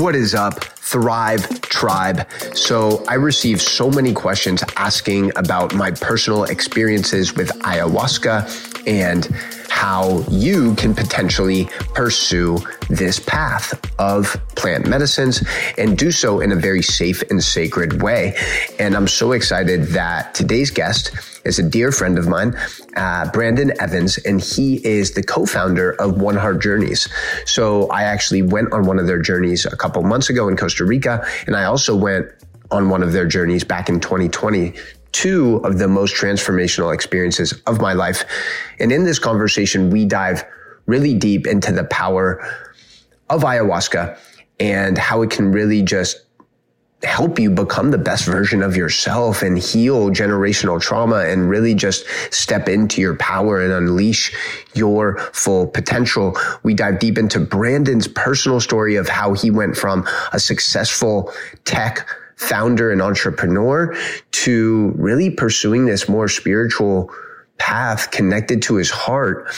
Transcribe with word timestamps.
What 0.00 0.16
is 0.16 0.34
up, 0.34 0.64
Thrive 0.64 1.60
Tribe? 1.60 2.26
So, 2.54 3.04
I 3.06 3.16
receive 3.16 3.60
so 3.60 3.90
many 3.90 4.14
questions 4.14 4.64
asking 4.78 5.30
about 5.36 5.74
my 5.74 5.90
personal 5.90 6.44
experiences 6.44 7.34
with 7.34 7.50
ayahuasca 7.64 8.86
and 8.86 9.26
how 9.68 10.24
you 10.30 10.74
can 10.76 10.94
potentially 10.94 11.66
pursue 11.92 12.56
this 12.88 13.18
path 13.18 13.78
of 13.98 14.40
plant 14.56 14.86
medicines 14.86 15.46
and 15.76 15.98
do 15.98 16.10
so 16.10 16.40
in 16.40 16.50
a 16.50 16.56
very 16.56 16.82
safe 16.82 17.22
and 17.28 17.44
sacred 17.44 18.02
way. 18.02 18.34
And 18.78 18.96
I'm 18.96 19.06
so 19.06 19.32
excited 19.32 19.82
that 19.88 20.34
today's 20.34 20.70
guest 20.70 21.10
is 21.44 21.58
a 21.58 21.62
dear 21.62 21.92
friend 21.92 22.18
of 22.18 22.28
mine, 22.28 22.56
uh, 22.96 23.30
Brandon 23.30 23.72
Evans, 23.80 24.18
and 24.18 24.40
he 24.40 24.84
is 24.86 25.12
the 25.12 25.22
co-founder 25.22 25.92
of 25.92 26.20
One 26.20 26.36
Heart 26.36 26.62
Journeys. 26.62 27.08
So 27.46 27.88
I 27.88 28.02
actually 28.02 28.42
went 28.42 28.72
on 28.72 28.86
one 28.86 28.98
of 28.98 29.06
their 29.06 29.20
journeys 29.20 29.64
a 29.66 29.76
couple 29.76 30.02
months 30.02 30.28
ago 30.30 30.48
in 30.48 30.56
Costa 30.56 30.84
Rica, 30.84 31.26
and 31.46 31.56
I 31.56 31.64
also 31.64 31.96
went 31.96 32.28
on 32.70 32.88
one 32.88 33.02
of 33.02 33.12
their 33.12 33.26
journeys 33.26 33.64
back 33.64 33.88
in 33.88 34.00
2020 34.00 34.74
two 35.12 35.56
of 35.64 35.78
the 35.78 35.88
most 35.88 36.14
transformational 36.14 36.94
experiences 36.94 37.52
of 37.66 37.80
my 37.80 37.92
life. 37.92 38.24
And 38.78 38.92
in 38.92 39.04
this 39.04 39.18
conversation, 39.18 39.90
we 39.90 40.04
dive 40.04 40.44
really 40.86 41.14
deep 41.14 41.46
into 41.46 41.72
the 41.72 41.84
power 41.84 42.40
of 43.28 43.42
ayahuasca 43.42 44.16
and 44.58 44.98
how 44.98 45.22
it 45.22 45.30
can 45.30 45.52
really 45.52 45.82
just 45.82 46.24
help 47.02 47.38
you 47.38 47.50
become 47.50 47.90
the 47.90 47.98
best 47.98 48.26
version 48.26 48.62
of 48.62 48.76
yourself 48.76 49.42
and 49.42 49.58
heal 49.58 50.10
generational 50.10 50.80
trauma 50.80 51.24
and 51.24 51.48
really 51.48 51.74
just 51.74 52.04
step 52.30 52.68
into 52.68 53.00
your 53.00 53.16
power 53.16 53.60
and 53.60 53.72
unleash 53.72 54.34
your 54.74 55.18
full 55.32 55.66
potential. 55.66 56.36
We 56.62 56.74
dive 56.74 56.98
deep 56.98 57.16
into 57.16 57.40
Brandon's 57.40 58.06
personal 58.06 58.60
story 58.60 58.96
of 58.96 59.08
how 59.08 59.32
he 59.32 59.50
went 59.50 59.76
from 59.76 60.06
a 60.32 60.40
successful 60.40 61.32
tech 61.64 62.06
founder 62.36 62.90
and 62.90 63.02
entrepreneur 63.02 63.94
to 64.32 64.92
really 64.96 65.30
pursuing 65.30 65.86
this 65.86 66.08
more 66.08 66.28
spiritual 66.28 67.10
path 67.60 68.10
connected 68.10 68.62
to 68.62 68.74
his 68.74 68.90
heart 68.90 69.48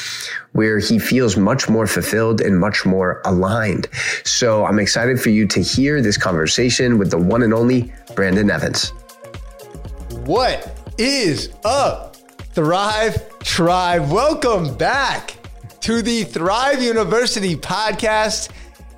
where 0.53 0.79
he 0.79 0.99
feels 0.99 1.37
much 1.37 1.69
more 1.69 1.87
fulfilled 1.87 2.43
and 2.43 2.59
much 2.59 2.85
more 2.85 3.23
aligned. 3.25 3.89
So 4.25 4.67
I'm 4.67 4.79
excited 4.79 5.19
for 5.19 5.31
you 5.31 5.47
to 5.47 5.63
hear 5.63 6.03
this 6.03 6.19
conversation 6.19 6.99
with 6.99 7.11
the 7.11 7.17
one 7.17 7.43
and 7.43 7.55
only 7.55 7.91
Brandon 8.15 8.51
Evans. 8.51 8.91
What 10.27 10.79
is 10.99 11.55
up, 11.65 12.17
Thrive 12.55 13.39
Tribe? 13.39 14.11
Welcome 14.11 14.77
back 14.77 15.39
to 15.81 16.03
the 16.03 16.25
Thrive 16.25 16.83
University 16.83 17.57
podcast. 17.57 18.51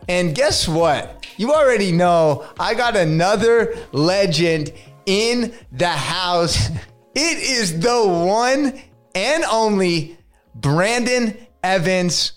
And 0.08 0.34
guess 0.34 0.66
what? 0.66 1.27
You 1.36 1.52
already 1.52 1.92
know 1.92 2.46
I 2.58 2.74
got 2.74 2.96
another 2.96 3.77
legend 3.92 4.72
in 5.06 5.55
the 5.72 5.89
house. 5.89 6.68
It 7.14 7.39
is 7.39 7.78
the 7.78 8.02
one 8.06 8.80
and 9.15 9.45
only 9.45 10.19
Brandon 10.55 11.37
Evans. 11.62 12.33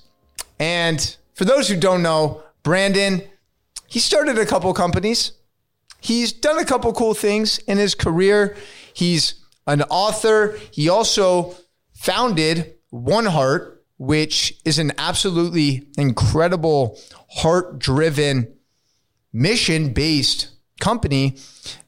And 0.60 1.18
for 1.34 1.46
those 1.46 1.68
who 1.68 1.78
don't 1.78 2.02
know, 2.02 2.44
Brandon, 2.64 3.24
he 3.88 4.00
started 4.00 4.38
a 4.38 4.46
couple 4.46 4.74
companies. 4.74 5.32
He's 6.00 6.32
done 6.32 6.60
a 6.60 6.66
couple 6.66 6.94
cool 6.94 7.14
things 7.14 7.58
in 7.60 7.78
his 7.78 7.96
career. 7.96 8.56
He's 8.94 9.36
an 9.66 9.82
author. 9.84 10.58
He 10.72 10.90
also 10.90 11.56
founded 11.94 12.76
One 12.90 13.26
Heart, 13.26 13.86
which 13.98 14.60
is 14.64 14.80
an 14.80 14.92
absolutely 14.98 15.88
incredible 15.98 17.00
heart 17.30 17.80
driven 17.80 18.54
mission 19.34 19.94
based 19.94 20.50
company 20.80 21.38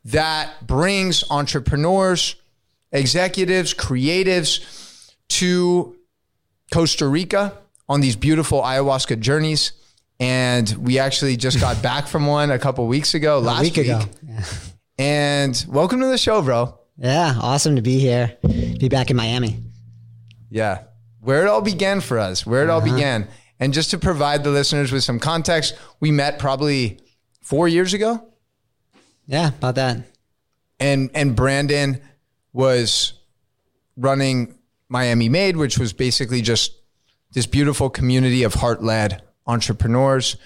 that 0.06 0.66
brings 0.66 1.23
entrepreneurs, 1.30 2.36
executives, 2.92 3.73
creatives 3.73 5.14
to 5.30 5.95
Costa 6.72 7.08
Rica 7.08 7.54
on 7.88 8.02
these 8.02 8.16
beautiful 8.16 8.61
ayahuasca 8.61 9.20
journeys. 9.20 9.73
And 10.20 10.70
we 10.72 10.99
actually 10.99 11.38
just 11.38 11.60
got 11.60 11.82
back 11.83 12.08
from 12.08 12.28
one 12.28 12.52
a 12.52 12.60
couple 12.60 12.86
weeks 12.88 13.14
ago, 13.14 13.39
last 13.39 13.61
week, 13.61 13.78
week. 13.78 13.88
ago. 13.88 14.02
Yeah. 14.28 14.44
And 14.98 15.66
welcome 15.70 16.02
to 16.02 16.08
the 16.08 16.17
show, 16.17 16.42
bro. 16.42 16.78
Yeah, 16.98 17.36
awesome 17.42 17.78
to 17.78 17.82
be 17.82 17.99
here. 17.99 18.38
Be 18.44 18.89
back 18.89 19.10
in 19.10 19.16
Miami. 19.16 19.64
Yeah. 20.49 20.83
Where 21.22 21.45
it 21.45 21.48
all 21.48 21.61
began 21.61 22.02
for 22.02 22.20
us, 22.20 22.45
where 22.45 22.64
it 22.64 22.70
uh-huh. 22.70 22.73
all 22.73 22.82
began. 22.82 23.28
And 23.60 23.73
just 23.73 23.92
to 23.92 23.98
provide 23.98 24.44
the 24.44 24.49
listeners 24.49 24.92
with 24.92 25.04
some 25.04 25.20
context, 25.20 25.78
we 25.99 26.11
met 26.11 26.39
probably 26.39 26.99
four 27.42 27.67
years 27.67 27.94
ago. 27.94 28.26
Yeah, 29.26 29.49
about 29.49 29.76
that. 29.76 30.04
And 30.80 31.11
and 31.14 31.36
Brandon 31.36 32.02
was 32.54 33.14
running 33.98 34.58
Miami 34.87 35.30
Made, 35.30 35.58
which 35.58 35.77
was 35.77 35.93
basically 35.93 36.42
just 36.42 36.73
this 37.33 37.45
beautiful 37.45 37.89
community 37.89 38.43
of 38.43 38.55
heart 38.55 38.83
led 38.83 39.21
entrepreneurs. 39.45 40.37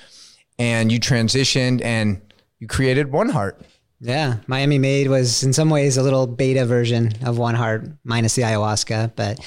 And 0.60 0.92
you 0.92 1.00
transitioned 1.00 1.84
and 1.84 2.22
you 2.60 2.68
created 2.68 3.12
One 3.12 3.30
Heart. 3.30 3.62
Yeah, 4.00 4.38
Miami 4.48 4.78
Made 4.80 5.08
was 5.08 5.44
in 5.44 5.54
some 5.54 5.70
ways 5.70 5.98
a 5.98 6.04
little 6.04 6.28
beta 6.28 6.66
version 6.66 7.14
of 7.26 7.38
One 7.38 7.56
Heart 7.56 7.90
minus 8.04 8.36
the 8.36 8.42
ayahuasca. 8.44 9.14
But 9.16 9.40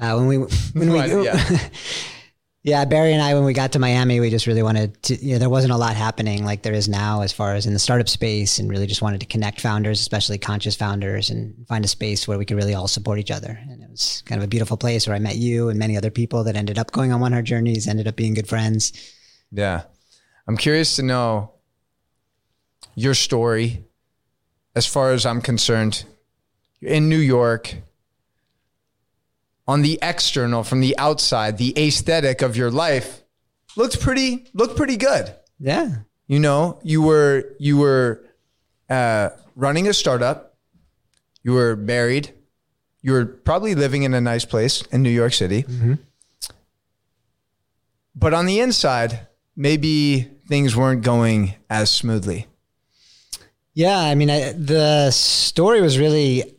uh, 0.00 0.16
when 0.16 0.26
we 0.26 0.36
when 0.38 0.92
we 0.92 0.98
yeah. 1.24 1.58
Yeah, 2.62 2.84
Barry 2.84 3.14
and 3.14 3.22
I, 3.22 3.32
when 3.32 3.44
we 3.44 3.54
got 3.54 3.72
to 3.72 3.78
Miami, 3.78 4.20
we 4.20 4.28
just 4.28 4.46
really 4.46 4.62
wanted 4.62 5.02
to, 5.04 5.16
you 5.16 5.32
know, 5.32 5.38
there 5.38 5.48
wasn't 5.48 5.72
a 5.72 5.78
lot 5.78 5.96
happening 5.96 6.44
like 6.44 6.62
there 6.62 6.74
is 6.74 6.90
now 6.90 7.22
as 7.22 7.32
far 7.32 7.54
as 7.54 7.64
in 7.64 7.72
the 7.72 7.78
startup 7.78 8.08
space 8.08 8.58
and 8.58 8.68
really 8.68 8.86
just 8.86 9.00
wanted 9.00 9.20
to 9.20 9.26
connect 9.26 9.62
founders, 9.62 9.98
especially 9.98 10.36
conscious 10.36 10.76
founders 10.76 11.30
and 11.30 11.66
find 11.68 11.86
a 11.86 11.88
space 11.88 12.28
where 12.28 12.36
we 12.36 12.44
could 12.44 12.58
really 12.58 12.74
all 12.74 12.86
support 12.86 13.18
each 13.18 13.30
other. 13.30 13.58
And 13.62 13.82
it 13.82 13.88
was 13.88 14.22
kind 14.26 14.38
of 14.38 14.44
a 14.44 14.48
beautiful 14.48 14.76
place 14.76 15.06
where 15.06 15.16
I 15.16 15.20
met 15.20 15.36
you 15.36 15.70
and 15.70 15.78
many 15.78 15.96
other 15.96 16.10
people 16.10 16.44
that 16.44 16.54
ended 16.54 16.78
up 16.78 16.92
going 16.92 17.12
on 17.12 17.20
one 17.20 17.32
our 17.32 17.40
journeys, 17.40 17.88
ended 17.88 18.06
up 18.06 18.16
being 18.16 18.34
good 18.34 18.48
friends. 18.48 18.92
Yeah. 19.50 19.84
I'm 20.46 20.58
curious 20.58 20.96
to 20.96 21.02
know 21.02 21.52
your 22.94 23.14
story 23.14 23.86
as 24.76 24.86
far 24.86 25.12
as 25.12 25.24
I'm 25.24 25.40
concerned. 25.40 26.04
You're 26.80 26.92
in 26.92 27.08
New 27.08 27.16
York 27.16 27.74
on 29.70 29.82
the 29.82 30.00
external, 30.02 30.64
from 30.64 30.80
the 30.80 30.98
outside, 30.98 31.56
the 31.56 31.72
aesthetic 31.78 32.42
of 32.42 32.56
your 32.56 32.72
life 32.72 33.22
looked 33.76 34.00
pretty 34.00 34.50
looked 34.52 34.76
pretty 34.76 34.96
good. 34.96 35.32
Yeah. 35.60 35.98
You 36.26 36.40
know, 36.40 36.80
you 36.82 37.00
were 37.02 37.54
you 37.60 37.76
were 37.78 38.24
uh, 38.88 39.28
running 39.54 39.86
a 39.86 39.92
startup. 39.92 40.56
You 41.44 41.52
were 41.52 41.76
married. 41.76 42.34
You 43.00 43.12
were 43.12 43.24
probably 43.24 43.76
living 43.76 44.02
in 44.02 44.12
a 44.12 44.20
nice 44.20 44.44
place 44.44 44.82
in 44.90 45.04
New 45.04 45.16
York 45.22 45.32
City. 45.32 45.62
Mm-hmm. 45.62 45.94
But 48.16 48.34
on 48.34 48.46
the 48.46 48.58
inside, 48.58 49.28
maybe 49.54 50.28
things 50.48 50.74
weren't 50.74 51.04
going 51.04 51.54
as 51.70 51.90
smoothly. 51.90 52.48
Yeah, 53.72 54.00
I 54.00 54.16
mean, 54.16 54.30
I, 54.30 54.52
the 54.52 55.12
story 55.12 55.80
was 55.80 55.96
really 55.96 56.56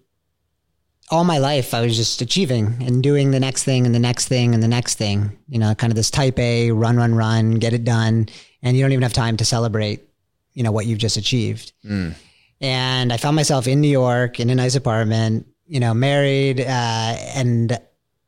all 1.11 1.25
my 1.25 1.38
life 1.38 1.73
I 1.73 1.81
was 1.81 1.97
just 1.97 2.22
achieving 2.22 2.77
and 2.81 3.03
doing 3.03 3.31
the 3.31 3.39
next 3.39 3.66
thing 3.66 3.85
and 3.85 3.94
the 3.94 3.99
next 3.99 4.29
thing 4.29 4.53
and 4.53 4.63
the 4.63 4.67
next 4.67 4.95
thing. 4.95 5.38
You 5.49 5.59
know, 5.59 5.75
kind 5.75 5.91
of 5.91 5.95
this 5.95 6.09
type 6.09 6.39
A 6.39 6.72
run, 6.72 6.97
run, 6.97 7.13
run, 7.13 7.51
get 7.51 7.73
it 7.73 7.83
done, 7.83 8.29
and 8.63 8.77
you 8.77 8.83
don't 8.83 8.94
even 8.94 9.03
have 9.03 9.13
time 9.13 9.38
to 9.38 9.45
celebrate. 9.45 10.07
You 10.53 10.63
know 10.63 10.71
what 10.71 10.85
you've 10.85 11.00
just 11.00 11.17
achieved. 11.17 11.73
Mm. 11.85 12.16
And 12.61 13.13
I 13.13 13.17
found 13.17 13.35
myself 13.35 13.67
in 13.67 13.81
New 13.81 13.89
York 13.89 14.39
in 14.39 14.50
a 14.50 14.55
nice 14.55 14.75
apartment. 14.75 15.47
You 15.67 15.79
know, 15.79 15.94
married 15.94 16.61
uh, 16.61 16.63
and 17.35 17.77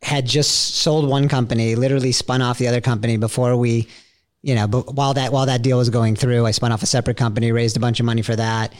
had 0.01 0.25
just 0.25 0.75
sold 0.75 1.07
one 1.07 1.29
company. 1.29 1.75
Literally 1.75 2.11
spun 2.11 2.41
off 2.41 2.57
the 2.57 2.67
other 2.67 2.81
company 2.81 3.17
before 3.17 3.55
we. 3.55 3.87
You 4.41 4.55
know, 4.55 4.67
but 4.67 4.93
while 4.93 5.13
that 5.13 5.31
while 5.31 5.45
that 5.45 5.61
deal 5.61 5.77
was 5.77 5.89
going 5.89 6.17
through, 6.17 6.45
I 6.45 6.51
spun 6.51 6.73
off 6.73 6.83
a 6.83 6.85
separate 6.85 7.15
company, 7.15 7.53
raised 7.53 7.77
a 7.77 7.79
bunch 7.79 8.01
of 8.01 8.05
money 8.05 8.21
for 8.21 8.35
that 8.35 8.73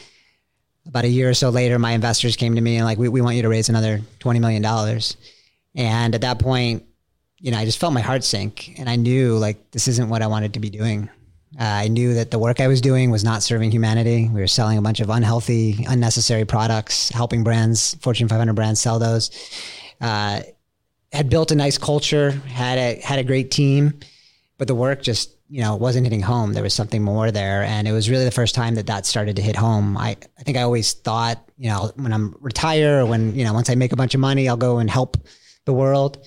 about 0.86 1.04
a 1.04 1.08
year 1.08 1.30
or 1.30 1.34
so 1.34 1.50
later, 1.50 1.78
my 1.78 1.92
investors 1.92 2.36
came 2.36 2.54
to 2.54 2.60
me 2.60 2.76
and 2.76 2.84
like, 2.84 2.98
we, 2.98 3.08
we 3.08 3.20
want 3.20 3.36
you 3.36 3.42
to 3.42 3.48
raise 3.48 3.68
another 3.68 4.00
$20 4.20 4.40
million. 4.40 4.64
And 5.74 6.14
at 6.14 6.20
that 6.20 6.38
point, 6.38 6.84
you 7.38 7.50
know, 7.50 7.58
I 7.58 7.64
just 7.64 7.78
felt 7.78 7.92
my 7.92 8.00
heart 8.00 8.24
sink 8.24 8.74
and 8.78 8.88
I 8.88 8.96
knew 8.96 9.36
like, 9.36 9.70
this 9.70 9.88
isn't 9.88 10.08
what 10.08 10.22
I 10.22 10.26
wanted 10.26 10.54
to 10.54 10.60
be 10.60 10.70
doing. 10.70 11.08
Uh, 11.58 11.64
I 11.64 11.88
knew 11.88 12.14
that 12.14 12.30
the 12.30 12.38
work 12.38 12.60
I 12.60 12.66
was 12.66 12.80
doing 12.80 13.10
was 13.10 13.22
not 13.22 13.42
serving 13.42 13.70
humanity. 13.70 14.28
We 14.28 14.40
were 14.40 14.46
selling 14.46 14.76
a 14.76 14.82
bunch 14.82 15.00
of 15.00 15.08
unhealthy, 15.08 15.84
unnecessary 15.88 16.44
products, 16.44 17.10
helping 17.10 17.44
brands, 17.44 17.94
Fortune 18.00 18.28
500 18.28 18.54
brands 18.54 18.80
sell 18.80 18.98
those. 18.98 19.30
Uh, 20.00 20.40
had 21.12 21.30
built 21.30 21.52
a 21.52 21.54
nice 21.54 21.78
culture, 21.78 22.32
had 22.32 22.78
a, 22.78 23.00
had 23.00 23.20
a 23.20 23.24
great 23.24 23.52
team, 23.52 24.00
but 24.58 24.66
the 24.66 24.74
work 24.74 25.00
just 25.00 25.30
you 25.54 25.60
know, 25.60 25.76
it 25.76 25.80
wasn't 25.80 26.04
hitting 26.04 26.20
home. 26.20 26.52
There 26.52 26.64
was 26.64 26.74
something 26.74 27.00
more 27.00 27.30
there. 27.30 27.62
And 27.62 27.86
it 27.86 27.92
was 27.92 28.10
really 28.10 28.24
the 28.24 28.32
first 28.32 28.56
time 28.56 28.74
that 28.74 28.88
that 28.88 29.06
started 29.06 29.36
to 29.36 29.42
hit 29.42 29.54
home. 29.54 29.96
I, 29.96 30.16
I 30.36 30.42
think 30.42 30.56
I 30.56 30.62
always 30.62 30.94
thought, 30.94 31.48
you 31.56 31.70
know, 31.70 31.92
when 31.94 32.12
I'm 32.12 32.34
retire 32.40 33.02
or 33.02 33.06
when, 33.06 33.36
you 33.36 33.44
know, 33.44 33.52
once 33.52 33.70
I 33.70 33.76
make 33.76 33.92
a 33.92 33.96
bunch 33.96 34.14
of 34.14 34.20
money, 34.20 34.48
I'll 34.48 34.56
go 34.56 34.78
and 34.78 34.90
help 34.90 35.16
the 35.64 35.72
world. 35.72 36.26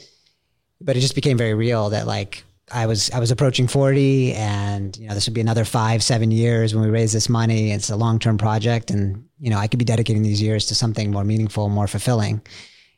But 0.79 0.95
it 0.95 1.01
just 1.01 1.13
became 1.13 1.37
very 1.37 1.53
real 1.55 1.89
that 1.89 2.07
like 2.07 2.45
I 2.71 2.85
was 2.85 3.11
I 3.11 3.19
was 3.19 3.29
approaching 3.29 3.67
40 3.67 4.33
and 4.33 4.95
you 4.95 5.09
know 5.09 5.13
this 5.13 5.27
would 5.27 5.33
be 5.33 5.41
another 5.41 5.65
5 5.65 6.03
7 6.03 6.31
years 6.31 6.75
when 6.75 6.83
we 6.83 6.89
raise 6.89 7.13
this 7.13 7.29
money 7.29 7.71
it's 7.71 7.89
a 7.89 7.95
long-term 7.95 8.37
project 8.37 8.91
and 8.91 9.23
you 9.39 9.49
know 9.49 9.57
I 9.57 9.67
could 9.67 9.79
be 9.79 9.85
dedicating 9.85 10.21
these 10.21 10.41
years 10.41 10.65
to 10.65 10.75
something 10.75 11.09
more 11.09 11.23
meaningful 11.23 11.69
more 11.69 11.87
fulfilling 11.87 12.41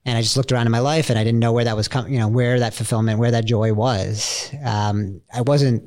and 0.05 0.17
I 0.17 0.23
just 0.23 0.37
looked 0.37 0.51
around 0.51 0.65
in 0.65 0.71
my 0.71 0.79
life 0.79 1.11
and 1.11 1.19
I 1.19 1.23
didn't 1.23 1.39
know 1.39 1.53
where 1.53 1.65
that 1.65 1.75
was 1.75 1.87
coming 1.87 2.11
you 2.11 2.17
know 2.17 2.27
where 2.27 2.57
that 2.59 2.73
fulfillment 2.73 3.19
where 3.19 3.29
that 3.29 3.45
joy 3.45 3.71
was 3.71 4.51
um, 4.65 5.21
I 5.31 5.41
wasn't 5.41 5.83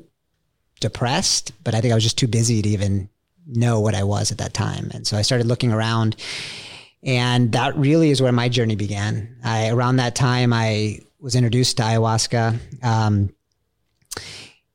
depressed 0.83 1.51
but 1.63 1.73
I 1.73 1.81
think 1.81 1.91
I 1.91 1.95
was 1.95 2.03
just 2.03 2.17
too 2.17 2.27
busy 2.27 2.61
to 2.61 2.69
even 2.69 3.09
know 3.47 3.79
what 3.79 3.95
I 3.95 4.03
was 4.03 4.31
at 4.31 4.37
that 4.37 4.53
time 4.53 4.91
and 4.93 5.07
so 5.07 5.17
I 5.17 5.23
started 5.23 5.47
looking 5.47 5.73
around 5.73 6.15
and 7.01 7.51
that 7.51 7.75
really 7.75 8.11
is 8.11 8.21
where 8.21 8.31
my 8.31 8.47
journey 8.47 8.75
began 8.75 9.35
I 9.43 9.69
around 9.69 9.97
that 9.97 10.15
time 10.15 10.53
I 10.53 10.99
was 11.19 11.35
introduced 11.35 11.77
to 11.77 11.83
ayahuasca 11.83 12.59
um, 12.83 13.33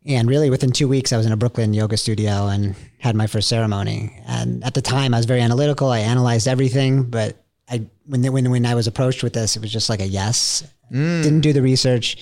and 0.08 0.26
really 0.26 0.48
within 0.48 0.72
two 0.72 0.88
weeks, 0.88 1.12
I 1.12 1.18
was 1.18 1.26
in 1.26 1.32
a 1.32 1.36
Brooklyn 1.36 1.74
yoga 1.74 1.98
studio 1.98 2.46
and 2.46 2.74
had 2.98 3.14
my 3.14 3.26
first 3.26 3.46
ceremony. 3.46 4.18
And 4.26 4.64
at 4.64 4.72
the 4.72 4.80
time, 4.80 5.12
I 5.12 5.18
was 5.18 5.26
very 5.26 5.42
analytical. 5.42 5.90
I 5.90 5.98
analyzed 5.98 6.48
everything, 6.48 7.04
but 7.04 7.44
I 7.68 7.86
when 8.06 8.22
when 8.32 8.50
when 8.50 8.64
I 8.64 8.74
was 8.74 8.86
approached 8.86 9.22
with 9.22 9.34
this, 9.34 9.54
it 9.54 9.60
was 9.60 9.70
just 9.70 9.90
like 9.90 10.00
a 10.00 10.06
yes. 10.06 10.66
Mm. 10.90 11.22
Didn't 11.22 11.40
do 11.42 11.52
the 11.52 11.60
research, 11.60 12.16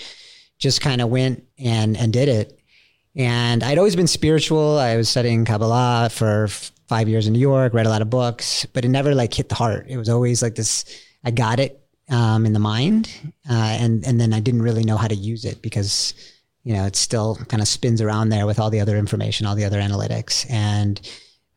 just 0.58 0.80
kind 0.80 1.00
of 1.00 1.10
went 1.10 1.44
and 1.58 1.96
and 1.96 2.12
did 2.12 2.28
it. 2.28 2.58
And 3.16 3.62
I'd 3.62 3.78
always 3.78 3.96
been 3.96 4.06
spiritual. 4.06 4.78
I 4.78 4.96
was 4.96 5.08
studying 5.08 5.44
Kabbalah 5.44 6.10
for 6.12 6.48
five 6.86 7.08
years 7.08 7.26
in 7.26 7.32
New 7.32 7.38
York, 7.38 7.74
read 7.74 7.86
a 7.86 7.88
lot 7.88 8.02
of 8.02 8.10
books, 8.10 8.66
but 8.66 8.84
it 8.84 8.88
never 8.88 9.14
like 9.14 9.32
hit 9.32 9.48
the 9.48 9.54
heart. 9.54 9.86
It 9.88 9.96
was 9.96 10.08
always 10.08 10.42
like 10.42 10.54
this. 10.54 10.84
I 11.24 11.30
got 11.30 11.58
it 11.58 11.80
um, 12.10 12.46
in 12.46 12.52
the 12.52 12.60
mind, 12.60 13.10
uh, 13.50 13.78
and 13.80 14.06
and 14.06 14.20
then 14.20 14.32
I 14.32 14.40
didn't 14.40 14.62
really 14.62 14.84
know 14.84 14.96
how 14.96 15.08
to 15.08 15.14
use 15.14 15.44
it 15.44 15.62
because 15.62 16.14
you 16.66 16.72
know, 16.72 16.84
it 16.84 16.96
still 16.96 17.36
kind 17.46 17.62
of 17.62 17.68
spins 17.68 18.02
around 18.02 18.30
there 18.30 18.44
with 18.44 18.58
all 18.58 18.70
the 18.70 18.80
other 18.80 18.96
information, 18.96 19.46
all 19.46 19.54
the 19.54 19.64
other 19.64 19.80
analytics. 19.80 20.50
And 20.50 21.00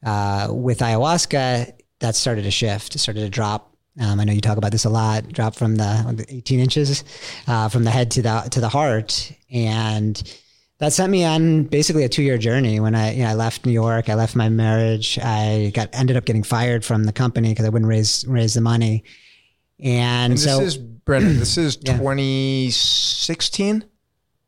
uh, 0.05 0.49
with 0.51 0.79
ayahuasca, 0.79 1.73
that 1.97 2.15
started 2.15 2.43
to 2.43 2.51
shift, 2.51 2.93
it 2.93 2.99
started 2.99 3.21
to 3.21 3.29
drop. 3.29 3.75
Um, 3.99 4.19
I 4.19 4.23
know 4.23 4.33
you 4.33 4.39
talk 4.39 4.59
about 4.59 4.71
this 4.71 4.85
a 4.85 4.89
lot. 4.89 5.27
Drop 5.29 5.55
from 5.55 5.77
the 5.77 6.25
18 6.29 6.59
inches 6.59 7.03
uh, 7.47 7.69
from 7.69 7.85
the 7.85 7.89
head 7.89 8.11
to 8.11 8.21
the 8.21 8.47
to 8.51 8.61
the 8.61 8.69
heart, 8.69 9.33
and 9.51 10.21
that 10.79 10.93
sent 10.93 11.11
me 11.11 11.23
on 11.23 11.63
basically 11.63 12.03
a 12.03 12.09
two 12.09 12.23
year 12.23 12.37
journey. 12.37 12.79
When 12.79 12.95
I 12.95 13.13
you 13.13 13.23
know 13.23 13.29
I 13.29 13.33
left 13.35 13.65
New 13.65 13.71
York, 13.71 14.09
I 14.09 14.15
left 14.15 14.35
my 14.35 14.49
marriage. 14.49 15.19
I 15.21 15.71
got 15.73 15.89
ended 15.93 16.17
up 16.17 16.25
getting 16.25 16.43
fired 16.43 16.83
from 16.83 17.03
the 17.03 17.13
company 17.13 17.49
because 17.49 17.65
I 17.65 17.69
wouldn't 17.69 17.89
raise 17.89 18.25
raise 18.27 18.53
the 18.53 18.61
money. 18.61 19.03
And, 19.79 20.31
and 20.31 20.33
this 20.33 20.43
so, 20.43 20.61
is 20.61 20.77
Brandon. 20.77 21.39
This 21.39 21.57
is 21.57 21.77
yeah. 21.85 21.97
2016. 21.97 23.85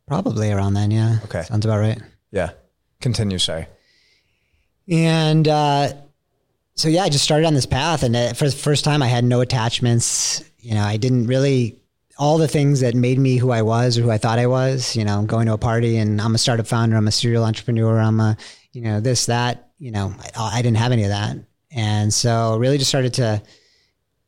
Probably 0.08 0.52
around 0.52 0.74
then, 0.74 0.92
yeah. 0.92 1.20
Okay. 1.24 1.44
Sounds 1.44 1.66
about 1.66 1.80
right. 1.80 2.02
Yeah. 2.32 2.52
Continue, 3.00 3.38
sorry. 3.38 3.68
And 4.90 5.48
uh, 5.48 5.94
so, 6.76 6.90
yeah, 6.90 7.04
I 7.04 7.10
just 7.10 7.24
started 7.24 7.46
on 7.46 7.54
this 7.54 7.66
path. 7.66 8.04
And 8.04 8.16
uh, 8.16 8.34
for 8.34 8.46
the 8.46 8.52
first 8.52 8.84
time, 8.84 9.02
I 9.02 9.08
had 9.08 9.24
no 9.24 9.40
attachments. 9.40 10.44
You 10.60 10.76
know, 10.76 10.84
I 10.84 10.98
didn't 10.98 11.28
really, 11.28 11.80
all 12.22 12.38
the 12.38 12.48
things 12.48 12.82
that 12.82 12.94
made 12.94 13.18
me 13.18 13.38
who 13.38 13.50
I 13.50 13.64
was 13.64 13.98
or 13.98 14.04
who 14.04 14.12
I 14.12 14.20
thought 14.20 14.38
I 14.38 14.46
was, 14.46 14.96
you 14.96 15.04
know, 15.04 15.24
going 15.24 15.48
to 15.48 15.54
a 15.54 15.58
party 15.58 15.98
and 15.98 16.22
I'm 16.22 16.36
a 16.36 16.38
startup 16.38 16.68
founder, 16.68 16.96
I'm 16.96 17.08
a 17.08 17.12
serial 17.12 17.44
entrepreneur, 17.44 18.00
I'm 18.00 18.20
a, 18.20 18.38
you 18.74 18.82
know, 18.82 19.00
this, 19.00 19.26
that, 19.26 19.72
you 19.80 19.90
know, 19.90 20.14
I, 20.38 20.60
I 20.60 20.62
didn't 20.62 20.78
have 20.78 20.92
any 20.92 21.02
of 21.02 21.10
that. 21.10 21.38
And 21.72 22.14
so, 22.14 22.58
really 22.58 22.78
just 22.78 22.90
started 22.90 23.16
to 23.16 23.42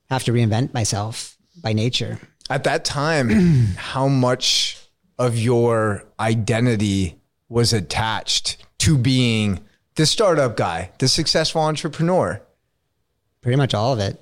have 0.09 0.23
to 0.23 0.31
reinvent 0.31 0.73
myself 0.73 1.37
by 1.61 1.73
nature. 1.73 2.17
At 2.49 2.63
that 2.63 2.83
time, 2.83 3.29
how 3.77 4.07
much 4.07 4.79
of 5.19 5.37
your 5.37 6.03
identity 6.19 7.21
was 7.47 7.73
attached 7.73 8.65
to 8.79 8.97
being 8.97 9.59
the 9.97 10.07
startup 10.07 10.57
guy, 10.57 10.89
the 10.97 11.07
successful 11.07 11.61
entrepreneur? 11.61 12.41
Pretty 13.41 13.57
much 13.57 13.75
all 13.75 13.93
of 13.93 13.99
it. 13.99 14.19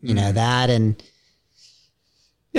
You 0.00 0.14
know, 0.14 0.22
mm-hmm. 0.22 0.34
that 0.34 0.70
and 0.70 1.00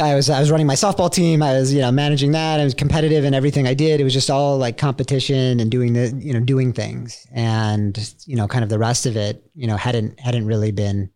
I 0.02 0.16
was 0.16 0.30
I 0.30 0.40
was 0.40 0.50
running 0.50 0.66
my 0.66 0.74
softball 0.74 1.12
team. 1.12 1.44
I 1.44 1.54
was, 1.54 1.72
you 1.72 1.82
know, 1.82 1.92
managing 1.92 2.32
that. 2.32 2.60
I 2.60 2.64
was 2.64 2.74
competitive 2.74 3.26
in 3.26 3.34
everything 3.36 3.68
I 3.68 3.76
did. 3.76 4.02
It 4.02 4.04
was 4.04 4.14
just 4.14 4.30
all 4.30 4.58
like 4.58 4.78
competition 4.78 5.60
and 5.60 5.70
doing 5.70 5.94
the, 5.94 6.08
you 6.18 6.34
know, 6.34 6.40
doing 6.40 6.74
things. 6.74 7.28
And, 7.32 8.14
you 8.26 8.36
know, 8.36 8.48
kind 8.48 8.64
of 8.64 8.70
the 8.70 8.80
rest 8.80 9.06
of 9.06 9.16
it, 9.16 9.44
you 9.54 9.68
know, 9.68 9.78
hadn't 9.78 10.20
hadn't 10.20 10.48
really 10.48 10.72
been 10.72 11.12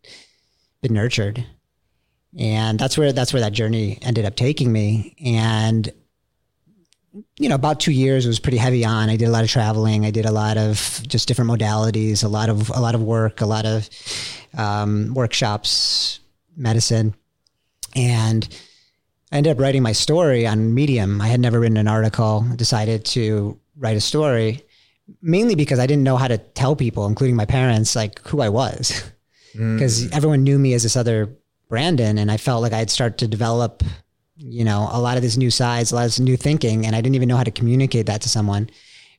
been 0.80 0.94
nurtured. 0.94 1.44
And 2.38 2.78
that's 2.78 2.96
where 2.96 3.12
that's 3.12 3.32
where 3.32 3.40
that 3.40 3.52
journey 3.52 3.98
ended 4.02 4.24
up 4.24 4.36
taking 4.36 4.72
me. 4.72 5.16
And 5.24 5.90
you 7.36 7.48
know, 7.48 7.56
about 7.56 7.80
two 7.80 7.90
years 7.90 8.26
was 8.28 8.38
pretty 8.38 8.58
heavy 8.58 8.84
on. 8.84 9.10
I 9.10 9.16
did 9.16 9.26
a 9.26 9.30
lot 9.30 9.42
of 9.42 9.50
traveling. 9.50 10.04
I 10.06 10.12
did 10.12 10.24
a 10.26 10.30
lot 10.30 10.56
of 10.56 11.02
just 11.08 11.26
different 11.26 11.50
modalities, 11.50 12.22
a 12.22 12.28
lot 12.28 12.48
of 12.48 12.70
a 12.70 12.80
lot 12.80 12.94
of 12.94 13.02
work, 13.02 13.40
a 13.40 13.46
lot 13.46 13.66
of 13.66 13.88
um, 14.56 15.14
workshops, 15.14 16.20
medicine, 16.56 17.14
and 17.96 18.48
I 19.30 19.36
ended 19.36 19.52
up 19.52 19.60
writing 19.60 19.82
my 19.82 19.92
story 19.92 20.46
on 20.46 20.74
Medium. 20.74 21.20
I 21.20 21.28
had 21.28 21.40
never 21.40 21.60
written 21.60 21.76
an 21.76 21.88
article. 21.88 22.46
Decided 22.56 23.04
to 23.06 23.58
write 23.76 23.96
a 23.96 24.00
story, 24.00 24.62
mainly 25.20 25.54
because 25.54 25.78
I 25.78 25.86
didn't 25.86 26.04
know 26.04 26.16
how 26.16 26.28
to 26.28 26.38
tell 26.38 26.74
people, 26.74 27.06
including 27.06 27.36
my 27.36 27.44
parents, 27.44 27.94
like 27.94 28.26
who 28.26 28.40
I 28.40 28.48
was, 28.48 29.02
because 29.52 30.06
mm. 30.06 30.16
everyone 30.16 30.44
knew 30.44 30.58
me 30.58 30.74
as 30.74 30.82
this 30.82 30.96
other 30.96 31.36
Brandon, 31.68 32.18
and 32.18 32.30
I 32.30 32.38
felt 32.38 32.62
like 32.62 32.72
I'd 32.72 32.90
start 32.90 33.18
to 33.18 33.28
develop 33.28 33.82
you 34.38 34.64
know, 34.64 34.88
a 34.92 35.00
lot 35.00 35.16
of 35.16 35.22
these 35.22 35.36
new 35.36 35.50
sides, 35.50 35.90
a 35.90 35.96
lot 35.96 36.02
of 36.02 36.06
this 36.06 36.20
new 36.20 36.36
thinking, 36.36 36.86
and 36.86 36.94
I 36.94 37.00
didn't 37.00 37.16
even 37.16 37.28
know 37.28 37.36
how 37.36 37.44
to 37.44 37.50
communicate 37.50 38.06
that 38.06 38.22
to 38.22 38.28
someone. 38.28 38.70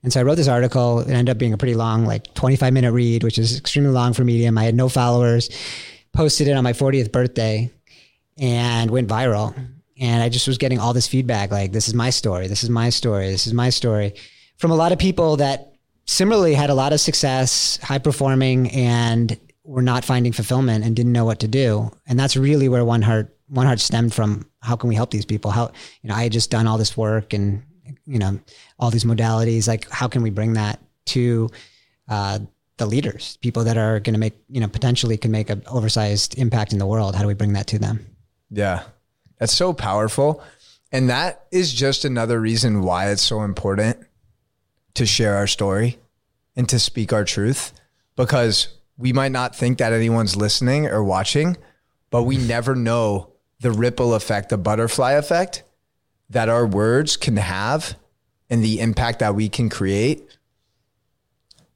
And 0.01 0.13
so 0.13 0.21
I 0.21 0.23
wrote 0.23 0.35
this 0.35 0.47
article. 0.47 1.01
It 1.01 1.09
ended 1.09 1.29
up 1.29 1.37
being 1.37 1.51
a 1.51 1.57
pretty 1.57 1.75
long, 1.75 2.05
like 2.05 2.33
25 2.35 2.71
minute 2.71 2.93
read, 2.93 3.23
which 3.23 3.37
is 3.37 3.57
extremely 3.57 3.91
long 3.91 4.13
for 4.13 4.23
Medium. 4.23 4.57
I 4.57 4.63
had 4.63 4.75
no 4.75 4.87
followers, 4.87 5.49
posted 6.13 6.47
it 6.47 6.53
on 6.53 6.63
my 6.63 6.71
40th 6.71 7.11
birthday 7.11 7.69
and 8.37 8.89
went 8.89 9.09
viral. 9.09 9.53
And 9.99 10.23
I 10.23 10.29
just 10.29 10.47
was 10.47 10.57
getting 10.57 10.79
all 10.79 10.93
this 10.93 11.07
feedback 11.07 11.51
like, 11.51 11.71
this 11.71 11.87
is 11.87 11.93
my 11.93 12.09
story. 12.09 12.47
This 12.47 12.63
is 12.63 12.69
my 12.69 12.89
story. 12.89 13.29
This 13.29 13.47
is 13.47 13.53
my 13.53 13.69
story 13.69 14.13
from 14.57 14.71
a 14.71 14.75
lot 14.75 14.91
of 14.91 14.99
people 14.99 15.37
that 15.37 15.73
similarly 16.05 16.53
had 16.53 16.69
a 16.69 16.73
lot 16.73 16.93
of 16.93 16.99
success, 16.99 17.77
high 17.83 17.99
performing, 17.99 18.69
and 18.71 19.37
were 19.63 19.81
not 19.81 20.03
finding 20.03 20.31
fulfillment 20.31 20.83
and 20.83 20.95
didn't 20.95 21.11
know 21.11 21.25
what 21.25 21.39
to 21.39 21.47
do. 21.47 21.91
And 22.07 22.19
that's 22.19 22.35
really 22.35 22.69
where 22.69 22.83
One 22.83 23.01
Heart 23.01 23.35
one 23.49 23.65
heart 23.65 23.79
stemmed 23.79 24.13
from 24.13 24.45
how 24.61 24.75
can 24.75 24.87
we 24.87 24.95
help 24.95 25.11
these 25.11 25.25
people 25.25 25.51
how 25.51 25.71
you 26.01 26.09
know 26.09 26.15
i 26.15 26.23
had 26.23 26.31
just 26.31 26.51
done 26.51 26.67
all 26.67 26.77
this 26.77 26.95
work 26.95 27.33
and 27.33 27.63
you 28.05 28.19
know 28.19 28.39
all 28.77 28.91
these 28.91 29.03
modalities 29.03 29.67
like 29.67 29.89
how 29.89 30.07
can 30.07 30.21
we 30.21 30.29
bring 30.29 30.53
that 30.53 30.79
to 31.05 31.49
uh, 32.07 32.39
the 32.77 32.85
leaders 32.85 33.37
people 33.41 33.63
that 33.63 33.77
are 33.77 33.99
going 33.99 34.13
to 34.13 34.19
make 34.19 34.35
you 34.47 34.61
know 34.61 34.67
potentially 34.67 35.17
can 35.17 35.31
make 35.31 35.49
an 35.49 35.63
oversized 35.67 36.37
impact 36.37 36.71
in 36.71 36.79
the 36.79 36.85
world 36.85 37.15
how 37.15 37.21
do 37.21 37.27
we 37.27 37.33
bring 37.33 37.53
that 37.53 37.67
to 37.67 37.79
them 37.79 38.05
yeah 38.51 38.83
that's 39.39 39.53
so 39.53 39.73
powerful 39.73 40.43
and 40.91 41.09
that 41.09 41.45
is 41.51 41.73
just 41.73 42.05
another 42.05 42.39
reason 42.39 42.81
why 42.81 43.09
it's 43.09 43.21
so 43.21 43.41
important 43.41 43.97
to 44.95 45.05
share 45.05 45.35
our 45.35 45.47
story 45.47 45.97
and 46.55 46.67
to 46.69 46.79
speak 46.79 47.13
our 47.13 47.23
truth 47.23 47.73
because 48.15 48.67
we 48.97 49.13
might 49.13 49.31
not 49.31 49.55
think 49.55 49.77
that 49.77 49.93
anyone's 49.93 50.35
listening 50.35 50.87
or 50.87 51.03
watching 51.03 51.57
but 52.09 52.23
we 52.23 52.37
never 52.55 52.75
know 52.75 53.33
the 53.59 53.71
ripple 53.71 54.13
effect, 54.13 54.49
the 54.49 54.57
butterfly 54.57 55.13
effect 55.13 55.63
that 56.29 56.49
our 56.49 56.65
words 56.65 57.17
can 57.17 57.37
have 57.37 57.97
and 58.49 58.63
the 58.63 58.79
impact 58.79 59.19
that 59.19 59.35
we 59.35 59.49
can 59.49 59.69
create 59.69 60.37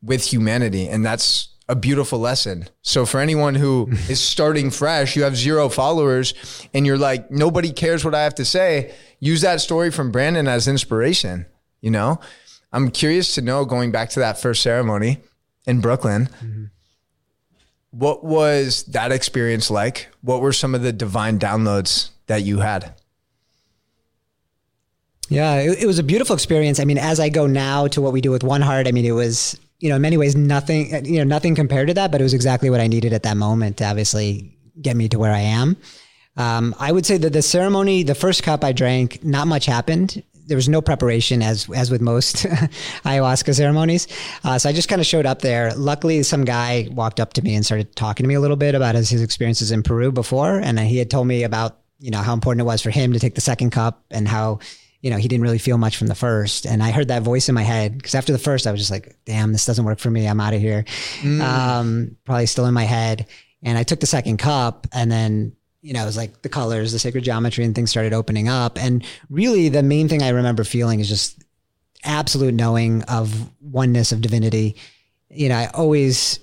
with 0.01 0.23
humanity. 0.23 0.87
And 0.87 1.05
that's 1.05 1.49
a 1.69 1.75
beautiful 1.75 2.19
lesson. 2.19 2.67
So 2.81 3.05
for 3.05 3.19
anyone 3.19 3.55
who 3.55 3.89
is 4.09 4.21
starting 4.21 4.71
fresh, 4.71 5.15
you 5.15 5.23
have 5.23 5.35
zero 5.35 5.69
followers 5.69 6.33
and 6.73 6.85
you're 6.85 6.97
like, 6.97 7.31
nobody 7.31 7.71
cares 7.71 8.03
what 8.03 8.15
I 8.15 8.23
have 8.23 8.35
to 8.35 8.45
say. 8.45 8.93
Use 9.19 9.41
that 9.41 9.61
story 9.61 9.91
from 9.91 10.11
Brandon 10.11 10.47
as 10.47 10.67
inspiration. 10.67 11.45
You 11.81 11.91
know, 11.91 12.19
I'm 12.71 12.91
curious 12.91 13.35
to 13.35 13.41
know 13.41 13.65
going 13.65 13.91
back 13.91 14.09
to 14.11 14.19
that 14.19 14.39
first 14.39 14.61
ceremony 14.61 15.19
in 15.65 15.81
Brooklyn, 15.81 16.27
mm-hmm. 16.41 16.63
What 17.93 18.23
was 18.23 18.85
that 18.85 19.11
experience 19.11 19.69
like? 19.69 20.07
What 20.21 20.41
were 20.41 20.51
some 20.51 20.73
of 20.73 20.81
the 20.81 20.91
divine 20.91 21.37
downloads 21.37 22.09
that 22.25 22.41
you 22.41 22.57
had? 22.57 22.95
Yeah, 25.29 25.57
it, 25.57 25.83
it, 25.83 25.85
was 25.85 25.99
a 25.99 26.03
beautiful 26.03 26.33
experience. 26.33 26.79
I 26.79 26.85
mean, 26.85 26.97
as 26.97 27.19
I 27.19 27.29
go 27.29 27.45
now 27.45 27.85
to 27.89 28.01
what 28.01 28.11
we 28.11 28.19
do 28.19 28.31
with 28.31 28.43
One 28.43 28.61
Heart, 28.61 28.87
I 28.87 28.91
mean, 28.91 29.05
it 29.05 29.11
was, 29.11 29.59
you 29.83 29.89
know, 29.89 29.97
in 29.97 30.01
many 30.01 30.15
ways, 30.15 30.33
nothing, 30.33 31.05
you 31.05 31.17
know, 31.17 31.25
nothing 31.25 31.55
compared 31.55 31.89
to 31.89 31.93
that, 31.95 32.09
but 32.09 32.21
it 32.21 32.23
was 32.23 32.33
exactly 32.33 32.69
what 32.69 32.79
I 32.79 32.87
needed 32.87 33.11
at 33.11 33.23
that 33.23 33.35
moment 33.35 33.75
to 33.77 33.85
obviously 33.85 34.57
get 34.81 34.95
me 34.95 35.09
to 35.09 35.19
where 35.19 35.33
I 35.33 35.41
am. 35.41 35.75
Um, 36.37 36.73
I 36.79 36.93
would 36.93 37.05
say 37.05 37.17
that 37.17 37.33
the 37.33 37.41
ceremony, 37.41 38.03
the 38.03 38.15
first 38.15 38.43
cup 38.43 38.63
I 38.63 38.71
drank, 38.71 39.25
not 39.25 39.45
much 39.45 39.65
happened 39.65 40.23
there 40.45 40.57
was 40.57 40.67
no 40.67 40.81
preparation 40.81 41.41
as 41.41 41.69
as 41.71 41.89
with 41.89 42.01
most 42.01 42.35
ayahuasca 43.05 43.55
ceremonies. 43.55 44.07
Uh, 44.43 44.59
so 44.59 44.69
I 44.69 44.73
just 44.73 44.89
kind 44.89 44.99
of 44.99 45.07
showed 45.07 45.25
up 45.25 45.41
there. 45.41 45.73
Luckily, 45.75 46.21
some 46.23 46.43
guy 46.43 46.89
walked 46.91 47.21
up 47.21 47.33
to 47.33 47.41
me 47.41 47.55
and 47.55 47.65
started 47.65 47.95
talking 47.95 48.25
to 48.25 48.27
me 48.27 48.35
a 48.35 48.41
little 48.41 48.57
bit 48.57 48.75
about 48.75 48.95
his, 48.95 49.09
his 49.09 49.21
experiences 49.21 49.71
in 49.71 49.83
Peru 49.83 50.11
before, 50.11 50.59
and 50.59 50.77
he 50.79 50.97
had 50.97 51.09
told 51.09 51.27
me 51.27 51.43
about 51.43 51.79
you 51.99 52.11
know 52.11 52.19
how 52.19 52.33
important 52.33 52.61
it 52.61 52.65
was 52.65 52.81
for 52.81 52.89
him 52.89 53.13
to 53.13 53.19
take 53.19 53.35
the 53.35 53.41
second 53.41 53.69
cup 53.69 54.03
and 54.11 54.27
how 54.27 54.59
you 55.03 55.09
know, 55.09 55.17
he 55.17 55.27
didn't 55.27 55.43
really 55.43 55.59
feel 55.59 55.77
much 55.77 55.97
from 55.97 56.07
the 56.07 56.15
first. 56.15 56.65
And 56.65 56.81
I 56.81 56.91
heard 56.91 57.09
that 57.09 57.23
voice 57.23 57.49
in 57.49 57.55
my 57.55 57.61
head 57.61 57.97
because 57.97 58.15
after 58.15 58.31
the 58.31 58.39
first, 58.39 58.65
I 58.65 58.71
was 58.71 58.79
just 58.79 58.89
like, 58.89 59.17
damn, 59.25 59.51
this 59.51 59.65
doesn't 59.65 59.83
work 59.83 59.99
for 59.99 60.09
me. 60.09 60.25
I'm 60.25 60.39
out 60.39 60.53
of 60.53 60.61
here. 60.61 60.85
Um, 61.41 62.15
probably 62.23 62.45
still 62.45 62.65
in 62.65 62.73
my 62.73 62.85
head. 62.85 63.27
And 63.61 63.77
I 63.77 63.83
took 63.83 63.99
the 63.99 64.05
second 64.05 64.37
cup 64.37 64.87
and 64.93 65.11
then, 65.11 65.57
you 65.81 65.91
know, 65.91 66.03
it 66.03 66.05
was 66.05 66.15
like 66.15 66.41
the 66.41 66.47
colors, 66.47 66.93
the 66.93 66.99
sacred 66.99 67.25
geometry 67.25 67.65
and 67.65 67.75
things 67.75 67.91
started 67.91 68.13
opening 68.13 68.47
up. 68.47 68.81
And 68.81 69.05
really 69.29 69.67
the 69.67 69.83
main 69.83 70.07
thing 70.07 70.23
I 70.23 70.29
remember 70.29 70.63
feeling 70.63 71.01
is 71.01 71.09
just 71.09 71.43
absolute 72.05 72.53
knowing 72.53 73.03
of 73.03 73.51
oneness 73.59 74.13
of 74.13 74.21
divinity. 74.21 74.77
You 75.29 75.49
know, 75.49 75.57
I 75.57 75.67
always 75.73 76.39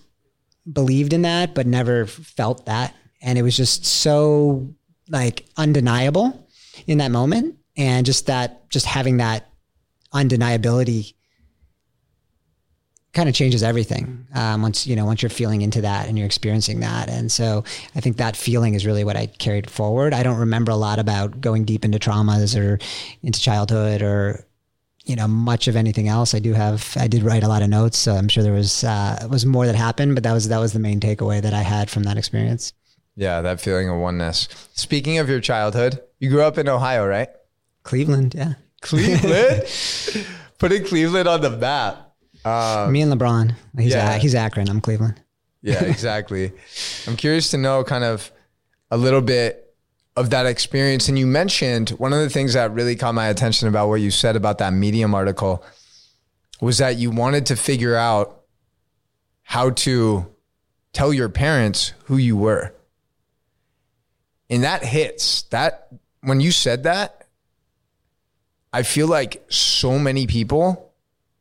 believed 0.71 1.15
in 1.15 1.23
that, 1.23 1.55
but 1.55 1.67
never 1.67 2.05
felt 2.05 2.67
that. 2.67 2.95
And 3.23 3.39
it 3.39 3.43
was 3.43 3.57
just 3.57 3.87
so 3.87 4.75
like 5.09 5.47
undeniable 5.57 6.47
in 6.87 6.99
that 6.99 7.11
moment. 7.11 7.57
And 7.81 8.05
just 8.07 8.27
that, 8.27 8.69
just 8.71 8.87
having 8.87 9.17
that 9.17 9.49
undeniability 10.13 11.15
kind 13.13 13.29
of 13.29 13.35
changes 13.35 13.63
everything 13.63 14.25
um, 14.35 14.63
once 14.63 14.87
you 14.87 14.95
know 14.95 15.05
once 15.05 15.21
you're 15.21 15.31
feeling 15.31 15.63
into 15.63 15.81
that 15.81 16.07
and 16.07 16.17
you're 16.17 16.27
experiencing 16.27 16.79
that 16.79 17.09
and 17.09 17.31
so 17.31 17.65
i 17.97 18.01
think 18.01 18.19
that 18.19 18.37
feeling 18.37 18.75
is 18.75 18.87
really 18.87 19.03
what 19.03 19.17
i 19.17 19.27
carried 19.27 19.69
forward 19.69 20.15
i 20.15 20.23
don't 20.23 20.39
remember 20.39 20.71
a 20.71 20.77
lot 20.77 21.01
about 21.01 21.41
going 21.41 21.65
deep 21.65 21.85
into 21.85 21.99
traumas 21.99 22.57
or 22.57 22.79
into 23.25 23.41
childhood 23.41 24.01
or 24.01 24.47
you 25.05 25.17
know 25.17 25.27
much 25.27 25.67
of 25.67 25.75
anything 25.75 26.07
else 26.07 26.35
i 26.35 26.39
do 26.39 26.53
have 26.53 26.97
i 27.01 27.09
did 27.09 27.25
write 27.25 27.43
a 27.43 27.49
lot 27.49 27.63
of 27.63 27.69
notes 27.69 27.99
so 27.99 28.15
i'm 28.15 28.29
sure 28.29 28.45
there 28.45 28.53
was 28.53 28.85
uh, 28.85 29.27
was 29.29 29.45
more 29.45 29.67
that 29.67 29.75
happened 29.75 30.15
but 30.15 30.23
that 30.23 30.33
was 30.33 30.47
that 30.47 30.59
was 30.59 30.73
the 30.73 30.79
main 30.79 31.01
takeaway 31.01 31.43
that 31.43 31.53
i 31.55 31.63
had 31.63 31.91
from 31.91 32.05
that 32.05 32.17
experience 32.17 32.73
Yeah, 33.17 33.43
that 33.43 33.61
feeling 33.61 33.91
of 33.91 33.99
oneness. 33.99 34.49
Speaking 34.73 35.19
of 35.19 35.29
your 35.29 35.41
childhood, 35.41 36.01
you 36.21 36.31
grew 36.31 36.43
up 36.43 36.57
in 36.57 36.69
Ohio, 36.69 37.07
right? 37.07 37.29
Cleveland 37.83 38.35
yeah 38.35 38.55
Cleveland? 38.83 39.65
Putting 40.59 40.85
Cleveland 40.85 41.29
on 41.29 41.41
the 41.43 41.51
map. 41.51 42.15
me 42.91 43.03
and 43.03 43.13
lebron 43.13 43.55
he's 43.79 43.93
yeah. 43.93 44.13
uh, 44.13 44.19
he's 44.19 44.35
akron 44.35 44.69
i'm 44.69 44.81
cleveland 44.81 45.21
Yeah, 45.63 45.85
exactly. 45.85 46.53
I'm 47.07 47.17
curious 47.17 47.51
to 47.51 47.59
know 47.59 47.85
kind 47.85 48.05
of 48.05 48.31
a 48.91 48.97
little 48.97 49.21
bit 49.21 49.75
of 50.17 50.31
that 50.31 50.47
experience. 50.47 51.09
And 51.09 51.19
you 51.19 51.27
mentioned 51.27 51.91
one 51.91 52.13
of 52.13 52.21
the 52.21 52.31
things 52.31 52.55
that 52.55 52.73
really 52.73 52.97
caught 52.97 53.15
my 53.15 53.27
attention 53.29 53.69
about 53.69 53.89
what 53.89 54.01
you 54.01 54.11
said 54.11 54.37
about 54.37 54.59
that 54.59 54.73
Medium 54.73 55.15
article 55.15 55.65
was 56.61 56.79
that 56.79 56.97
you 56.97 57.11
wanted 57.11 57.47
to 57.47 57.57
figure 57.57 57.97
out 57.97 58.43
how 59.43 59.71
to 59.71 60.27
tell 60.93 61.13
your 61.13 61.29
parents 61.29 61.93
who 62.05 62.17
you 62.17 62.37
were. 62.37 62.75
And 64.49 64.65
that 64.65 64.85
hits 64.85 65.43
that 65.45 65.89
when 66.23 66.41
you 66.41 66.53
said 66.53 66.83
that, 66.83 67.20
I 68.73 68.83
feel 68.83 69.09
like 69.09 69.45
so 69.49 69.99
many 69.99 70.27
people 70.27 70.93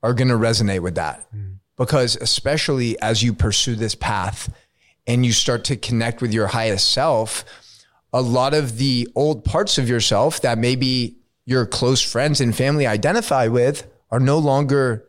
are 0.01 0.13
going 0.13 0.29
to 0.29 0.35
resonate 0.35 0.81
with 0.81 0.95
that. 0.95 1.25
Hmm. 1.31 1.53
Because 1.77 2.17
especially 2.17 2.99
as 3.01 3.23
you 3.23 3.33
pursue 3.33 3.75
this 3.75 3.95
path 3.95 4.53
and 5.07 5.25
you 5.25 5.31
start 5.31 5.63
to 5.65 5.77
connect 5.77 6.21
with 6.21 6.33
your 6.33 6.47
highest 6.47 6.91
self, 6.91 7.45
a 8.11 8.21
lot 8.21 8.53
of 8.53 8.77
the 8.77 9.07
old 9.15 9.45
parts 9.45 9.77
of 9.77 9.87
yourself 9.87 10.41
that 10.41 10.57
maybe 10.57 11.15
your 11.45 11.65
close 11.65 12.01
friends 12.01 12.41
and 12.41 12.55
family 12.55 12.85
identify 12.85 13.47
with 13.47 13.87
are 14.11 14.19
no 14.19 14.37
longer 14.37 15.05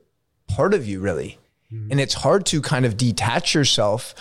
part 0.47 0.75
of 0.75 0.87
you 0.87 1.01
really. 1.01 1.39
Hmm. 1.71 1.89
And 1.91 2.01
it's 2.01 2.15
hard 2.15 2.47
to 2.47 2.63
kind 2.63 2.87
of 2.87 2.97
detach 2.97 3.55
yourself 3.55 4.15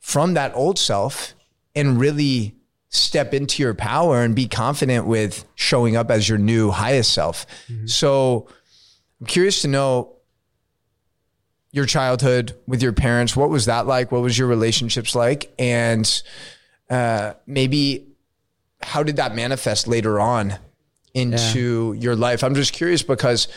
from 0.00 0.34
that 0.34 0.54
old 0.54 0.78
self 0.78 1.34
and 1.74 2.00
really 2.00 2.55
step 2.96 3.34
into 3.34 3.62
your 3.62 3.74
power 3.74 4.22
and 4.22 4.34
be 4.34 4.48
confident 4.48 5.06
with 5.06 5.44
showing 5.54 5.96
up 5.96 6.10
as 6.10 6.28
your 6.28 6.38
new 6.38 6.70
highest 6.70 7.12
self. 7.12 7.46
So 7.86 8.48
I'm 9.20 9.26
curious 9.26 9.62
to 9.62 9.68
know 9.68 10.16
your 11.72 11.86
childhood 11.86 12.56
with 12.66 12.82
your 12.82 12.92
parents. 12.92 13.36
What 13.36 13.50
was 13.50 13.66
that 13.66 13.86
like? 13.86 14.10
What 14.10 14.22
was 14.22 14.38
your 14.38 14.48
relationships 14.48 15.14
like? 15.14 15.52
And 15.58 16.22
uh, 16.88 17.34
maybe 17.46 18.06
how 18.80 19.02
did 19.02 19.16
that 19.16 19.34
manifest 19.34 19.86
later 19.86 20.18
on 20.20 20.54
into 21.12 21.92
your 21.94 22.16
life? 22.16 22.42
I'm 22.42 22.54
just 22.54 22.72
curious 22.72 23.02
because 23.02 23.48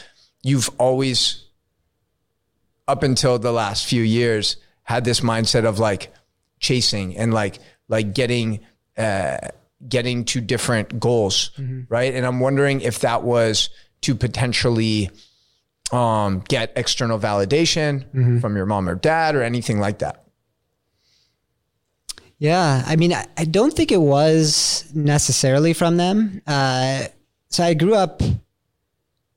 you've 0.44 0.70
always, 0.78 1.46
up 2.88 3.04
until 3.04 3.40
the 3.40 3.52
last 3.52 3.86
few 3.86 4.02
years, 4.02 4.58
had 4.84 5.06
this 5.06 5.20
mindset 5.20 5.66
of 5.66 5.78
like 5.78 6.12
chasing 6.60 7.16
and 7.16 7.34
like 7.34 7.60
like 7.88 8.14
getting 8.14 8.60
uh, 9.00 9.38
getting 9.88 10.26
to 10.26 10.42
different 10.42 11.00
goals, 11.00 11.52
right? 11.88 12.14
And 12.14 12.26
I'm 12.26 12.40
wondering 12.40 12.82
if 12.82 13.00
that 13.00 13.24
was 13.24 13.70
to 14.02 14.14
potentially 14.14 15.10
um, 15.92 16.44
get 16.48 16.74
external 16.76 17.18
validation 17.18 18.42
from 18.42 18.56
your 18.56 18.66
mom 18.66 18.88
or 18.90 18.96
dad 18.96 19.36
or 19.36 19.42
anything 19.42 19.80
like 19.80 20.00
that. 20.00 20.26
Yeah, 22.38 22.84
I 22.86 22.96
mean, 22.96 23.14
I, 23.14 23.26
I 23.38 23.44
don't 23.46 23.74
think 23.74 23.92
it 23.92 24.00
was 24.00 24.90
necessarily 24.94 25.74
from 25.74 25.98
them. 25.98 26.42
Uh, 26.48 27.06
so 27.50 27.64
I 27.64 27.74
grew 27.74 27.96
up, 27.96 28.22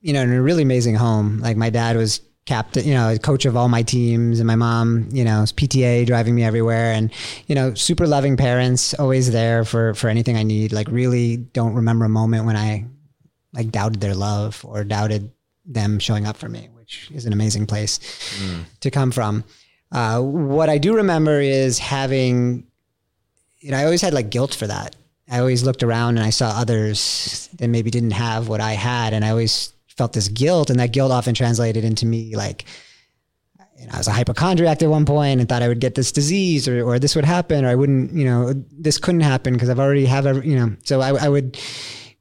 you 0.00 0.12
know, 0.12 0.22
in 0.22 0.32
a 0.32 0.40
really 0.40 0.62
amazing 0.62 0.94
home. 0.94 1.38
Like 1.40 1.56
my 1.56 1.70
dad 1.70 1.96
was 1.96 2.20
captain, 2.44 2.84
you 2.84 2.94
know, 2.94 3.16
coach 3.18 3.44
of 3.44 3.56
all 3.56 3.68
my 3.68 3.82
teams, 3.82 4.40
and 4.40 4.46
my 4.46 4.56
mom, 4.56 5.08
you 5.12 5.24
know, 5.24 5.42
PTA 5.44 6.06
driving 6.06 6.34
me 6.34 6.44
everywhere, 6.44 6.92
and 6.92 7.12
you 7.46 7.54
know, 7.54 7.74
super 7.74 8.06
loving 8.06 8.36
parents, 8.36 8.94
always 8.94 9.30
there 9.32 9.64
for 9.64 9.94
for 9.94 10.08
anything 10.08 10.36
I 10.36 10.42
need. 10.42 10.72
Like, 10.72 10.88
really, 10.88 11.36
don't 11.36 11.74
remember 11.74 12.04
a 12.04 12.10
moment 12.10 12.46
when 12.46 12.56
I 12.56 12.86
like 13.52 13.70
doubted 13.70 14.00
their 14.00 14.14
love 14.14 14.64
or 14.64 14.84
doubted 14.84 15.30
them 15.66 15.98
showing 15.98 16.26
up 16.26 16.36
for 16.36 16.48
me, 16.48 16.68
which 16.72 17.10
is 17.14 17.26
an 17.26 17.32
amazing 17.32 17.66
place 17.66 18.00
to 18.80 18.90
come 18.90 19.10
from. 19.10 19.44
Uh, 19.92 20.20
what 20.20 20.70
I 20.70 20.78
do 20.78 20.96
remember 20.96 21.40
is 21.40 21.78
having 21.78 22.66
you 23.62 23.70
know, 23.70 23.78
I 23.78 23.84
always 23.84 24.02
had 24.02 24.12
like 24.12 24.30
guilt 24.30 24.54
for 24.54 24.66
that. 24.66 24.96
I 25.30 25.38
always 25.38 25.62
looked 25.62 25.82
around 25.82 26.18
and 26.18 26.26
I 26.26 26.30
saw 26.30 26.50
others 26.50 27.48
that 27.54 27.68
maybe 27.68 27.90
didn't 27.90 28.10
have 28.10 28.48
what 28.48 28.60
I 28.60 28.72
had. 28.72 29.14
And 29.14 29.24
I 29.24 29.30
always 29.30 29.72
felt 29.96 30.12
this 30.12 30.28
guilt. 30.28 30.70
And 30.70 30.78
that 30.80 30.92
guilt 30.92 31.12
often 31.12 31.34
translated 31.34 31.84
into 31.84 32.06
me 32.06 32.36
like, 32.36 32.64
you 33.78 33.86
know, 33.86 33.92
I 33.94 33.98
was 33.98 34.08
a 34.08 34.12
hypochondriac 34.12 34.82
at 34.82 34.88
one 34.88 35.04
point 35.04 35.40
and 35.40 35.48
thought 35.48 35.62
I 35.62 35.68
would 35.68 35.80
get 35.80 35.94
this 35.94 36.12
disease 36.12 36.68
or, 36.68 36.84
or 36.84 36.98
this 36.98 37.16
would 37.16 37.24
happen 37.24 37.64
or 37.64 37.68
I 37.68 37.74
wouldn't, 37.74 38.12
you 38.12 38.24
know, 38.24 38.52
this 38.70 38.98
couldn't 38.98 39.22
happen 39.22 39.54
because 39.54 39.70
I've 39.70 39.80
already 39.80 40.06
have, 40.06 40.26
every, 40.26 40.48
you 40.48 40.56
know, 40.56 40.76
so 40.84 41.00
I, 41.00 41.24
I 41.24 41.28
would 41.28 41.58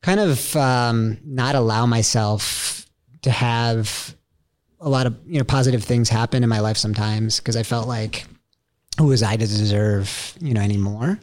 kind 0.02 0.20
of 0.20 0.56
um, 0.56 1.18
not 1.24 1.56
allow 1.56 1.86
myself 1.86 2.88
to 3.22 3.32
have 3.32 4.16
a 4.80 4.90
lot 4.90 5.06
of, 5.06 5.16
you 5.28 5.38
know, 5.38 5.44
positive 5.44 5.84
things 5.84 6.10
happen 6.10 6.42
in 6.42 6.50
my 6.50 6.60
life 6.60 6.78
sometimes 6.78 7.40
because 7.40 7.56
I 7.56 7.64
felt 7.64 7.88
like, 7.88 8.26
who 8.98 9.06
was 9.08 9.24
I 9.24 9.38
to 9.38 9.48
deserve, 9.48 10.36
you 10.42 10.54
know, 10.54 10.62
anymore? 10.62 11.20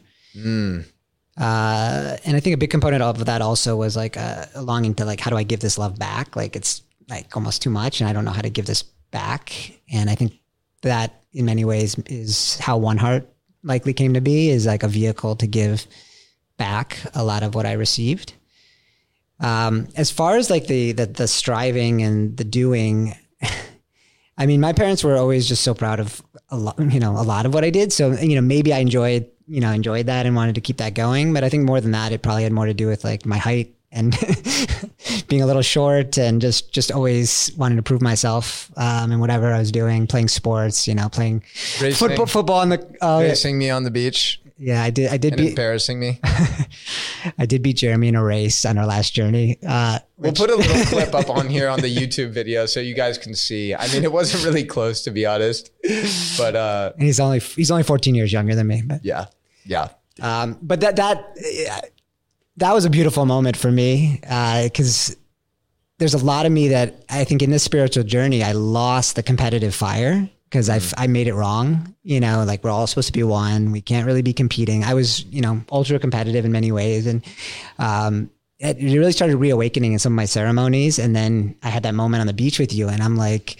Uh, 1.38 2.16
and 2.24 2.36
I 2.36 2.40
think 2.40 2.54
a 2.54 2.58
big 2.58 2.70
component 2.70 3.02
of 3.02 3.24
that 3.26 3.40
also 3.40 3.76
was 3.76 3.96
like 3.96 4.16
a, 4.16 4.48
a 4.56 4.62
longing 4.62 4.94
to 4.94 5.04
like, 5.04 5.20
how 5.20 5.30
do 5.30 5.36
I 5.36 5.44
give 5.44 5.60
this 5.60 5.78
love 5.78 5.98
back? 5.98 6.34
Like 6.34 6.56
it's 6.56 6.82
like 7.08 7.34
almost 7.36 7.62
too 7.62 7.70
much, 7.70 8.00
and 8.00 8.10
I 8.10 8.12
don't 8.12 8.24
know 8.24 8.32
how 8.32 8.42
to 8.42 8.50
give 8.50 8.66
this 8.66 8.82
back. 8.82 9.52
And 9.92 10.10
I 10.10 10.14
think 10.14 10.34
that 10.82 11.22
in 11.32 11.44
many 11.44 11.64
ways 11.64 11.96
is 12.06 12.58
how 12.58 12.76
One 12.76 12.96
Heart 12.96 13.28
likely 13.62 13.92
came 13.92 14.14
to 14.14 14.20
be, 14.20 14.50
is 14.50 14.66
like 14.66 14.82
a 14.82 14.88
vehicle 14.88 15.36
to 15.36 15.46
give 15.46 15.86
back 16.56 16.98
a 17.14 17.24
lot 17.24 17.42
of 17.42 17.54
what 17.54 17.66
I 17.66 17.72
received. 17.72 18.34
Um, 19.40 19.88
as 19.94 20.10
far 20.10 20.36
as 20.36 20.50
like 20.50 20.66
the, 20.66 20.92
the 20.92 21.06
the 21.06 21.28
striving 21.28 22.02
and 22.02 22.36
the 22.36 22.44
doing, 22.44 23.14
I 24.38 24.46
mean, 24.46 24.60
my 24.60 24.72
parents 24.72 25.04
were 25.04 25.16
always 25.16 25.46
just 25.46 25.62
so 25.62 25.74
proud 25.74 26.00
of 26.00 26.22
a 26.50 26.56
lot, 26.56 26.78
you 26.78 27.00
know, 27.00 27.12
a 27.12 27.22
lot 27.22 27.46
of 27.46 27.54
what 27.54 27.64
I 27.64 27.70
did. 27.70 27.92
So, 27.92 28.12
you 28.12 28.34
know, 28.34 28.40
maybe 28.40 28.72
I 28.72 28.78
enjoyed, 28.78 29.28
you 29.48 29.60
know, 29.60 29.72
enjoyed 29.72 30.06
that 30.06 30.26
and 30.26 30.36
wanted 30.36 30.54
to 30.56 30.60
keep 30.60 30.78
that 30.78 30.94
going. 30.94 31.32
But 31.32 31.44
I 31.44 31.48
think 31.48 31.64
more 31.64 31.80
than 31.80 31.92
that, 31.92 32.12
it 32.12 32.22
probably 32.22 32.42
had 32.42 32.52
more 32.52 32.66
to 32.66 32.74
do 32.74 32.86
with 32.86 33.04
like 33.04 33.26
my 33.26 33.38
height 33.38 33.74
and 33.90 34.14
being 35.28 35.40
a 35.42 35.46
little 35.46 35.62
short 35.62 36.18
and 36.18 36.40
just, 36.40 36.72
just 36.72 36.92
always 36.92 37.50
wanting 37.56 37.76
to 37.76 37.82
prove 37.82 38.02
myself, 38.02 38.70
um, 38.76 39.10
in 39.12 39.18
whatever 39.18 39.52
I 39.52 39.58
was 39.58 39.72
doing, 39.72 40.06
playing 40.06 40.28
sports, 40.28 40.86
you 40.86 40.94
know, 40.94 41.08
playing 41.08 41.42
Racing. 41.80 41.92
football, 41.92 42.26
football 42.26 42.58
on 42.60 42.68
the, 42.68 42.96
yeah. 43.00 43.20
Racing 43.20 43.56
me 43.58 43.70
on 43.70 43.84
the 43.84 43.90
beach 43.90 44.40
yeah, 44.60 44.82
I 44.82 44.90
did, 44.90 45.08
I 45.10 45.18
did 45.18 45.34
and 45.34 45.42
beat, 45.42 45.48
embarrassing 45.50 46.00
me. 46.00 46.18
I 47.38 47.46
did 47.46 47.62
beat 47.62 47.76
Jeremy 47.76 48.08
in 48.08 48.16
a 48.16 48.24
race 48.24 48.64
on 48.64 48.76
our 48.76 48.86
last 48.86 49.14
journey. 49.14 49.56
Uh, 49.64 50.00
We'll 50.16 50.32
put 50.32 50.50
a 50.50 50.56
little 50.56 50.84
clip 50.86 51.14
up 51.14 51.30
on 51.30 51.48
here 51.48 51.68
on 51.68 51.80
the 51.80 51.94
YouTube 51.94 52.30
video 52.30 52.66
so 52.66 52.80
you 52.80 52.94
guys 52.94 53.18
can 53.18 53.36
see. 53.36 53.72
I 53.72 53.86
mean, 53.92 54.02
it 54.02 54.10
wasn't 54.10 54.44
really 54.44 54.64
close 54.64 55.02
to 55.02 55.12
be 55.12 55.24
honest, 55.24 55.70
but 56.36 56.56
uh, 56.56 56.92
and 56.94 57.04
he's 57.04 57.20
only, 57.20 57.38
he's 57.38 57.70
only 57.70 57.84
14 57.84 58.16
years 58.16 58.32
younger 58.32 58.56
than 58.56 58.66
me, 58.66 58.82
but 58.84 59.04
yeah, 59.04 59.26
yeah, 59.68 59.88
Um, 60.20 60.58
but 60.62 60.80
that 60.80 60.96
that 60.96 61.36
that 62.56 62.72
was 62.72 62.84
a 62.84 62.90
beautiful 62.90 63.26
moment 63.26 63.56
for 63.56 63.70
me 63.70 64.18
because 64.22 65.16
there's 65.98 66.14
a 66.14 66.24
lot 66.24 66.46
of 66.46 66.52
me 66.52 66.68
that 66.68 67.04
I 67.08 67.24
think 67.24 67.42
in 67.42 67.50
this 67.50 67.62
spiritual 67.62 68.04
journey 68.04 68.42
I 68.42 68.52
lost 68.52 69.14
the 69.14 69.22
competitive 69.22 69.74
fire 69.74 70.28
because 70.44 70.70
I 70.70 70.80
I 70.96 71.06
made 71.06 71.28
it 71.28 71.34
wrong. 71.34 71.94
You 72.02 72.20
know, 72.20 72.44
like 72.44 72.64
we're 72.64 72.70
all 72.70 72.86
supposed 72.86 73.08
to 73.08 73.12
be 73.12 73.22
one. 73.22 73.70
We 73.72 73.80
can't 73.80 74.06
really 74.06 74.22
be 74.22 74.32
competing. 74.32 74.84
I 74.84 74.94
was 74.94 75.24
you 75.26 75.42
know 75.42 75.62
ultra 75.70 75.98
competitive 75.98 76.44
in 76.44 76.52
many 76.52 76.72
ways, 76.72 77.06
and 77.06 77.24
um, 77.78 78.30
it 78.58 78.76
really 78.78 79.12
started 79.12 79.36
reawakening 79.36 79.92
in 79.92 79.98
some 79.98 80.14
of 80.14 80.16
my 80.16 80.24
ceremonies. 80.24 80.98
And 80.98 81.14
then 81.14 81.56
I 81.62 81.68
had 81.68 81.82
that 81.82 81.94
moment 81.94 82.22
on 82.22 82.26
the 82.26 82.32
beach 82.32 82.58
with 82.58 82.72
you, 82.72 82.88
and 82.88 83.02
I'm 83.02 83.16
like, 83.16 83.58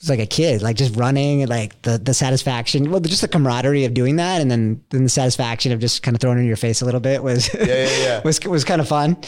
it's 0.00 0.08
like 0.08 0.18
a 0.18 0.26
kid, 0.26 0.62
like 0.62 0.76
just 0.76 0.96
running, 0.96 1.46
like 1.46 1.80
the 1.82 1.98
the 1.98 2.14
satisfaction, 2.14 2.90
well, 2.90 3.00
just 3.00 3.20
the 3.20 3.28
camaraderie 3.28 3.84
of 3.84 3.92
doing 3.92 4.16
that, 4.16 4.40
and 4.40 4.50
then 4.50 4.82
then 4.88 5.04
the 5.04 5.10
satisfaction 5.10 5.72
of 5.72 5.78
just 5.78 6.02
kind 6.02 6.16
of 6.16 6.22
throwing 6.22 6.38
it 6.38 6.40
in 6.40 6.46
your 6.46 6.56
face 6.56 6.80
a 6.80 6.86
little 6.86 7.00
bit 7.00 7.22
was 7.22 7.52
Yeah, 7.52 7.64
yeah, 7.66 7.98
yeah. 7.98 8.20
was 8.24 8.40
was 8.46 8.64
kind 8.64 8.80
of 8.80 8.88
fun. 8.88 9.18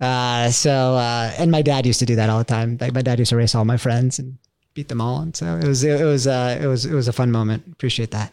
Uh, 0.00 0.50
so 0.50 0.94
uh, 0.94 1.32
and 1.36 1.50
my 1.50 1.62
dad 1.62 1.84
used 1.84 1.98
to 1.98 2.06
do 2.06 2.14
that 2.14 2.30
all 2.30 2.38
the 2.38 2.44
time. 2.44 2.78
Like 2.80 2.94
my 2.94 3.02
dad 3.02 3.18
used 3.18 3.30
to 3.30 3.36
race 3.36 3.56
all 3.56 3.64
my 3.64 3.76
friends 3.76 4.20
and 4.20 4.38
beat 4.72 4.88
them 4.88 5.00
all, 5.00 5.20
and 5.20 5.34
so 5.34 5.56
it 5.56 5.66
was 5.66 5.82
it 5.82 6.04
was 6.04 6.28
uh, 6.28 6.60
it 6.62 6.66
was 6.68 6.86
it 6.86 6.94
was 6.94 7.08
a 7.08 7.12
fun 7.12 7.32
moment. 7.32 7.64
Appreciate 7.72 8.12
that. 8.12 8.32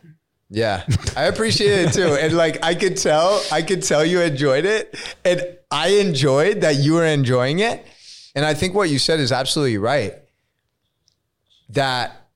Yeah, 0.52 0.84
I 1.16 1.24
appreciate 1.24 1.88
it 1.88 1.94
too. 1.94 2.14
And 2.14 2.38
like 2.38 2.64
I 2.64 2.76
could 2.76 2.98
tell, 2.98 3.42
I 3.52 3.64
could 3.64 3.82
tell 3.82 4.06
you 4.06 4.22
enjoyed 4.22 4.66
it. 4.66 4.96
And 5.26 5.42
I 5.72 5.88
enjoyed 5.96 6.62
that 6.62 6.76
you 6.76 6.94
were 6.94 7.06
enjoying 7.06 7.58
it. 7.58 7.84
And 8.36 8.46
I 8.46 8.54
think 8.54 8.76
what 8.76 8.92
you 8.92 9.00
said 9.00 9.20
is 9.20 9.32
absolutely 9.32 9.80
right. 9.80 10.14
That 11.70 12.30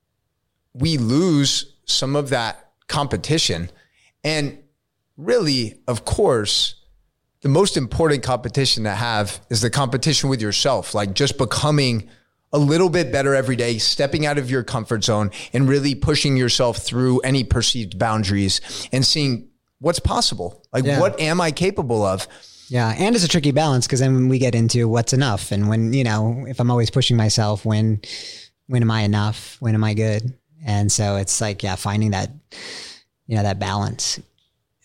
we 0.74 0.98
lose 0.98 1.74
some 1.86 2.16
of 2.16 2.30
that 2.30 2.72
competition. 2.88 3.70
And 4.24 4.58
really, 5.18 5.80
of 5.88 6.06
course, 6.06 6.76
the 7.42 7.50
most 7.50 7.76
important 7.78 8.24
competition 8.24 8.84
to 8.84 8.92
have 8.92 9.40
is 9.50 9.62
the 9.62 9.70
competition 9.70 10.30
with 10.30 10.42
yourself, 10.42 10.94
like 10.94 11.14
just 11.14 11.38
becoming 11.38 12.10
a 12.54 12.60
little 12.60 12.90
bit 12.90 13.12
better 13.12 13.34
every 13.34 13.56
day, 13.56 13.78
stepping 13.78 14.26
out 14.26 14.38
of 14.38 14.52
your 14.52 14.64
comfort 14.64 15.04
zone 15.04 15.32
and 15.54 15.68
really 15.70 15.96
pushing 15.96 16.36
yourself 16.38 16.78
through 16.78 17.20
any 17.22 17.44
perceived 17.44 17.98
boundaries 17.98 18.60
and 18.92 19.06
seeing 19.06 19.48
what's 19.80 20.00
possible. 20.00 20.64
Like, 20.74 20.86
Yeah. 20.86 21.00
what 21.00 21.20
am 21.20 21.40
I 21.42 21.52
capable 21.52 22.04
of? 22.04 22.28
Yeah, 22.68 22.94
and 22.98 23.16
it's 23.16 23.26
a 23.26 23.28
tricky 23.28 23.52
balance 23.52 23.88
because 23.88 24.00
then 24.02 24.30
we 24.30 24.38
get 24.38 24.54
into 24.56 24.88
what's 24.88 25.12
enough, 25.12 25.52
and 25.52 25.68
when 25.68 25.92
you 25.94 26.04
know, 26.06 26.46
if 26.48 26.60
I'm 26.60 26.72
always 26.72 26.90
pushing 26.90 27.18
myself, 27.18 27.66
when 27.66 28.00
when 28.72 28.82
am 28.82 28.90
I 28.92 29.01
enough? 29.01 29.58
When 29.60 29.75
am 29.75 29.84
I 29.84 29.94
good? 29.94 30.34
And 30.66 30.90
so 30.90 31.18
it's 31.18 31.42
like, 31.42 31.62
yeah, 31.62 31.75
finding 31.75 32.12
that, 32.12 32.32
you 33.28 33.36
know, 33.36 33.44
that 33.44 33.60
balance. 33.60 34.18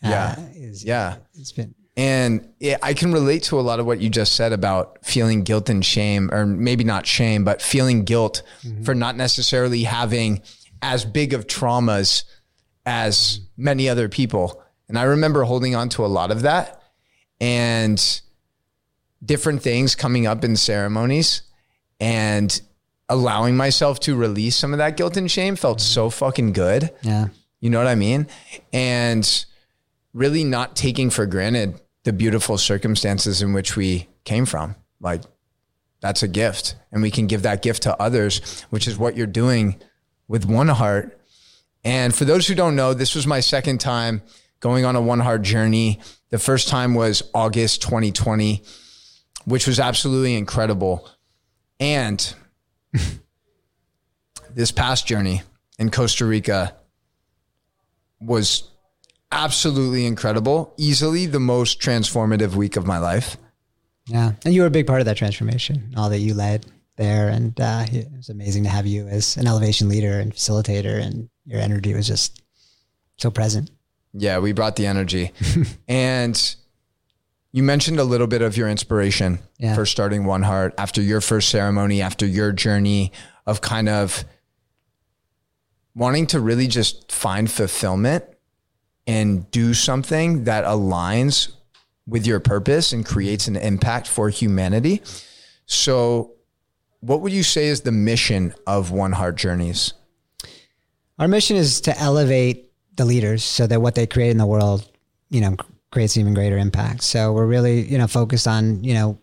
uh, 0.02 0.08
Yeah. 0.10 0.40
is, 0.54 0.84
Yeah. 0.84 1.16
it's 1.34 1.52
been 1.52 1.72
And 1.96 2.48
it, 2.60 2.78
I 2.82 2.92
can 2.94 3.12
relate 3.12 3.44
to 3.44 3.60
a 3.60 3.62
lot 3.62 3.78
of 3.80 3.86
what 3.86 4.00
you 4.00 4.10
just 4.10 4.34
said 4.34 4.52
about 4.52 4.98
feeling 5.04 5.42
guilt 5.44 5.68
and 5.70 5.84
shame, 5.84 6.30
or 6.32 6.44
maybe 6.44 6.82
not 6.84 7.06
shame, 7.06 7.44
but 7.44 7.62
feeling 7.62 8.02
guilt 8.04 8.42
for 8.84 8.94
not 8.94 9.16
necessarily 9.16 9.84
having 9.84 10.42
as 10.82 11.04
big 11.04 11.32
of 11.32 11.46
traumas 11.46 12.24
as 12.84 13.40
many 13.56 13.88
other 13.88 14.08
people. 14.08 14.62
And 14.88 14.98
I 14.98 15.04
remember 15.04 15.44
holding 15.44 15.74
on 15.76 15.88
to 15.90 16.04
a 16.04 16.06
lot 16.08 16.30
of 16.30 16.42
that 16.42 16.82
and 17.40 18.20
different 19.24 19.62
things 19.62 19.94
coming 19.94 20.26
up 20.26 20.44
in 20.44 20.56
ceremonies 20.56 21.42
and 22.00 22.60
allowing 23.08 23.56
myself 23.56 24.00
to 24.00 24.16
release 24.16 24.56
some 24.56 24.72
of 24.72 24.78
that 24.78 24.96
guilt 24.96 25.16
and 25.16 25.30
shame 25.30 25.56
felt 25.56 25.80
so 25.80 26.10
fucking 26.10 26.52
good. 26.52 26.90
yeah, 27.02 27.28
You 27.60 27.70
know 27.70 27.78
what 27.78 27.86
I 27.86 27.94
mean? 27.94 28.26
And 28.72 29.44
really 30.12 30.44
not 30.44 30.74
taking 30.76 31.10
for 31.10 31.26
granted 31.26 31.80
the 32.04 32.12
beautiful 32.12 32.58
circumstances 32.58 33.42
in 33.42 33.52
which 33.52 33.76
we 33.76 34.08
came 34.24 34.46
from. 34.46 34.74
Like 35.00 35.22
that's 36.00 36.22
a 36.22 36.28
gift. 36.28 36.76
And 36.92 37.02
we 37.02 37.10
can 37.10 37.26
give 37.26 37.42
that 37.42 37.62
gift 37.62 37.82
to 37.84 38.00
others, 38.00 38.62
which 38.70 38.88
is 38.88 38.96
what 38.98 39.16
you're 39.16 39.26
doing 39.26 39.76
with 40.28 40.44
One 40.44 40.68
Heart. 40.68 41.20
And 41.84 42.14
for 42.14 42.24
those 42.24 42.46
who 42.46 42.54
don't 42.54 42.74
know, 42.76 42.94
this 42.94 43.14
was 43.14 43.26
my 43.26 43.40
second 43.40 43.78
time 43.78 44.22
going 44.60 44.84
on 44.84 44.96
a 44.96 45.00
One 45.00 45.20
Heart 45.20 45.42
journey. 45.42 46.00
The 46.30 46.38
first 46.38 46.68
time 46.68 46.94
was 46.94 47.22
August 47.34 47.82
2020, 47.82 48.62
which 49.44 49.66
was 49.66 49.78
absolutely 49.78 50.34
incredible. 50.34 51.08
And 51.78 52.34
this 54.54 54.72
past 54.72 55.06
journey 55.06 55.42
in 55.78 55.90
Costa 55.90 56.24
Rica 56.24 56.74
was 58.20 58.70
absolutely 59.30 60.06
incredible. 60.06 60.74
Easily 60.76 61.26
the 61.26 61.40
most 61.40 61.80
transformative 61.80 62.54
week 62.54 62.76
of 62.76 62.86
my 62.86 62.98
life. 62.98 63.36
yeah, 64.06 64.32
and 64.44 64.54
you 64.54 64.62
were 64.62 64.66
a 64.66 64.70
big 64.70 64.86
part 64.86 65.00
of 65.00 65.06
that 65.06 65.16
transformation, 65.16 65.92
all 65.96 66.10
that 66.10 66.20
you 66.20 66.34
led 66.34 66.66
there, 66.96 67.28
and 67.28 67.58
uh, 67.60 67.84
it 67.92 68.08
was 68.16 68.28
amazing 68.28 68.62
to 68.64 68.70
have 68.70 68.86
you 68.86 69.06
as 69.08 69.36
an 69.36 69.46
elevation 69.46 69.88
leader 69.88 70.18
and 70.18 70.32
facilitator, 70.32 71.00
and 71.00 71.28
your 71.44 71.60
energy 71.60 71.94
was 71.94 72.06
just 72.06 72.42
so 73.18 73.30
present. 73.30 73.70
Yeah, 74.12 74.38
we 74.38 74.52
brought 74.52 74.76
the 74.76 74.86
energy. 74.86 75.32
and 75.88 76.56
you 77.56 77.62
mentioned 77.62 77.98
a 77.98 78.04
little 78.04 78.26
bit 78.26 78.42
of 78.42 78.54
your 78.54 78.68
inspiration 78.68 79.38
Yeah. 79.58 79.74
for 79.74 79.86
starting 79.86 80.26
One 80.26 80.42
Heart 80.42 80.74
after 80.76 81.00
your 81.00 81.22
first 81.22 81.48
ceremony, 81.48 82.02
after 82.02 82.26
your 82.26 82.52
journey 82.52 83.12
of 83.46 83.62
kind 83.62 83.88
of 83.88 84.26
wanting 85.94 86.26
to 86.26 86.38
really 86.38 86.66
just 86.66 87.10
find 87.10 87.50
fulfillment 87.50 88.24
and 89.06 89.50
do 89.50 89.72
something 89.72 90.44
that 90.44 90.66
aligns 90.66 91.52
with 92.06 92.26
your 92.26 92.40
purpose 92.40 92.92
and 92.92 93.06
creates 93.06 93.48
an 93.48 93.56
impact 93.56 94.06
for 94.06 94.28
humanity. 94.28 95.00
So, 95.64 96.32
what 97.00 97.22
would 97.22 97.32
you 97.32 97.42
say 97.42 97.68
is 97.68 97.80
the 97.80 97.92
mission 97.92 98.52
of 98.66 98.90
One 98.90 99.12
Heart 99.12 99.36
Journeys? 99.36 99.94
Our 101.18 101.26
mission 101.26 101.56
is 101.56 101.80
to 101.82 101.98
elevate 101.98 102.70
the 102.96 103.06
leaders 103.06 103.42
so 103.42 103.66
that 103.66 103.80
what 103.80 103.94
they 103.94 104.06
create 104.06 104.30
in 104.32 104.36
the 104.36 104.46
world, 104.46 104.86
you 105.30 105.40
know, 105.40 105.56
creates 105.90 106.16
even 106.16 106.34
greater 106.34 106.58
impact. 106.58 107.02
So 107.02 107.32
we're 107.32 107.46
really, 107.46 107.82
you 107.82 107.98
know, 107.98 108.06
focused 108.06 108.46
on, 108.46 108.82
you 108.82 108.94
know, 108.94 109.18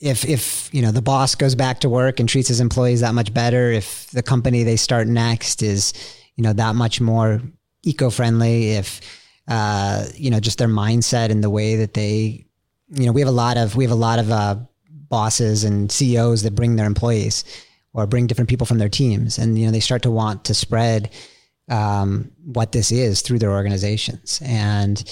if 0.00 0.24
if 0.24 0.70
you 0.72 0.82
know 0.82 0.92
the 0.92 1.02
boss 1.02 1.34
goes 1.34 1.54
back 1.54 1.80
to 1.80 1.88
work 1.88 2.20
and 2.20 2.28
treats 2.28 2.48
his 2.48 2.60
employees 2.60 3.00
that 3.00 3.14
much 3.14 3.34
better, 3.34 3.72
if 3.72 4.06
the 4.10 4.22
company 4.22 4.62
they 4.62 4.76
start 4.76 5.08
next 5.08 5.62
is, 5.62 5.92
you 6.36 6.44
know, 6.44 6.52
that 6.52 6.76
much 6.76 7.00
more 7.00 7.40
eco-friendly, 7.82 8.72
if 8.72 9.00
uh, 9.48 10.04
you 10.14 10.30
know, 10.30 10.40
just 10.40 10.58
their 10.58 10.68
mindset 10.68 11.30
and 11.30 11.42
the 11.42 11.50
way 11.50 11.76
that 11.76 11.94
they, 11.94 12.44
you 12.90 13.06
know, 13.06 13.12
we 13.12 13.20
have 13.20 13.28
a 13.28 13.32
lot 13.32 13.56
of 13.56 13.76
we 13.76 13.84
have 13.84 13.90
a 13.90 13.96
lot 13.96 14.18
of 14.18 14.30
uh, 14.30 14.56
bosses 15.08 15.64
and 15.64 15.90
CEOs 15.90 16.42
that 16.42 16.54
bring 16.54 16.76
their 16.76 16.86
employees 16.86 17.44
or 17.94 18.06
bring 18.06 18.26
different 18.26 18.50
people 18.50 18.66
from 18.66 18.78
their 18.78 18.88
teams, 18.88 19.38
and 19.38 19.58
you 19.58 19.66
know, 19.66 19.72
they 19.72 19.80
start 19.80 20.02
to 20.02 20.10
want 20.10 20.44
to 20.44 20.54
spread 20.54 21.10
um, 21.70 22.30
what 22.44 22.72
this 22.72 22.92
is 22.92 23.22
through 23.22 23.38
their 23.38 23.52
organizations. 23.52 24.40
And 24.44 25.02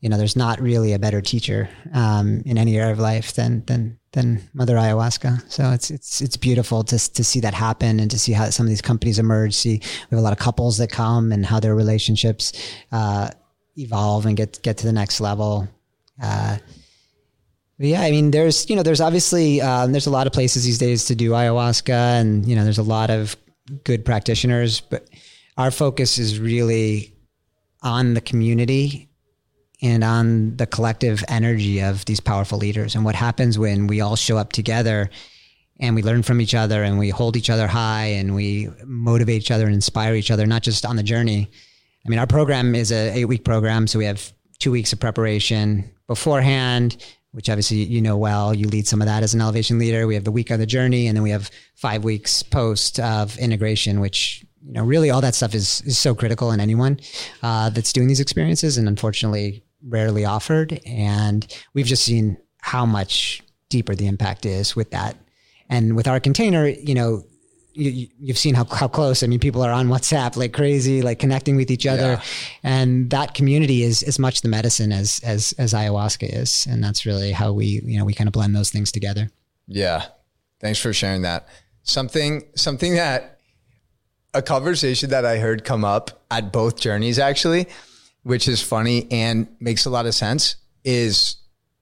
you 0.00 0.08
know, 0.08 0.16
there's 0.16 0.36
not 0.36 0.60
really 0.60 0.94
a 0.94 0.98
better 0.98 1.20
teacher 1.20 1.68
um, 1.92 2.42
in 2.46 2.56
any 2.56 2.78
area 2.78 2.92
of 2.92 2.98
life 2.98 3.34
than 3.34 3.64
than 3.66 3.98
than 4.12 4.40
Mother 4.54 4.76
Ayahuasca. 4.76 5.50
So 5.50 5.70
it's 5.70 5.90
it's 5.90 6.22
it's 6.22 6.36
beautiful 6.38 6.82
to 6.84 7.12
to 7.12 7.22
see 7.22 7.40
that 7.40 7.52
happen 7.52 8.00
and 8.00 8.10
to 8.10 8.18
see 8.18 8.32
how 8.32 8.48
some 8.48 8.64
of 8.64 8.70
these 8.70 8.80
companies 8.80 9.18
emerge. 9.18 9.54
See, 9.54 9.78
we 9.82 10.06
have 10.10 10.18
a 10.18 10.22
lot 10.22 10.32
of 10.32 10.38
couples 10.38 10.78
that 10.78 10.90
come 10.90 11.32
and 11.32 11.44
how 11.44 11.60
their 11.60 11.74
relationships 11.74 12.52
uh, 12.92 13.28
evolve 13.76 14.24
and 14.24 14.36
get 14.36 14.62
get 14.62 14.78
to 14.78 14.86
the 14.86 14.92
next 14.92 15.20
level. 15.20 15.68
Uh, 16.22 16.56
yeah, 17.76 18.00
I 18.00 18.10
mean, 18.10 18.30
there's 18.30 18.70
you 18.70 18.76
know, 18.76 18.82
there's 18.82 19.02
obviously 19.02 19.60
um, 19.60 19.92
there's 19.92 20.06
a 20.06 20.10
lot 20.10 20.26
of 20.26 20.32
places 20.32 20.64
these 20.64 20.78
days 20.78 21.04
to 21.06 21.14
do 21.14 21.32
ayahuasca, 21.32 22.20
and 22.20 22.46
you 22.46 22.56
know, 22.56 22.64
there's 22.64 22.78
a 22.78 22.82
lot 22.82 23.10
of 23.10 23.36
good 23.84 24.06
practitioners, 24.06 24.80
but 24.80 25.08
our 25.58 25.70
focus 25.70 26.16
is 26.16 26.40
really 26.40 27.14
on 27.82 28.14
the 28.14 28.20
community 28.20 29.09
and 29.82 30.04
on 30.04 30.56
the 30.56 30.66
collective 30.66 31.24
energy 31.28 31.80
of 31.80 32.04
these 32.04 32.20
powerful 32.20 32.58
leaders. 32.58 32.94
And 32.94 33.04
what 33.04 33.14
happens 33.14 33.58
when 33.58 33.86
we 33.86 34.00
all 34.00 34.16
show 34.16 34.36
up 34.36 34.52
together 34.52 35.10
and 35.78 35.94
we 35.94 36.02
learn 36.02 36.22
from 36.22 36.40
each 36.40 36.54
other 36.54 36.82
and 36.82 36.98
we 36.98 37.08
hold 37.08 37.36
each 37.36 37.50
other 37.50 37.66
high 37.66 38.06
and 38.06 38.34
we 38.34 38.68
motivate 38.84 39.40
each 39.40 39.50
other 39.50 39.64
and 39.64 39.74
inspire 39.74 40.14
each 40.14 40.30
other 40.30 40.46
not 40.46 40.62
just 40.62 40.84
on 40.84 40.96
the 40.96 41.02
journey. 41.02 41.50
I 42.04 42.08
mean 42.08 42.18
our 42.18 42.26
program 42.26 42.74
is 42.74 42.92
a 42.92 43.10
eight 43.10 43.24
week 43.26 43.44
program 43.44 43.86
so 43.86 43.98
we 43.98 44.04
have 44.04 44.32
two 44.58 44.70
weeks 44.70 44.92
of 44.92 45.00
preparation 45.00 45.90
beforehand 46.06 47.02
which 47.32 47.48
obviously 47.48 47.78
you 47.78 48.02
know 48.02 48.16
well. 48.16 48.52
You 48.52 48.66
lead 48.66 48.88
some 48.88 49.00
of 49.00 49.06
that 49.06 49.22
as 49.22 49.34
an 49.34 49.40
elevation 49.40 49.78
leader. 49.78 50.06
We 50.08 50.14
have 50.14 50.24
the 50.24 50.32
week 50.32 50.50
of 50.50 50.58
the 50.58 50.66
journey 50.66 51.06
and 51.06 51.16
then 51.16 51.22
we 51.22 51.30
have 51.30 51.48
five 51.76 52.02
weeks 52.04 52.42
post 52.42 52.98
of 53.00 53.38
integration 53.38 54.00
which 54.00 54.44
you 54.62 54.72
know 54.72 54.84
really 54.84 55.10
all 55.10 55.20
that 55.22 55.34
stuff 55.34 55.54
is 55.54 55.80
is 55.82 55.98
so 55.98 56.14
critical 56.14 56.50
in 56.52 56.60
anyone 56.60 57.00
uh, 57.42 57.70
that's 57.70 57.92
doing 57.92 58.08
these 58.08 58.20
experiences. 58.20 58.76
And 58.76 58.88
unfortunately 58.88 59.62
rarely 59.86 60.24
offered 60.24 60.80
and 60.86 61.46
we've 61.74 61.86
just 61.86 62.04
seen 62.04 62.36
how 62.60 62.84
much 62.84 63.42
deeper 63.68 63.94
the 63.94 64.06
impact 64.06 64.44
is 64.46 64.76
with 64.76 64.90
that 64.90 65.16
and 65.68 65.96
with 65.96 66.06
our 66.08 66.20
container 66.20 66.66
you 66.68 66.94
know 66.94 67.22
you, 67.72 68.08
you've 68.18 68.36
seen 68.36 68.54
how, 68.54 68.64
how 68.64 68.88
close 68.88 69.22
i 69.22 69.26
mean 69.26 69.38
people 69.38 69.62
are 69.62 69.70
on 69.70 69.88
whatsapp 69.88 70.36
like 70.36 70.52
crazy 70.52 71.02
like 71.02 71.18
connecting 71.18 71.56
with 71.56 71.70
each 71.70 71.86
other 71.86 72.02
Yeah. 72.12 72.22
and 72.64 73.10
that 73.10 73.32
community 73.34 73.82
is 73.84 74.02
as 74.02 74.18
much 74.18 74.42
the 74.42 74.48
medicine 74.48 74.92
as 74.92 75.20
as 75.24 75.54
as 75.56 75.72
ayahuasca 75.72 76.28
is 76.30 76.66
and 76.68 76.82
that's 76.82 77.06
really 77.06 77.32
how 77.32 77.52
we 77.52 77.80
you 77.84 77.96
know 77.98 78.04
we 78.04 78.12
kind 78.12 78.28
of 78.28 78.32
blend 78.32 78.54
those 78.56 78.70
things 78.70 78.90
together 78.92 79.30
Yeah. 79.66 80.06
Thanks 80.60 80.78
for 80.78 80.92
sharing 80.92 81.22
that. 81.22 81.48
Something 81.84 82.42
something 82.54 82.94
that 82.96 83.38
a 84.34 84.42
conversation 84.42 85.08
that 85.10 85.24
I 85.24 85.38
heard 85.38 85.64
come 85.64 85.84
up 85.86 86.22
at 86.30 86.52
both 86.52 86.78
journeys 86.78 87.18
actually, 87.18 87.66
which 88.22 88.48
is 88.48 88.62
funny 88.62 89.06
and 89.10 89.48
makes 89.60 89.86
a 89.86 89.90
lot 89.90 90.06
of 90.06 90.14
sense, 90.14 90.56
is 90.84 91.36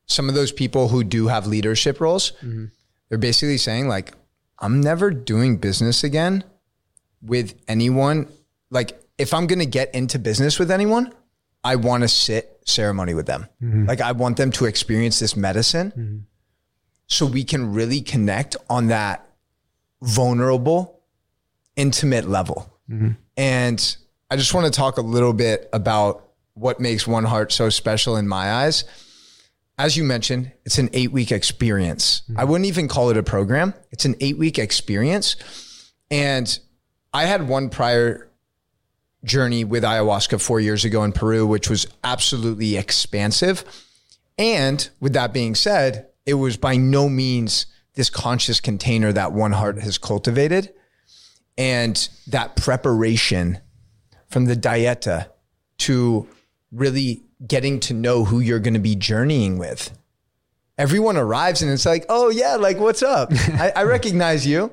some 0.06 0.28
of 0.28 0.34
those 0.34 0.52
people 0.52 0.88
who 0.88 1.04
do 1.04 1.28
have 1.28 1.46
leadership 1.46 2.00
roles, 2.00 2.32
mm-hmm. 2.32 2.66
they're 3.08 3.18
basically 3.18 3.58
saying 3.58 3.88
like, 3.88 4.12
I'm 4.58 4.80
never 4.80 5.10
doing 5.10 5.58
business 5.58 6.02
again 6.02 6.44
with 7.22 7.54
anyone. 7.68 8.28
Like, 8.70 9.00
if 9.18 9.34
I'm 9.34 9.46
going 9.46 9.58
to 9.58 9.66
get 9.66 9.94
into 9.94 10.18
business 10.18 10.58
with 10.58 10.70
anyone, 10.70 11.12
I 11.64 11.76
want 11.76 12.02
to 12.02 12.08
sit 12.08 12.60
ceremony 12.64 13.14
with 13.14 13.26
them. 13.26 13.46
Mm-hmm. 13.62 13.86
Like, 13.86 14.00
I 14.00 14.12
want 14.12 14.36
them 14.36 14.50
to 14.52 14.64
experience 14.64 15.18
this 15.18 15.36
medicine 15.36 15.90
mm-hmm. 15.90 16.18
so 17.06 17.26
we 17.26 17.44
can 17.44 17.72
really 17.72 18.00
connect 18.00 18.56
on 18.68 18.88
that 18.88 19.28
vulnerable, 20.02 21.00
intimate 21.76 22.28
level. 22.28 22.72
And 23.36 23.96
I 24.30 24.36
just 24.36 24.54
want 24.54 24.66
to 24.66 24.72
talk 24.72 24.96
a 24.98 25.02
little 25.02 25.32
bit 25.32 25.68
about 25.72 26.27
what 26.58 26.80
makes 26.80 27.06
One 27.06 27.24
Heart 27.24 27.52
so 27.52 27.70
special 27.70 28.16
in 28.16 28.26
my 28.26 28.52
eyes. 28.52 28.84
As 29.78 29.96
you 29.96 30.02
mentioned, 30.02 30.52
it's 30.64 30.78
an 30.78 30.90
eight 30.92 31.12
week 31.12 31.30
experience. 31.30 32.22
I 32.36 32.44
wouldn't 32.44 32.66
even 32.66 32.88
call 32.88 33.10
it 33.10 33.16
a 33.16 33.22
program, 33.22 33.74
it's 33.90 34.04
an 34.04 34.16
eight 34.20 34.38
week 34.38 34.58
experience. 34.58 35.36
And 36.10 36.58
I 37.12 37.26
had 37.26 37.48
one 37.48 37.70
prior 37.70 38.30
journey 39.24 39.64
with 39.64 39.82
ayahuasca 39.82 40.40
four 40.40 40.60
years 40.60 40.84
ago 40.84 41.04
in 41.04 41.12
Peru, 41.12 41.46
which 41.46 41.68
was 41.70 41.86
absolutely 42.04 42.76
expansive. 42.76 43.64
And 44.36 44.88
with 45.00 45.12
that 45.14 45.32
being 45.32 45.54
said, 45.54 46.08
it 46.26 46.34
was 46.34 46.56
by 46.56 46.76
no 46.76 47.08
means 47.08 47.66
this 47.94 48.10
conscious 48.10 48.60
container 48.60 49.12
that 49.12 49.32
One 49.32 49.52
Heart 49.52 49.80
has 49.80 49.98
cultivated. 49.98 50.72
And 51.56 52.08
that 52.28 52.54
preparation 52.54 53.58
from 54.28 54.44
the 54.44 54.54
dieta 54.54 55.30
to 55.78 56.28
really 56.72 57.22
getting 57.46 57.80
to 57.80 57.94
know 57.94 58.24
who 58.24 58.40
you're 58.40 58.58
going 58.58 58.74
to 58.74 58.80
be 58.80 58.96
journeying 58.96 59.58
with. 59.58 59.96
Everyone 60.76 61.16
arrives 61.16 61.62
and 61.62 61.70
it's 61.70 61.86
like, 61.86 62.06
oh 62.08 62.30
yeah, 62.30 62.54
like 62.54 62.78
what's 62.78 63.02
up? 63.02 63.32
I, 63.32 63.72
I 63.74 63.82
recognize 63.84 64.46
you, 64.46 64.70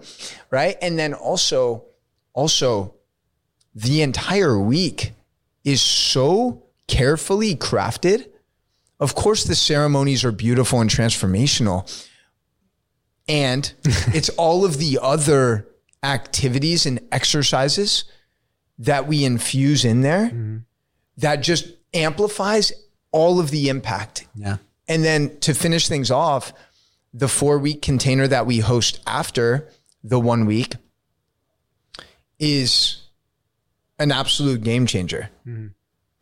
right? 0.52 0.78
And 0.82 1.00
then 1.00 1.14
also, 1.14 1.86
also, 2.34 2.94
the 3.74 4.02
entire 4.02 4.58
week 4.58 5.14
is 5.64 5.82
so 5.82 6.64
carefully 6.88 7.56
crafted. 7.56 8.28
Of 9.00 9.16
course, 9.16 9.44
the 9.44 9.56
ceremonies 9.56 10.24
are 10.24 10.32
beautiful 10.32 10.80
and 10.80 10.90
transformational. 10.90 12.08
And 13.28 13.74
it's 13.84 14.30
all 14.30 14.64
of 14.64 14.78
the 14.78 15.00
other 15.02 15.68
activities 16.04 16.86
and 16.86 17.00
exercises 17.12 18.06
that 18.78 19.08
we 19.08 19.26
infuse 19.26 19.84
in 19.86 20.02
there 20.02 20.28
mm-hmm. 20.28 20.58
that 21.18 21.38
just 21.38 21.68
amplifies 21.96 22.72
all 23.12 23.40
of 23.40 23.50
the 23.50 23.70
impact. 23.70 24.28
Yeah. 24.36 24.58
And 24.88 25.04
then 25.04 25.40
to 25.40 25.54
finish 25.54 25.88
things 25.88 26.12
off, 26.12 26.54
the 27.14 27.28
four 27.28 27.58
week 27.58 27.82
container 27.82 28.28
that 28.28 28.46
we 28.46 28.60
host 28.60 29.00
after 29.08 29.70
the 30.04 30.20
one 30.20 30.46
week 30.46 30.76
is 32.38 33.02
an 33.98 34.12
absolute 34.12 34.62
game 34.62 34.86
changer. 34.86 35.30
Mm-hmm. 35.48 35.68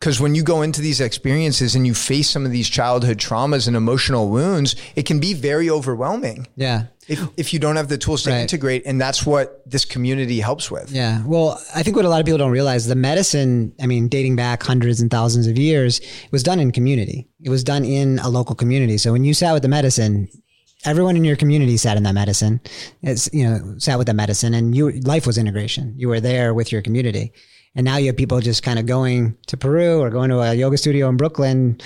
Because 0.04 0.20
when 0.20 0.34
you 0.34 0.42
go 0.42 0.60
into 0.60 0.82
these 0.82 1.00
experiences 1.00 1.74
and 1.74 1.86
you 1.86 1.94
face 1.94 2.28
some 2.28 2.44
of 2.44 2.52
these 2.52 2.68
childhood 2.68 3.16
traumas 3.16 3.66
and 3.66 3.74
emotional 3.74 4.28
wounds, 4.28 4.76
it 4.96 5.06
can 5.06 5.18
be 5.18 5.32
very 5.32 5.70
overwhelming 5.70 6.46
Yeah. 6.56 6.88
if, 7.08 7.26
if 7.38 7.54
you 7.54 7.58
don't 7.58 7.76
have 7.76 7.88
the 7.88 7.96
tools 7.96 8.22
to 8.24 8.30
Right. 8.30 8.42
integrate. 8.42 8.82
And 8.84 9.00
that's 9.00 9.24
what 9.24 9.62
this 9.64 9.86
community 9.86 10.40
helps 10.40 10.70
with. 10.70 10.90
Yeah. 10.92 11.22
Well, 11.24 11.58
I 11.74 11.82
think 11.82 11.96
what 11.96 12.04
a 12.04 12.10
lot 12.10 12.20
of 12.20 12.26
people 12.26 12.36
don't 12.36 12.50
realize 12.50 12.86
the 12.86 12.94
medicine, 12.94 13.72
I 13.80 13.86
mean, 13.86 14.08
dating 14.08 14.36
back 14.36 14.62
hundreds 14.62 15.00
and 15.00 15.10
thousands 15.10 15.46
of 15.46 15.56
years, 15.56 16.02
was 16.32 16.42
done 16.42 16.60
in 16.60 16.70
community. 16.70 17.26
It 17.42 17.48
was 17.48 17.64
done 17.64 17.86
in 17.86 18.18
a 18.18 18.28
local 18.28 18.54
community. 18.54 18.98
So 18.98 19.10
when 19.10 19.24
you 19.24 19.32
sat 19.32 19.54
with 19.54 19.62
the 19.62 19.68
medicine, 19.70 20.28
everyone 20.84 21.16
in 21.16 21.24
your 21.24 21.36
community 21.36 21.78
sat 21.78 21.96
in 21.96 22.02
that 22.02 22.12
medicine. 22.14 22.60
It's, 23.00 23.30
you 23.32 23.48
know, 23.48 23.76
sat 23.78 23.96
with 23.96 24.06
the 24.08 24.12
medicine 24.12 24.52
and 24.52 24.76
you, 24.76 24.90
life 25.00 25.26
was 25.26 25.38
integration. 25.38 25.94
You 25.96 26.08
were 26.08 26.20
there 26.20 26.52
with 26.52 26.70
your 26.72 26.82
community. 26.82 27.32
And 27.74 27.84
now 27.84 27.96
you 27.96 28.06
have 28.06 28.16
people 28.16 28.40
just 28.40 28.62
kind 28.62 28.78
of 28.78 28.86
going 28.86 29.36
to 29.48 29.56
Peru 29.56 30.00
or 30.00 30.10
going 30.10 30.30
to 30.30 30.40
a 30.40 30.54
yoga 30.54 30.76
studio 30.76 31.08
in 31.08 31.16
Brooklyn, 31.16 31.80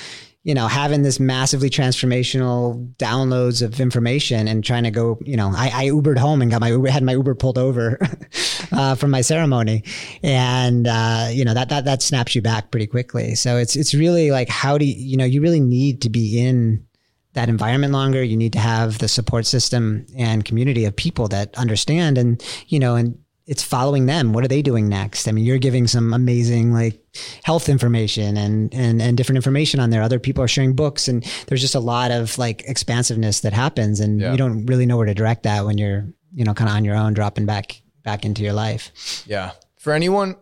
you 0.44 0.54
know, 0.54 0.68
having 0.68 1.02
this 1.02 1.18
massively 1.18 1.68
transformational 1.68 2.94
downloads 2.96 3.62
of 3.62 3.80
information 3.80 4.48
and 4.48 4.64
trying 4.64 4.84
to 4.84 4.90
go, 4.90 5.18
you 5.24 5.36
know, 5.36 5.52
I, 5.54 5.70
I 5.74 5.84
Ubered 5.88 6.18
home 6.18 6.42
and 6.42 6.50
got 6.50 6.60
my 6.60 6.70
Uber, 6.70 6.88
had 6.88 7.02
my 7.02 7.12
Uber 7.12 7.34
pulled 7.34 7.58
over 7.58 7.98
uh, 8.72 8.94
from 8.94 9.10
my 9.10 9.20
ceremony. 9.20 9.82
And, 10.22 10.86
uh, 10.86 11.28
you 11.30 11.44
know, 11.44 11.54
that, 11.54 11.68
that, 11.70 11.84
that 11.86 12.02
snaps 12.02 12.34
you 12.34 12.42
back 12.42 12.70
pretty 12.70 12.86
quickly. 12.86 13.34
So 13.34 13.56
it's, 13.56 13.76
it's 13.76 13.94
really 13.94 14.30
like, 14.30 14.48
how 14.48 14.78
do 14.78 14.84
you, 14.84 14.94
you 14.96 15.16
know, 15.16 15.24
you 15.24 15.40
really 15.40 15.60
need 15.60 16.02
to 16.02 16.10
be 16.10 16.38
in 16.40 16.86
that 17.34 17.48
environment 17.48 17.92
longer. 17.92 18.22
You 18.22 18.36
need 18.36 18.52
to 18.54 18.58
have 18.58 18.98
the 18.98 19.08
support 19.08 19.46
system 19.46 20.06
and 20.16 20.44
community 20.44 20.84
of 20.84 20.96
people 20.96 21.28
that 21.28 21.56
understand 21.58 22.16
and, 22.16 22.42
you 22.68 22.78
know, 22.78 22.96
and 22.96 23.18
it's 23.48 23.62
following 23.62 24.06
them. 24.06 24.32
What 24.34 24.44
are 24.44 24.48
they 24.48 24.60
doing 24.62 24.88
next? 24.88 25.26
I 25.26 25.32
mean, 25.32 25.44
you're 25.44 25.58
giving 25.58 25.86
some 25.86 26.12
amazing 26.12 26.72
like 26.72 27.02
health 27.42 27.68
information 27.68 28.36
and, 28.36 28.72
and, 28.74 29.00
and 29.00 29.16
different 29.16 29.36
information 29.38 29.80
on 29.80 29.88
there. 29.90 30.02
Other 30.02 30.18
people 30.18 30.44
are 30.44 30.48
sharing 30.48 30.74
books 30.74 31.08
and 31.08 31.24
there's 31.46 31.62
just 31.62 31.74
a 31.74 31.80
lot 31.80 32.10
of 32.10 32.36
like 32.38 32.62
expansiveness 32.68 33.40
that 33.40 33.54
happens 33.54 34.00
and 34.00 34.20
Yeah. 34.20 34.32
you 34.32 34.36
don't 34.38 34.66
really 34.66 34.84
know 34.86 34.98
where 34.98 35.06
to 35.06 35.14
direct 35.14 35.44
that 35.44 35.64
when 35.64 35.78
you're, 35.78 36.06
you 36.34 36.44
know, 36.44 36.52
kind 36.54 36.68
of 36.68 36.76
on 36.76 36.84
your 36.84 36.94
own, 36.94 37.14
dropping 37.14 37.46
back, 37.46 37.80
back 38.04 38.24
into 38.26 38.42
your 38.42 38.52
life. 38.52 39.24
Yeah. 39.26 39.52
For 39.78 39.94
anyone 39.94 40.36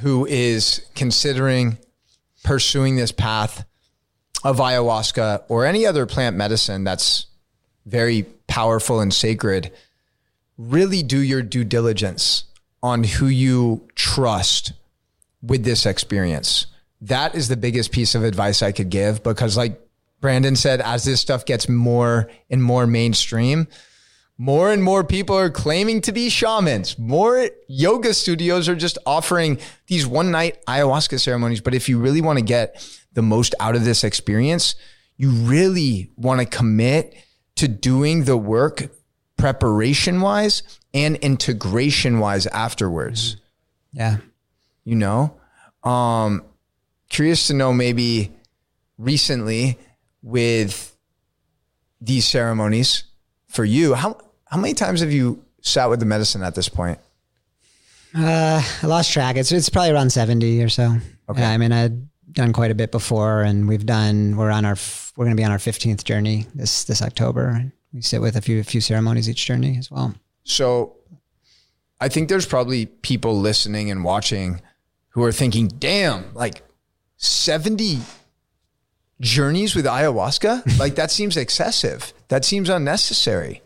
who 0.00 0.24
is 0.26 0.86
considering 0.94 1.76
pursuing 2.44 2.96
this 2.96 3.12
path 3.12 3.64
of 4.42 4.56
ayahuasca 4.58 5.42
or 5.48 5.66
any 5.66 5.84
other 5.84 6.06
plant 6.06 6.34
medicine 6.36 6.82
that's 6.84 7.26
very 7.84 8.22
powerful 8.46 9.00
and 9.00 9.12
sacred, 9.12 9.70
really 10.58 11.02
do 11.02 11.18
your 11.18 11.42
due 11.42 11.64
diligence 11.64 12.44
on 12.82 13.04
who 13.04 13.26
you 13.26 13.86
trust 13.94 14.72
with 15.42 15.64
this 15.64 15.86
experience. 15.86 16.66
That 17.00 17.34
is 17.34 17.48
the 17.48 17.56
biggest 17.56 17.92
piece 17.92 18.14
of 18.14 18.24
advice 18.24 18.62
I 18.62 18.72
could 18.72 18.90
give 18.90 19.22
because, 19.22 19.56
like 19.56 19.80
Brandon 20.20 20.56
said, 20.56 20.80
as 20.80 21.04
this 21.04 21.20
stuff 21.20 21.44
gets 21.44 21.68
more 21.68 22.30
and 22.48 22.62
more 22.62 22.86
mainstream, 22.86 23.68
more 24.38 24.70
and 24.70 24.82
more 24.82 25.02
people 25.02 25.36
are 25.36 25.50
claiming 25.50 26.00
to 26.02 26.12
be 26.12 26.28
shamans. 26.28 26.98
More 26.98 27.48
yoga 27.68 28.12
studios 28.12 28.68
are 28.68 28.76
just 28.76 28.98
offering 29.06 29.58
these 29.86 30.06
one 30.06 30.30
night 30.30 30.64
ayahuasca 30.66 31.20
ceremonies. 31.20 31.60
But 31.60 31.74
if 31.74 31.88
you 31.88 31.98
really 31.98 32.20
want 32.20 32.38
to 32.38 32.44
get 32.44 32.86
the 33.12 33.22
most 33.22 33.54
out 33.60 33.76
of 33.76 33.84
this 33.84 34.04
experience, 34.04 34.74
you 35.16 35.30
really 35.30 36.10
want 36.16 36.40
to 36.40 36.46
commit 36.46 37.14
to 37.56 37.68
doing 37.68 38.24
the 38.24 38.36
work 38.36 38.90
preparation 39.36 40.20
wise 40.20 40.62
and 40.94 41.16
integration 41.16 42.18
wise 42.18 42.46
afterwards 42.48 43.36
Yeah. 43.92 44.18
you 44.84 44.94
know 44.96 45.36
um 45.84 46.42
curious 47.08 47.46
to 47.48 47.54
know 47.54 47.72
maybe 47.72 48.32
recently 48.98 49.78
with 50.22 50.96
these 52.00 52.26
ceremonies 52.26 53.04
for 53.48 53.64
you 53.64 53.94
how 53.94 54.18
how 54.46 54.58
many 54.58 54.74
times 54.74 55.00
have 55.00 55.12
you 55.12 55.42
sat 55.60 55.90
with 55.90 56.00
the 56.00 56.06
medicine 56.06 56.42
at 56.42 56.54
this 56.54 56.68
point 56.68 56.98
Uh, 58.14 58.62
I 58.82 58.86
lost 58.86 59.12
track. 59.12 59.36
It's 59.36 59.52
it's 59.52 59.68
probably 59.68 59.90
around 59.90 60.10
seventy 60.10 60.62
or 60.62 60.70
so. 60.70 60.96
Okay. 61.28 61.40
Yeah, 61.40 61.50
I 61.50 61.58
mean, 61.58 61.70
I'd 61.72 62.08
done 62.32 62.52
quite 62.54 62.70
a 62.70 62.74
bit 62.74 62.90
before, 62.90 63.42
and 63.42 63.68
we've 63.68 63.84
done. 63.84 64.36
We're 64.38 64.50
on 64.50 64.64
our. 64.64 64.76
We're 65.16 65.26
going 65.26 65.36
to 65.36 65.40
be 65.40 65.44
on 65.44 65.50
our 65.52 65.58
fifteenth 65.58 66.02
journey 66.04 66.46
this 66.54 66.84
this 66.84 67.02
October. 67.02 67.70
We 67.96 68.02
sit 68.02 68.20
with 68.20 68.36
a 68.36 68.40
few 68.42 68.62
few 68.62 68.80
ceremonies 68.80 69.28
each 69.28 69.44
journey 69.46 69.76
as 69.78 69.90
well. 69.90 70.14
so 70.44 70.94
i 71.98 72.08
think 72.08 72.28
there's 72.28 72.46
probably 72.46 72.86
people 72.86 73.34
listening 73.40 73.90
and 73.90 74.04
watching 74.04 74.60
who 75.14 75.24
are 75.24 75.32
thinking 75.32 75.66
damn 75.68 76.32
like 76.34 76.62
70 77.16 78.00
journeys 79.20 79.74
with 79.74 79.86
ayahuasca 79.86 80.78
like 80.78 80.94
that 80.96 81.10
seems 81.10 81.36
excessive 81.36 82.12
that 82.28 82.44
seems 82.44 82.68
unnecessary 82.68 83.62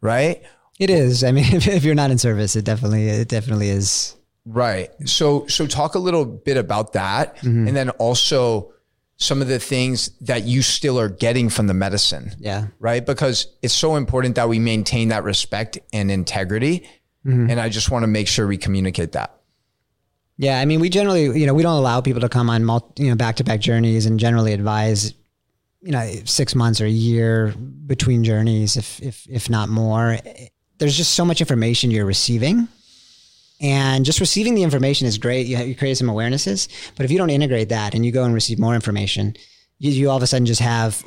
right 0.00 0.42
It 0.78 0.90
is. 0.90 1.24
I 1.24 1.32
mean, 1.32 1.54
if, 1.54 1.66
if 1.78 1.84
you're 1.84 1.94
not 1.94 2.10
in 2.10 2.18
service, 2.18 2.56
it 2.56 2.64
definitely 2.64 3.08
it 3.08 3.28
definitely 3.28 3.70
is. 3.70 4.14
Right. 4.44 4.90
So 5.08 5.46
so 5.48 5.66
talk 5.66 5.94
a 5.94 5.98
little 5.98 6.24
bit 6.24 6.56
about 6.56 6.92
that 6.92 7.36
mm-hmm. 7.38 7.66
and 7.68 7.76
then 7.76 7.90
also 7.90 8.72
some 9.18 9.40
of 9.40 9.48
the 9.48 9.58
things 9.58 10.10
that 10.20 10.44
you 10.44 10.62
still 10.62 10.98
are 11.00 11.08
getting 11.08 11.48
from 11.48 11.66
the 11.66 11.74
medicine. 11.74 12.32
Yeah. 12.38 12.66
Right? 12.78 13.04
Because 13.04 13.46
it's 13.62 13.74
so 13.74 13.96
important 13.96 14.34
that 14.34 14.48
we 14.48 14.58
maintain 14.58 15.08
that 15.08 15.24
respect 15.24 15.78
and 15.92 16.10
integrity. 16.10 16.88
Mm-hmm. 17.24 17.50
And 17.50 17.60
I 17.60 17.68
just 17.68 17.90
want 17.90 18.02
to 18.02 18.06
make 18.06 18.28
sure 18.28 18.46
we 18.46 18.58
communicate 18.58 19.12
that. 19.12 19.32
Yeah, 20.38 20.60
I 20.60 20.66
mean, 20.66 20.80
we 20.80 20.90
generally, 20.90 21.38
you 21.38 21.46
know, 21.46 21.54
we 21.54 21.62
don't 21.62 21.78
allow 21.78 22.02
people 22.02 22.20
to 22.20 22.28
come 22.28 22.50
on, 22.50 22.62
multi, 22.62 23.04
you 23.04 23.08
know, 23.08 23.16
back 23.16 23.36
to 23.36 23.44
back 23.44 23.58
journeys, 23.58 24.04
and 24.04 24.20
generally 24.20 24.52
advise, 24.52 25.14
you 25.80 25.92
know, 25.92 26.12
six 26.24 26.54
months 26.54 26.78
or 26.78 26.84
a 26.84 26.90
year 26.90 27.54
between 27.86 28.22
journeys, 28.22 28.76
if 28.76 29.00
if 29.00 29.26
if 29.30 29.48
not 29.48 29.70
more. 29.70 30.18
There's 30.76 30.94
just 30.94 31.14
so 31.14 31.24
much 31.24 31.40
information 31.40 31.90
you're 31.90 32.04
receiving, 32.04 32.68
and 33.60 34.04
just 34.04 34.20
receiving 34.20 34.54
the 34.54 34.62
information 34.62 35.06
is 35.06 35.18
great. 35.18 35.46
You, 35.46 35.58
you 35.58 35.74
create 35.74 35.96
some 35.96 36.08
awarenesses, 36.08 36.68
but 36.96 37.04
if 37.04 37.10
you 37.10 37.18
don't 37.18 37.30
integrate 37.30 37.70
that 37.70 37.94
and 37.94 38.04
you 38.04 38.12
go 38.12 38.24
and 38.24 38.34
receive 38.34 38.58
more 38.58 38.74
information, 38.74 39.36
you, 39.78 39.90
you 39.90 40.10
all 40.10 40.16
of 40.16 40.22
a 40.22 40.26
sudden 40.26 40.46
just 40.46 40.60
have 40.60 41.04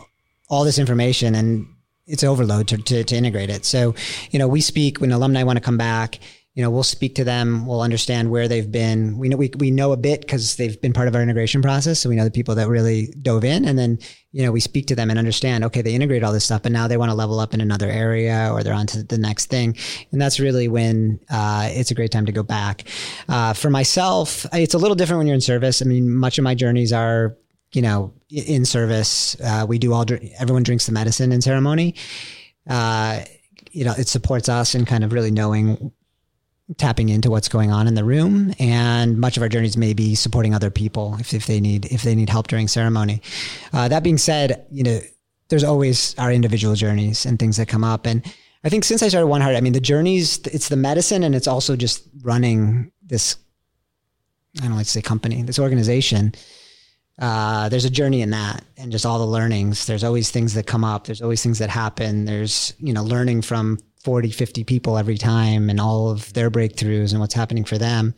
all 0.49 0.63
this 0.63 0.79
information 0.79 1.35
and 1.35 1.67
it's 2.07 2.23
overload 2.23 2.67
to, 2.69 2.77
to, 2.77 3.03
to 3.03 3.15
integrate 3.15 3.51
it. 3.51 3.65
So, 3.65 3.93
you 4.31 4.39
know, 4.39 4.47
we 4.47 4.61
speak 4.61 4.99
when 4.99 5.11
alumni 5.11 5.43
want 5.43 5.57
to 5.57 5.63
come 5.63 5.77
back, 5.77 6.19
you 6.55 6.63
know, 6.63 6.71
we'll 6.71 6.83
speak 6.83 7.15
to 7.15 7.23
them. 7.23 7.65
We'll 7.65 7.81
understand 7.81 8.31
where 8.31 8.47
they've 8.47 8.69
been. 8.69 9.17
We 9.17 9.29
know, 9.29 9.37
we, 9.37 9.51
we 9.59 9.71
know 9.71 9.91
a 9.91 9.97
bit 9.97 10.21
because 10.21 10.55
they've 10.55 10.81
been 10.81 10.93
part 10.93 11.07
of 11.07 11.15
our 11.15 11.21
integration 11.21 11.61
process. 11.61 11.99
So 11.99 12.09
we 12.09 12.15
know 12.15 12.23
the 12.23 12.31
people 12.31 12.55
that 12.55 12.67
really 12.67 13.13
dove 13.21 13.45
in 13.45 13.65
and 13.65 13.77
then, 13.77 13.99
you 14.31 14.43
know, 14.43 14.51
we 14.51 14.59
speak 14.59 14.87
to 14.87 14.95
them 14.95 15.09
and 15.09 15.19
understand, 15.19 15.63
okay, 15.65 15.81
they 15.81 15.93
integrate 15.93 16.23
all 16.23 16.33
this 16.33 16.45
stuff, 16.45 16.63
but 16.63 16.71
now 16.71 16.87
they 16.87 16.97
want 16.97 17.11
to 17.11 17.15
level 17.15 17.39
up 17.39 17.53
in 17.53 17.61
another 17.61 17.87
area 17.87 18.49
or 18.51 18.63
they're 18.63 18.73
on 18.73 18.87
to 18.87 19.03
the 19.03 19.17
next 19.17 19.45
thing. 19.45 19.77
And 20.11 20.19
that's 20.19 20.39
really 20.39 20.67
when, 20.67 21.19
uh, 21.29 21.69
it's 21.71 21.91
a 21.91 21.95
great 21.95 22.11
time 22.11 22.25
to 22.25 22.31
go 22.31 22.43
back. 22.43 22.83
Uh, 23.29 23.53
for 23.53 23.69
myself, 23.69 24.45
it's 24.51 24.73
a 24.73 24.79
little 24.79 24.95
different 24.95 25.19
when 25.19 25.27
you're 25.27 25.35
in 25.35 25.41
service. 25.41 25.81
I 25.81 25.85
mean, 25.85 26.13
much 26.13 26.39
of 26.39 26.43
my 26.43 26.55
journeys 26.55 26.91
are, 26.91 27.37
you 27.73 27.83
know, 27.83 28.11
in 28.29 28.65
service. 28.65 29.39
Uh, 29.39 29.65
we 29.69 29.77
do 29.77 29.93
all, 29.93 30.03
everyone 30.39 30.63
drinks 30.63 30.87
the 30.87 30.91
medicine 30.91 31.31
in 31.31 31.41
ceremony. 31.41 31.95
Uh, 32.67 33.21
you 33.71 33.85
know, 33.85 33.93
it 33.97 34.07
supports 34.07 34.49
us 34.49 34.73
in 34.73 34.85
kind 34.85 35.03
of 35.03 35.13
really 35.13 35.31
knowing 35.31 35.91
tapping 36.77 37.09
into 37.09 37.31
what's 37.31 37.49
going 37.49 37.71
on 37.71 37.87
in 37.87 37.95
the 37.95 38.03
room 38.03 38.53
and 38.59 39.17
much 39.17 39.37
of 39.37 39.43
our 39.43 39.49
journeys 39.49 39.75
may 39.75 39.93
be 39.93 40.13
supporting 40.13 40.53
other 40.53 40.69
people 40.69 41.15
if, 41.19 41.33
if 41.33 41.47
they 41.47 41.59
need 41.59 41.85
if 41.87 42.03
they 42.03 42.13
need 42.13 42.29
help 42.29 42.47
during 42.47 42.67
ceremony. 42.67 43.21
Uh, 43.73 43.87
that 43.87 44.03
being 44.03 44.17
said 44.17 44.65
you 44.71 44.83
know 44.83 44.99
there's 45.47 45.63
always 45.63 46.17
our 46.19 46.31
individual 46.31 46.75
journeys 46.75 47.25
and 47.25 47.39
things 47.39 47.57
that 47.57 47.67
come 47.67 47.83
up. 47.83 48.05
And 48.05 48.23
i 48.63 48.69
think 48.69 48.83
since 48.83 49.01
i 49.01 49.07
started 49.07 49.27
one 49.27 49.41
heart 49.41 49.55
i 49.55 49.61
mean 49.61 49.73
the 49.73 49.79
journeys 49.79 50.39
it's 50.47 50.69
the 50.69 50.75
medicine 50.75 51.23
and 51.23 51.33
it's 51.33 51.47
also 51.47 51.75
just 51.75 52.03
running 52.21 52.91
this 53.01 53.37
i 54.61 54.65
don't 54.65 54.75
like 54.75 54.85
to 54.85 54.91
say 54.91 55.01
company 55.01 55.41
this 55.41 55.59
organization. 55.59 56.33
Uh, 57.19 57.67
there's 57.67 57.83
a 57.83 57.89
journey 57.89 58.21
in 58.21 58.29
that 58.29 58.63
and 58.77 58.93
just 58.93 59.05
all 59.05 59.19
the 59.19 59.25
learnings. 59.25 59.85
There's 59.85 60.05
always 60.05 60.31
things 60.31 60.53
that 60.53 60.65
come 60.65 60.85
up. 60.85 61.05
There's 61.05 61.21
always 61.21 61.43
things 61.43 61.59
that 61.59 61.69
happen. 61.69 62.23
There's 62.23 62.73
you 62.79 62.93
know 62.93 63.03
learning 63.03 63.41
from 63.41 63.77
40, 64.03 64.31
50 64.31 64.63
people 64.63 64.97
every 64.97 65.17
time 65.17 65.69
and 65.69 65.79
all 65.79 66.09
of 66.09 66.31
their 66.33 66.49
breakthroughs 66.49 67.11
and 67.11 67.19
what's 67.19 67.33
happening 67.33 67.65
for 67.65 67.77
them. 67.77 68.15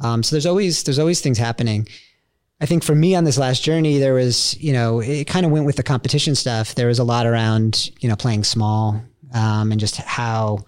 Um, 0.00 0.22
so 0.22 0.36
there's 0.36 0.46
always, 0.46 0.82
there's 0.84 0.98
always 0.98 1.20
things 1.20 1.38
happening. 1.38 1.88
I 2.60 2.66
think 2.66 2.84
for 2.84 2.94
me 2.94 3.14
on 3.14 3.24
this 3.24 3.38
last 3.38 3.62
journey, 3.62 3.98
there 3.98 4.14
was, 4.14 4.56
you 4.60 4.72
know, 4.72 5.00
it 5.00 5.26
kind 5.26 5.44
of 5.44 5.52
went 5.52 5.66
with 5.66 5.76
the 5.76 5.82
competition 5.82 6.34
stuff. 6.34 6.74
There 6.74 6.86
was 6.86 6.98
a 6.98 7.04
lot 7.04 7.26
around, 7.26 7.90
you 8.00 8.08
know, 8.08 8.16
playing 8.16 8.44
small 8.44 9.02
um, 9.34 9.72
and 9.72 9.80
just 9.80 9.96
how, 9.96 10.64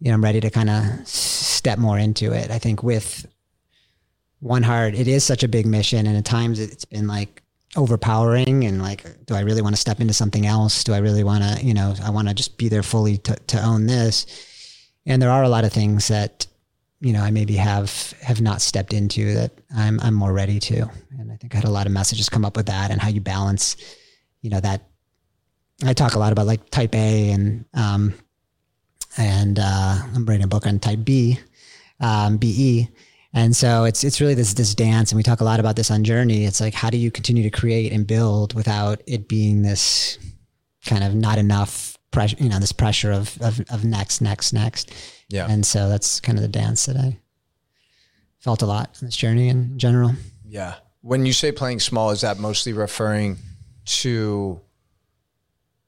you 0.00 0.08
know, 0.08 0.14
I'm 0.14 0.24
ready 0.24 0.40
to 0.40 0.50
kind 0.50 0.70
of 0.70 1.06
step 1.06 1.78
more 1.78 1.98
into 1.98 2.32
it. 2.32 2.50
I 2.50 2.58
think 2.58 2.82
with 2.82 3.26
One 4.40 4.62
Heart, 4.62 4.94
it 4.94 5.08
is 5.08 5.24
such 5.24 5.42
a 5.42 5.48
big 5.48 5.66
mission. 5.66 6.06
And 6.06 6.16
at 6.16 6.24
times 6.24 6.58
it's 6.58 6.84
been 6.84 7.06
like, 7.06 7.42
overpowering 7.76 8.64
and 8.64 8.80
like 8.80 9.04
do 9.26 9.34
i 9.34 9.40
really 9.40 9.62
want 9.62 9.74
to 9.74 9.80
step 9.80 10.00
into 10.00 10.14
something 10.14 10.46
else? 10.46 10.84
Do 10.84 10.92
i 10.92 10.98
really 10.98 11.24
want 11.24 11.42
to 11.42 11.64
you 11.64 11.74
know 11.74 11.94
i 12.02 12.10
want 12.10 12.28
to 12.28 12.34
just 12.34 12.56
be 12.56 12.68
there 12.68 12.82
fully 12.82 13.18
to, 13.18 13.34
to 13.34 13.62
own 13.62 13.86
this? 13.86 14.26
And 15.06 15.20
there 15.20 15.30
are 15.30 15.42
a 15.42 15.48
lot 15.48 15.64
of 15.64 15.72
things 15.72 16.08
that 16.08 16.46
you 17.00 17.12
know 17.12 17.20
i 17.20 17.30
maybe 17.30 17.56
have 17.56 18.14
have 18.22 18.40
not 18.40 18.62
stepped 18.62 18.92
into 18.92 19.34
that 19.34 19.52
i'm 19.76 20.00
i'm 20.00 20.14
more 20.14 20.32
ready 20.32 20.60
to. 20.60 20.88
And 21.18 21.32
i 21.32 21.36
think 21.36 21.54
i 21.54 21.58
had 21.58 21.64
a 21.64 21.70
lot 21.70 21.86
of 21.86 21.92
messages 21.92 22.28
come 22.28 22.44
up 22.44 22.56
with 22.56 22.66
that 22.66 22.90
and 22.90 23.00
how 23.00 23.08
you 23.08 23.20
balance 23.20 23.76
you 24.40 24.50
know 24.50 24.60
that 24.60 24.82
i 25.84 25.92
talk 25.92 26.14
a 26.14 26.18
lot 26.18 26.32
about 26.32 26.46
like 26.46 26.70
type 26.70 26.94
a 26.94 27.30
and 27.30 27.64
um 27.74 28.14
and 29.16 29.58
uh 29.58 29.98
i'm 30.14 30.24
writing 30.24 30.44
a 30.44 30.48
book 30.48 30.66
on 30.66 30.78
type 30.78 31.00
b 31.04 31.38
um 32.00 32.36
be 32.36 32.88
and 33.34 33.54
so 33.54 33.84
it's 33.84 34.04
it's 34.04 34.20
really 34.20 34.34
this 34.34 34.54
this 34.54 34.74
dance, 34.74 35.10
and 35.10 35.16
we 35.16 35.22
talk 35.22 35.40
a 35.40 35.44
lot 35.44 35.60
about 35.60 35.74
this 35.76 35.90
on 35.90 36.04
Journey. 36.04 36.44
It's 36.44 36.60
like 36.60 36.72
how 36.72 36.88
do 36.88 36.96
you 36.96 37.10
continue 37.10 37.42
to 37.42 37.50
create 37.50 37.92
and 37.92 38.06
build 38.06 38.54
without 38.54 39.02
it 39.06 39.28
being 39.28 39.62
this 39.62 40.18
kind 40.84 41.02
of 41.02 41.14
not 41.14 41.38
enough 41.38 41.98
pressure, 42.12 42.36
you 42.38 42.48
know, 42.48 42.60
this 42.60 42.72
pressure 42.72 43.10
of 43.10 43.36
of, 43.42 43.60
of 43.70 43.84
next, 43.84 44.20
next, 44.20 44.52
next. 44.52 44.92
Yeah. 45.28 45.46
And 45.50 45.66
so 45.66 45.88
that's 45.88 46.20
kind 46.20 46.38
of 46.38 46.42
the 46.42 46.48
dance 46.48 46.86
that 46.86 46.96
I 46.96 47.18
felt 48.38 48.62
a 48.62 48.66
lot 48.66 48.98
on 49.00 49.08
this 49.08 49.16
journey 49.16 49.48
in 49.48 49.78
general. 49.78 50.12
Yeah. 50.46 50.76
When 51.00 51.26
you 51.26 51.32
say 51.32 51.50
playing 51.50 51.80
small, 51.80 52.10
is 52.10 52.20
that 52.20 52.38
mostly 52.38 52.72
referring 52.72 53.38
to 53.86 54.60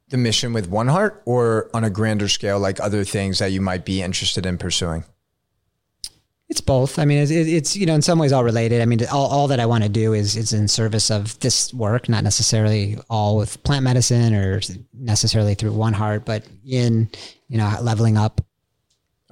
the 0.09 0.17
mission 0.17 0.53
with 0.53 0.69
One 0.69 0.89
Heart 0.89 1.23
or 1.25 1.71
on 1.73 1.85
a 1.85 1.91
grander 1.91 2.29
scale, 2.29 2.59
like 2.59 2.81
other 2.81 3.05
things 3.05 3.39
that 3.39 3.53
you 3.53 3.61
might 3.61 3.85
be 3.85 4.03
interested 4.03 4.47
in 4.47 4.59
pursuing? 4.59 5.05
It's 6.49 6.61
both. 6.61 7.01
I 7.01 7.05
mean, 7.05 7.19
it's, 7.19 7.31
it's, 7.33 7.77
you 7.77 7.87
know, 7.87 7.95
in 7.95 8.03
some 8.03 8.21
ways 8.21 8.33
all 8.33 8.45
related. 8.45 8.81
I 8.81 8.85
mean, 8.85 9.05
all, 9.07 9.27
all 9.27 9.49
that 9.49 9.59
I 9.59 9.67
want 9.67 9.83
to 9.83 9.89
do 9.89 10.13
is 10.13 10.37
is 10.37 10.53
in 10.53 10.69
service 10.69 11.11
of 11.11 11.39
this 11.41 11.75
work, 11.75 12.09
not 12.09 12.23
necessarily 12.23 12.99
all 13.11 13.37
with 13.37 13.61
plant 13.65 13.83
medicine 13.83 14.33
or 14.33 14.61
necessarily 14.95 15.55
through 15.55 15.73
One 15.73 15.93
Heart, 15.93 16.25
but 16.25 16.47
in 16.65 17.11
you 17.49 17.59
know 17.59 17.77
leveling 17.83 18.17
up, 18.17 18.41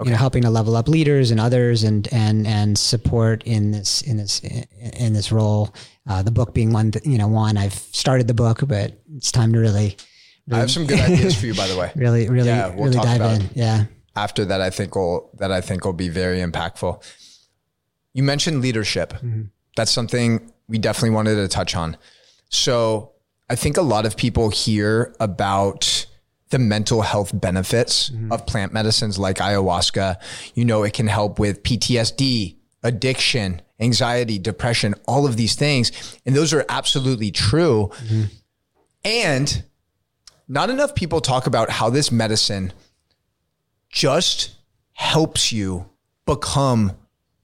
okay. 0.00 0.08
you 0.08 0.10
know, 0.10 0.16
helping 0.16 0.42
to 0.42 0.50
level 0.50 0.76
up 0.76 0.88
leaders 0.88 1.30
and 1.30 1.38
others, 1.38 1.84
and 1.84 2.08
and 2.12 2.48
and 2.48 2.76
support 2.76 3.44
in 3.44 3.70
this 3.70 4.02
in 4.02 4.16
this 4.16 4.40
in 4.40 5.12
this 5.12 5.30
role. 5.30 5.72
Uh, 6.08 6.20
the 6.20 6.32
book 6.32 6.52
being 6.52 6.72
one, 6.72 6.90
you 7.04 7.16
know, 7.16 7.28
one. 7.28 7.56
I've 7.56 7.74
started 7.74 8.26
the 8.26 8.34
book, 8.34 8.58
but 8.66 9.00
it's 9.14 9.30
time 9.30 9.52
to 9.52 9.60
really. 9.60 9.96
really 10.48 10.58
I 10.58 10.58
have 10.58 10.70
some 10.70 10.84
good 10.84 10.98
ideas 10.98 11.38
for 11.38 11.46
you, 11.46 11.54
by 11.54 11.68
the 11.68 11.76
way. 11.78 11.92
Really, 11.94 12.28
really, 12.28 12.48
yeah, 12.48 12.74
we'll 12.74 12.86
really 12.86 12.96
dive 12.96 13.20
in. 13.20 13.42
It. 13.42 13.50
Yeah 13.54 13.84
after 14.16 14.44
that 14.44 14.60
I 14.60 14.70
think 14.70 14.94
will 14.94 15.30
that 15.38 15.50
I 15.50 15.60
think 15.60 15.84
will 15.84 15.92
be 15.92 16.08
very 16.08 16.38
impactful. 16.38 17.02
You 18.12 18.22
mentioned 18.22 18.60
leadership. 18.60 19.12
Mm-hmm. 19.14 19.42
That's 19.76 19.90
something 19.90 20.52
we 20.68 20.78
definitely 20.78 21.10
wanted 21.10 21.36
to 21.36 21.48
touch 21.48 21.74
on. 21.74 21.96
So 22.48 23.12
I 23.50 23.56
think 23.56 23.76
a 23.76 23.82
lot 23.82 24.06
of 24.06 24.16
people 24.16 24.50
hear 24.50 25.14
about 25.20 26.06
the 26.50 26.58
mental 26.58 27.02
health 27.02 27.32
benefits 27.38 28.10
mm-hmm. 28.10 28.30
of 28.32 28.46
plant 28.46 28.72
medicines 28.72 29.18
like 29.18 29.38
ayahuasca. 29.38 30.16
You 30.54 30.64
know, 30.64 30.84
it 30.84 30.92
can 30.92 31.08
help 31.08 31.38
with 31.38 31.62
PTSD, 31.64 32.56
addiction, 32.82 33.60
anxiety, 33.80 34.38
depression, 34.38 34.94
all 35.06 35.26
of 35.26 35.36
these 35.36 35.56
things. 35.56 36.18
And 36.24 36.36
those 36.36 36.52
are 36.52 36.64
absolutely 36.68 37.32
true. 37.32 37.90
Mm-hmm. 38.04 38.22
And 39.04 39.64
not 40.46 40.70
enough 40.70 40.94
people 40.94 41.20
talk 41.20 41.46
about 41.46 41.70
how 41.70 41.90
this 41.90 42.12
medicine 42.12 42.72
just 43.94 44.50
helps 44.92 45.52
you 45.52 45.88
become 46.26 46.92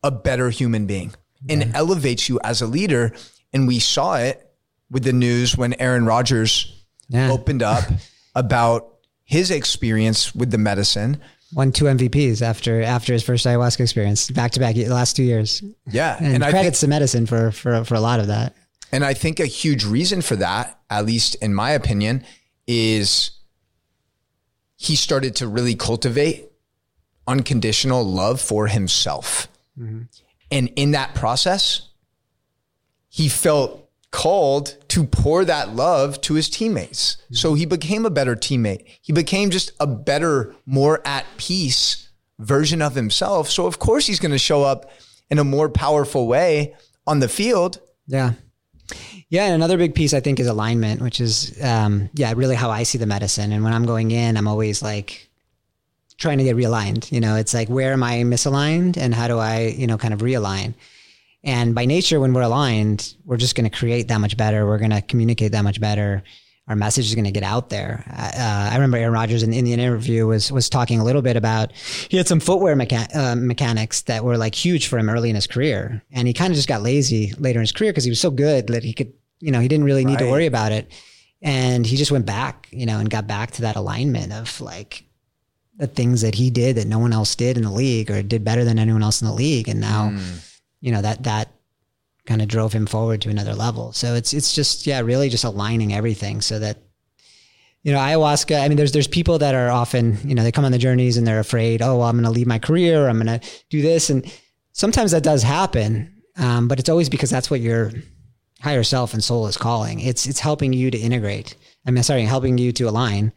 a 0.03 0.11
better 0.11 0.51
human 0.51 0.85
being 0.85 1.15
and 1.49 1.63
yeah. 1.63 1.71
elevates 1.75 2.29
you 2.29 2.39
as 2.43 2.61
a 2.61 2.67
leader. 2.67 3.13
And 3.53 3.67
we 3.67 3.79
saw 3.79 4.17
it 4.17 4.53
with 4.91 5.05
the 5.05 5.13
news 5.13 5.57
when 5.57 5.75
Aaron 5.81 6.05
Rodgers 6.05 6.85
yeah. 7.09 7.31
opened 7.31 7.63
up 7.63 7.85
about 8.35 8.97
his 9.25 9.51
experience 9.51 10.35
with 10.35 10.51
the 10.51 10.59
medicine. 10.59 11.21
Won 11.55 11.73
two 11.73 11.87
MVPs 11.87 12.43
after 12.43 12.83
after 12.83 13.13
his 13.13 13.25
first 13.25 13.45
ayahuasca 13.45 13.81
experience, 13.81 14.31
back 14.31 14.53
to 14.53 14.61
back 14.61 14.77
the 14.77 14.89
last 14.89 15.17
two 15.17 15.25
years. 15.25 15.65
Yeah, 15.91 16.17
and, 16.21 16.35
and 16.35 16.43
credits 16.45 16.81
think, 16.81 16.89
the 16.89 16.95
medicine 16.95 17.27
for 17.27 17.51
for 17.51 17.83
for 17.85 17.97
a 17.97 18.01
lot 18.01 18.21
of 18.21 18.29
that. 18.29 18.55
And 18.93 19.05
I 19.05 19.15
think 19.15 19.41
a 19.41 19.47
huge 19.47 19.85
reason 19.85 20.23
for 20.23 20.37
that, 20.37 20.79
at 20.91 21.07
least 21.07 21.35
in 21.37 21.53
my 21.53 21.73
opinion, 21.73 22.25
is 22.69 23.33
he 24.81 24.97
started 24.97 25.37
to 25.37 25.47
really 25.47 25.75
cultivate 25.75 26.51
unconditional 27.27 28.03
love 28.03 28.41
for 28.41 28.67
himself. 28.67 29.47
Mm-hmm. 29.79 30.05
And 30.51 30.73
in 30.75 30.93
that 30.93 31.15
process, 31.15 31.91
he 33.11 33.29
felt 33.29 33.91
called 34.11 34.79
to 34.89 35.05
pour 35.05 35.45
that 35.45 35.77
love 35.77 36.19
to 36.23 36.33
his 36.33 36.49
teammates. 36.49 37.17
Mm-hmm. 37.17 37.35
So 37.35 37.53
he 37.53 37.67
became 37.67 38.07
a 38.07 38.11
better 38.11 38.35
teammate. 38.35 38.87
He 39.03 39.13
became 39.13 39.51
just 39.51 39.73
a 39.81 39.87
better, 39.87 40.55
more 40.65 41.03
at 41.05 41.27
peace 41.37 42.09
version 42.39 42.81
of 42.81 42.95
himself. 42.95 43.51
So 43.51 43.67
of 43.67 43.79
course 43.79 44.07
he's 44.07 44.19
going 44.19 44.33
to 44.33 44.39
show 44.39 44.63
up 44.63 44.91
in 45.29 45.39
a 45.39 45.45
more 45.45 45.69
powerful 45.69 46.27
way 46.27 46.75
on 47.07 47.21
the 47.21 47.29
field. 47.29 47.81
Yeah. 48.07 48.33
Yeah, 49.29 49.45
and 49.45 49.55
another 49.55 49.77
big 49.79 49.95
piece 49.95 50.13
I 50.13 50.21
think 50.21 50.41
is 50.41 50.47
alignment, 50.47 51.01
which 51.01 51.21
is 51.21 51.61
um, 51.63 52.11
yeah, 52.15 52.33
really 52.37 52.57
how 52.57 52.71
I 52.71 52.83
see 52.83 52.99
the 52.99 53.07
medicine. 53.07 53.53
And 53.53 53.63
when 53.63 53.73
I'm 53.73 53.87
going 53.87 54.11
in, 54.11 54.37
I'm 54.37 54.49
always 54.49 54.83
like 54.83 55.29
trying 56.19 56.39
to 56.39 56.45
get 56.45 56.57
realigned. 56.57 57.11
You 57.13 57.21
know, 57.21 57.37
it's 57.37 57.55
like 57.55 57.69
where 57.69 57.93
am 57.93 58.03
I 58.03 58.19
misaligned, 58.19 58.97
and 58.97 59.15
how 59.15 59.29
do 59.29 59.39
I 59.39 59.75
you 59.77 59.87
know 59.87 59.99
kind 59.99 60.15
of 60.15 60.21
realign. 60.21 60.75
And 61.43 61.75
by 61.75 61.87
nature, 61.87 62.21
when 62.21 62.35
we're 62.35 62.43
aligned, 62.43 63.15
we're 63.25 63.39
just 63.39 63.55
going 63.55 63.69
to 63.69 63.75
create 63.77 64.09
that 64.09 64.19
much 64.19 64.37
better. 64.37 64.67
We're 64.67 64.79
going 64.79 64.91
to 64.91 65.01
communicate 65.01 65.53
that 65.53 65.63
much 65.63 65.81
better. 65.81 66.23
Our 66.71 66.77
message 66.77 67.07
is 67.07 67.15
going 67.15 67.27
to 67.27 67.31
get 67.31 67.43
out 67.43 67.69
there. 67.69 68.03
Uh, 68.09 68.71
I 68.71 68.75
remember 68.75 68.97
Aaron 68.97 69.13
Rodgers 69.13 69.43
in, 69.43 69.53
in 69.53 69.67
the 69.67 69.75
interview 69.75 70.27
was 70.27 70.51
was 70.51 70.71
talking 70.71 71.01
a 71.01 71.05
little 71.05 71.21
bit 71.21 71.37
about 71.37 71.73
he 71.73 72.17
had 72.17 72.27
some 72.27 72.41
footwear 72.41 72.75
mecha- 72.75 73.15
uh, 73.15 73.37
mechanics 73.37 74.03
that 74.03 74.25
were 74.25 74.39
like 74.39 74.55
huge 74.55 74.87
for 74.87 74.99
him 74.99 75.11
early 75.11 75.29
in 75.29 75.35
his 75.35 75.47
career, 75.47 76.03
and 76.11 76.27
he 76.27 76.33
kind 76.33 76.51
of 76.51 76.57
just 76.57 76.69
got 76.69 76.81
lazy 76.81 77.35
later 77.39 77.59
in 77.59 77.65
his 77.65 77.73
career 77.73 77.93
because 77.93 78.05
he 78.05 78.11
was 78.11 78.21
so 78.21 78.31
good 78.31 78.69
that 78.69 78.83
he 78.83 78.95
could 78.95 79.13
you 79.41 79.51
know, 79.51 79.61
he 79.61 79.69
didn't 79.69 79.85
really 79.85 80.05
need 80.05 80.21
right. 80.21 80.27
to 80.27 80.31
worry 80.31 80.47
about 80.47 80.73
it. 80.73 80.91
And 81.43 81.87
he 81.87 81.97
just 81.97 82.13
went 82.13 82.27
back, 82.27 82.69
you 82.71 82.87
know, 82.87 82.99
and 82.99 83.11
got 83.11 83.27
back 83.27 83.53
to 83.53 83.63
that 83.63 83.77
alignment 83.77 84.33
of 84.33 84.61
like 84.61 85.05
the 85.77 85.87
things 85.87 86.21
that 86.21 86.35
he 86.35 86.51
did 86.51 86.77
that 86.77 86.87
no 86.87 86.99
one 86.99 87.15
else 87.15 87.35
did 87.35 87.57
in 87.57 87.65
the 87.65 87.71
league 87.71 88.11
or 88.11 88.23
did 88.23 88.45
better 88.45 88.65
than 88.65 88.79
anyone 88.79 89.03
else 89.03 89.23
in 89.23 89.27
the 89.27 89.35
league. 89.35 89.67
And 89.67 89.81
now, 89.81 90.11
mm. 90.11 90.61
you 90.83 90.93
know, 90.93 91.01
that, 91.01 91.23
that 91.23 91.49
kind 92.27 92.43
of 92.43 92.49
drove 92.49 92.73
him 92.73 92.87
forward 92.87 93.21
to 93.23 93.31
another 93.31 93.55
level. 93.55 93.93
So 93.93 94.15
it's, 94.15 94.33
it's 94.33 94.55
just, 94.55 94.87
yeah, 94.87 95.01
really 95.01 95.29
just 95.29 95.45
aligning 95.45 95.93
everything 95.93 96.41
so 96.41 96.59
that 96.59 96.79
you 97.83 97.93
know, 97.93 97.99
ayahuasca, 97.99 98.61
I 98.61 98.69
mean, 98.69 98.77
there's, 98.77 98.93
there's 98.93 99.07
people 99.07 99.39
that 99.39 99.55
are 99.55 99.71
often, 99.71 100.19
you 100.25 100.35
know, 100.35 100.43
they 100.43 100.53
come 100.53 100.65
on 100.65 100.73
the 100.73 100.79
journeys 100.79 101.17
and 101.17 101.27
they're 101.27 101.41
afraid, 101.41 101.81
oh, 101.81 101.99
well, 101.99 102.09
I'm 102.09 102.17
going 102.17 102.25
to 102.25 102.31
leave 102.31 102.47
my 102.47 102.59
career. 102.59 103.09
I'm 103.09 103.23
going 103.23 103.41
to 103.41 103.49
do 103.71 103.81
this. 103.81 104.11
And 104.11 104.31
sometimes 104.73 105.13
that 105.13 105.23
does 105.23 105.43
happen. 105.43 106.23
Um, 106.37 106.69
but 106.69 106.79
it's 106.79 106.91
always 106.91 107.09
because 107.09 107.31
that's 107.31 107.51
what 107.51 107.61
your 107.61 107.93
higher 108.61 108.83
self 108.83 109.15
and 109.15 109.25
soul 109.25 109.47
is 109.47 109.57
calling. 109.57 110.01
It's, 110.01 110.27
it's 110.27 110.41
helping 110.41 110.73
you 110.75 110.91
to 110.91 110.99
integrate. 110.99 111.57
I 111.87 111.91
mean, 111.91 112.03
sorry, 112.03 112.23
helping 112.23 112.59
you 112.59 112.73
to 112.73 112.85
align 112.85 113.33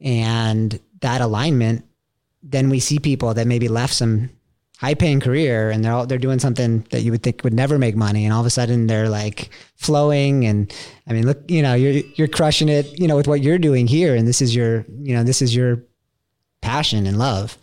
and 0.00 0.78
that 1.00 1.20
alignment. 1.20 1.84
Then 2.42 2.70
we 2.70 2.80
see 2.80 2.98
people 2.98 3.34
that 3.34 3.46
maybe 3.46 3.68
left 3.68 3.94
some 3.94 4.30
high 4.80 4.94
paying 4.94 5.20
career 5.20 5.68
and 5.68 5.84
they're 5.84 5.92
all, 5.92 6.06
they're 6.06 6.16
doing 6.16 6.38
something 6.38 6.86
that 6.90 7.02
you 7.02 7.10
would 7.10 7.22
think 7.22 7.44
would 7.44 7.52
never 7.52 7.78
make 7.78 7.94
money 7.94 8.24
and 8.24 8.32
all 8.32 8.40
of 8.40 8.46
a 8.46 8.50
sudden 8.50 8.86
they're 8.86 9.10
like 9.10 9.50
flowing 9.76 10.46
and 10.46 10.72
I 11.06 11.12
mean 11.12 11.26
look 11.26 11.38
you 11.50 11.60
know 11.60 11.74
you're 11.74 12.02
you're 12.14 12.28
crushing 12.28 12.70
it 12.70 12.98
you 12.98 13.06
know 13.06 13.14
with 13.14 13.28
what 13.28 13.42
you're 13.42 13.58
doing 13.58 13.86
here 13.86 14.14
and 14.14 14.26
this 14.26 14.40
is 14.40 14.54
your 14.54 14.86
you 15.02 15.14
know 15.14 15.22
this 15.22 15.42
is 15.42 15.54
your 15.54 15.82
passion 16.62 17.06
and 17.06 17.18
love. 17.18 17.58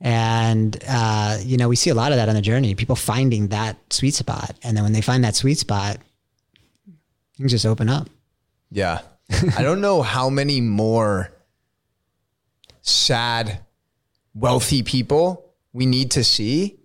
And 0.00 0.76
uh, 0.88 1.38
you 1.42 1.56
know 1.56 1.68
we 1.68 1.74
see 1.74 1.90
a 1.90 1.94
lot 1.94 2.12
of 2.12 2.18
that 2.18 2.28
on 2.28 2.36
the 2.36 2.42
journey 2.42 2.76
people 2.76 2.94
finding 2.94 3.48
that 3.48 3.76
sweet 3.92 4.14
spot. 4.14 4.54
And 4.62 4.76
then 4.76 4.84
when 4.84 4.92
they 4.92 5.00
find 5.00 5.24
that 5.24 5.34
sweet 5.34 5.58
spot 5.58 5.98
things 7.36 7.50
just 7.50 7.66
open 7.66 7.88
up. 7.88 8.08
Yeah. 8.70 9.00
I 9.56 9.62
don't 9.62 9.80
know 9.80 10.02
how 10.02 10.30
many 10.30 10.60
more 10.60 11.32
sad, 12.82 13.60
wealthy 14.32 14.84
people 14.84 15.45
we 15.76 15.86
need 15.86 16.10
to 16.12 16.24
see 16.24 16.78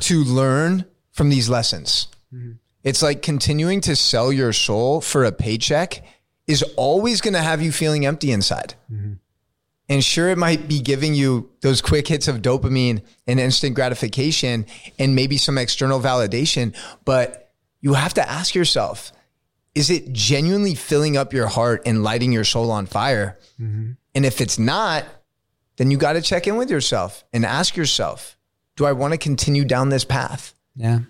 to 0.00 0.22
learn 0.22 0.84
from 1.12 1.30
these 1.30 1.48
lessons. 1.48 2.08
Mm-hmm. 2.32 2.52
It's 2.82 3.02
like 3.02 3.22
continuing 3.22 3.80
to 3.82 3.96
sell 3.96 4.30
your 4.30 4.52
soul 4.52 5.00
for 5.00 5.24
a 5.24 5.32
paycheck 5.32 6.04
is 6.46 6.62
always 6.76 7.22
going 7.22 7.32
to 7.32 7.40
have 7.40 7.62
you 7.62 7.72
feeling 7.72 8.04
empty 8.04 8.30
inside. 8.30 8.74
Mm-hmm. 8.92 9.14
And 9.88 10.04
sure, 10.04 10.28
it 10.28 10.36
might 10.36 10.68
be 10.68 10.80
giving 10.80 11.14
you 11.14 11.50
those 11.62 11.80
quick 11.80 12.06
hits 12.06 12.28
of 12.28 12.42
dopamine 12.42 13.02
and 13.26 13.40
instant 13.40 13.74
gratification 13.74 14.66
and 14.98 15.14
maybe 15.14 15.38
some 15.38 15.56
external 15.56 15.98
validation, 16.00 16.76
but 17.04 17.52
you 17.80 17.94
have 17.94 18.14
to 18.14 18.28
ask 18.28 18.54
yourself, 18.54 19.10
is 19.74 19.88
it 19.88 20.12
genuinely 20.12 20.74
filling 20.74 21.16
up 21.16 21.32
your 21.32 21.46
heart 21.46 21.82
and 21.86 22.02
lighting 22.02 22.32
your 22.32 22.44
soul 22.44 22.70
on 22.70 22.84
fire? 22.84 23.38
Mm-hmm. 23.58 23.92
And 24.14 24.26
if 24.26 24.40
it's 24.42 24.58
not, 24.58 25.04
then 25.76 25.90
you 25.90 25.96
got 25.96 26.14
to 26.14 26.22
check 26.22 26.46
in 26.46 26.56
with 26.56 26.70
yourself 26.70 27.24
and 27.32 27.44
ask 27.44 27.76
yourself, 27.76 28.36
do 28.76 28.84
I 28.84 28.92
want 28.92 29.12
to 29.12 29.18
continue 29.18 29.64
down 29.64 29.88
this 29.88 30.04
path? 30.04 30.54
yeah 30.76 31.00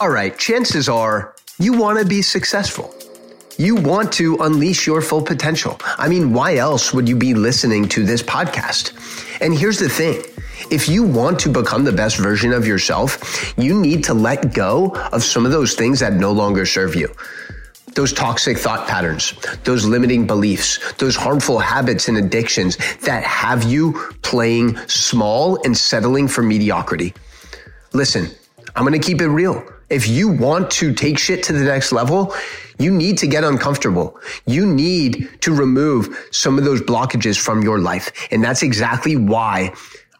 All 0.00 0.10
right, 0.10 0.36
chances 0.38 0.88
are 0.88 1.34
you 1.58 1.72
want 1.72 1.98
to 1.98 2.04
be 2.04 2.20
successful. 2.22 2.94
You 3.58 3.76
want 3.76 4.12
to 4.14 4.36
unleash 4.36 4.86
your 4.86 5.00
full 5.00 5.22
potential. 5.22 5.80
I 5.96 6.08
mean, 6.08 6.34
why 6.34 6.56
else 6.56 6.92
would 6.92 7.08
you 7.08 7.16
be 7.16 7.32
listening 7.32 7.88
to 7.90 8.04
this 8.04 8.22
podcast? 8.22 8.92
And 9.40 9.54
here's 9.54 9.78
the 9.78 9.88
thing. 9.88 10.22
If 10.70 10.88
you 10.88 11.02
want 11.02 11.38
to 11.40 11.48
become 11.48 11.84
the 11.84 11.92
best 11.92 12.18
version 12.18 12.52
of 12.52 12.66
yourself, 12.66 13.54
you 13.56 13.72
need 13.80 14.04
to 14.04 14.14
let 14.14 14.52
go 14.52 14.90
of 15.12 15.22
some 15.24 15.46
of 15.46 15.52
those 15.52 15.74
things 15.74 16.00
that 16.00 16.12
no 16.12 16.32
longer 16.32 16.66
serve 16.66 16.94
you. 16.94 17.08
Those 17.96 18.12
toxic 18.12 18.58
thought 18.58 18.86
patterns, 18.86 19.32
those 19.64 19.86
limiting 19.86 20.26
beliefs, 20.26 20.78
those 20.98 21.16
harmful 21.16 21.58
habits 21.58 22.08
and 22.08 22.18
addictions 22.18 22.76
that 22.98 23.24
have 23.24 23.64
you 23.64 24.12
playing 24.20 24.76
small 24.86 25.58
and 25.64 25.74
settling 25.74 26.28
for 26.28 26.42
mediocrity. 26.42 27.14
Listen, 27.94 28.28
I'm 28.74 28.86
going 28.86 29.00
to 29.00 29.04
keep 29.04 29.22
it 29.22 29.28
real. 29.28 29.64
If 29.88 30.08
you 30.08 30.28
want 30.28 30.70
to 30.72 30.92
take 30.92 31.16
shit 31.16 31.42
to 31.44 31.54
the 31.54 31.64
next 31.64 31.90
level, 31.90 32.34
you 32.78 32.90
need 32.90 33.16
to 33.18 33.26
get 33.26 33.44
uncomfortable. 33.44 34.20
You 34.44 34.66
need 34.66 35.30
to 35.40 35.54
remove 35.54 36.28
some 36.32 36.58
of 36.58 36.64
those 36.64 36.82
blockages 36.82 37.40
from 37.40 37.62
your 37.62 37.78
life. 37.78 38.12
And 38.30 38.44
that's 38.44 38.62
exactly 38.62 39.16
why 39.16 39.72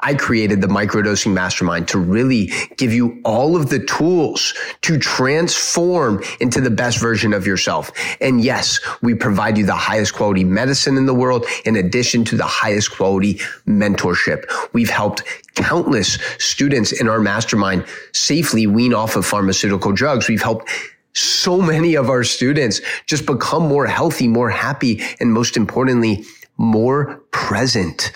I 0.06 0.14
created 0.14 0.60
the 0.60 0.68
microdosing 0.68 1.32
mastermind 1.32 1.88
to 1.88 1.98
really 1.98 2.52
give 2.76 2.92
you 2.92 3.20
all 3.24 3.56
of 3.56 3.70
the 3.70 3.80
tools 3.80 4.54
to 4.82 5.00
transform 5.00 6.22
into 6.38 6.60
the 6.60 6.70
best 6.70 7.00
version 7.00 7.32
of 7.32 7.44
yourself. 7.44 7.90
And 8.20 8.40
yes, 8.40 8.78
we 9.02 9.14
provide 9.14 9.58
you 9.58 9.66
the 9.66 9.74
highest 9.74 10.14
quality 10.14 10.44
medicine 10.44 10.96
in 10.96 11.06
the 11.06 11.14
world 11.14 11.44
in 11.64 11.74
addition 11.74 12.24
to 12.26 12.36
the 12.36 12.44
highest 12.44 12.92
quality 12.92 13.40
mentorship. 13.66 14.44
We've 14.72 14.90
helped 14.90 15.24
countless 15.56 16.18
students 16.38 16.92
in 16.92 17.08
our 17.08 17.18
mastermind 17.18 17.84
safely 18.12 18.68
wean 18.68 18.94
off 18.94 19.16
of 19.16 19.26
pharmaceutical 19.26 19.90
drugs. 19.90 20.28
We've 20.28 20.40
helped 20.40 20.70
so 21.14 21.60
many 21.60 21.96
of 21.96 22.10
our 22.10 22.22
students 22.22 22.80
just 23.06 23.26
become 23.26 23.66
more 23.66 23.86
healthy, 23.86 24.28
more 24.28 24.50
happy, 24.50 25.02
and 25.18 25.32
most 25.32 25.56
importantly, 25.56 26.24
more 26.56 27.22
present 27.32 28.12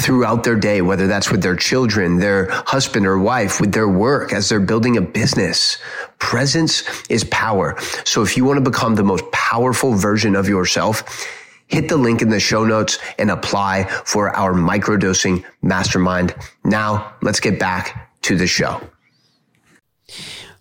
throughout 0.00 0.44
their 0.44 0.56
day, 0.56 0.80
whether 0.80 1.06
that's 1.06 1.30
with 1.30 1.42
their 1.42 1.56
children, 1.56 2.18
their 2.18 2.48
husband 2.50 3.06
or 3.06 3.18
wife, 3.18 3.60
with 3.60 3.72
their 3.72 3.88
work, 3.88 4.32
as 4.32 4.48
they're 4.48 4.60
building 4.60 4.96
a 4.96 5.00
business. 5.00 5.78
Presence 6.18 6.84
is 7.10 7.24
power. 7.24 7.76
So 8.04 8.22
if 8.22 8.36
you 8.36 8.44
want 8.44 8.62
to 8.62 8.70
become 8.70 8.94
the 8.94 9.04
most 9.04 9.30
powerful 9.32 9.94
version 9.94 10.36
of 10.36 10.48
yourself, 10.48 11.26
hit 11.66 11.88
the 11.88 11.96
link 11.96 12.22
in 12.22 12.30
the 12.30 12.40
show 12.40 12.64
notes 12.64 12.98
and 13.18 13.30
apply 13.30 13.84
for 14.04 14.30
our 14.36 14.54
microdosing 14.54 15.44
mastermind. 15.62 16.34
Now 16.64 17.14
let's 17.22 17.40
get 17.40 17.58
back 17.58 18.10
to 18.22 18.36
the 18.36 18.46
show. 18.46 18.80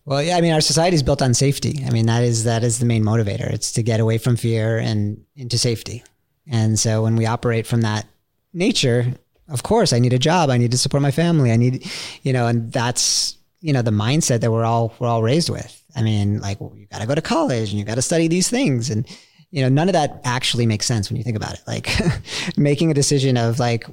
Well, 0.05 0.23
yeah, 0.23 0.37
I 0.37 0.41
mean, 0.41 0.53
our 0.53 0.61
society 0.61 0.95
is 0.95 1.03
built 1.03 1.21
on 1.21 1.33
safety. 1.33 1.83
I 1.85 1.89
mean, 1.89 2.05
that 2.05 2.23
is 2.23 2.45
that 2.45 2.63
is 2.63 2.79
the 2.79 2.85
main 2.85 3.03
motivator. 3.03 3.51
It's 3.51 3.73
to 3.73 3.83
get 3.83 3.99
away 3.99 4.17
from 4.17 4.37
fear 4.37 4.77
and 4.77 5.23
into 5.35 5.57
safety. 5.57 6.03
And 6.49 6.79
so 6.79 7.03
when 7.03 7.17
we 7.17 7.25
operate 7.25 7.67
from 7.67 7.81
that 7.81 8.07
nature, 8.53 9.13
of 9.49 9.63
course, 9.63 9.93
I 9.93 9.99
need 9.99 10.13
a 10.13 10.19
job. 10.19 10.49
I 10.49 10.57
need 10.57 10.71
to 10.71 10.77
support 10.77 11.01
my 11.01 11.11
family. 11.11 11.51
I 11.51 11.57
need, 11.57 11.89
you 12.23 12.33
know, 12.33 12.47
and 12.47 12.71
that's 12.71 13.37
you 13.61 13.73
know 13.73 13.81
the 13.81 13.91
mindset 13.91 14.41
that 14.41 14.51
we're 14.51 14.65
all 14.65 14.93
we're 14.99 15.07
all 15.07 15.23
raised 15.23 15.49
with. 15.49 15.81
I 15.95 16.01
mean, 16.01 16.39
like 16.39 16.59
well, 16.59 16.73
you 16.75 16.85
got 16.87 17.01
to 17.01 17.07
go 17.07 17.15
to 17.15 17.21
college 17.21 17.69
and 17.71 17.79
you 17.79 17.85
got 17.85 17.95
to 17.95 18.01
study 18.01 18.27
these 18.27 18.49
things, 18.49 18.89
and 18.89 19.07
you 19.51 19.61
know, 19.61 19.69
none 19.69 19.89
of 19.89 19.93
that 19.93 20.21
actually 20.23 20.65
makes 20.65 20.85
sense 20.85 21.09
when 21.09 21.17
you 21.17 21.23
think 21.23 21.37
about 21.37 21.53
it. 21.53 21.61
Like 21.65 21.89
making 22.57 22.91
a 22.91 22.93
decision 22.93 23.37
of 23.37 23.59
like 23.59 23.85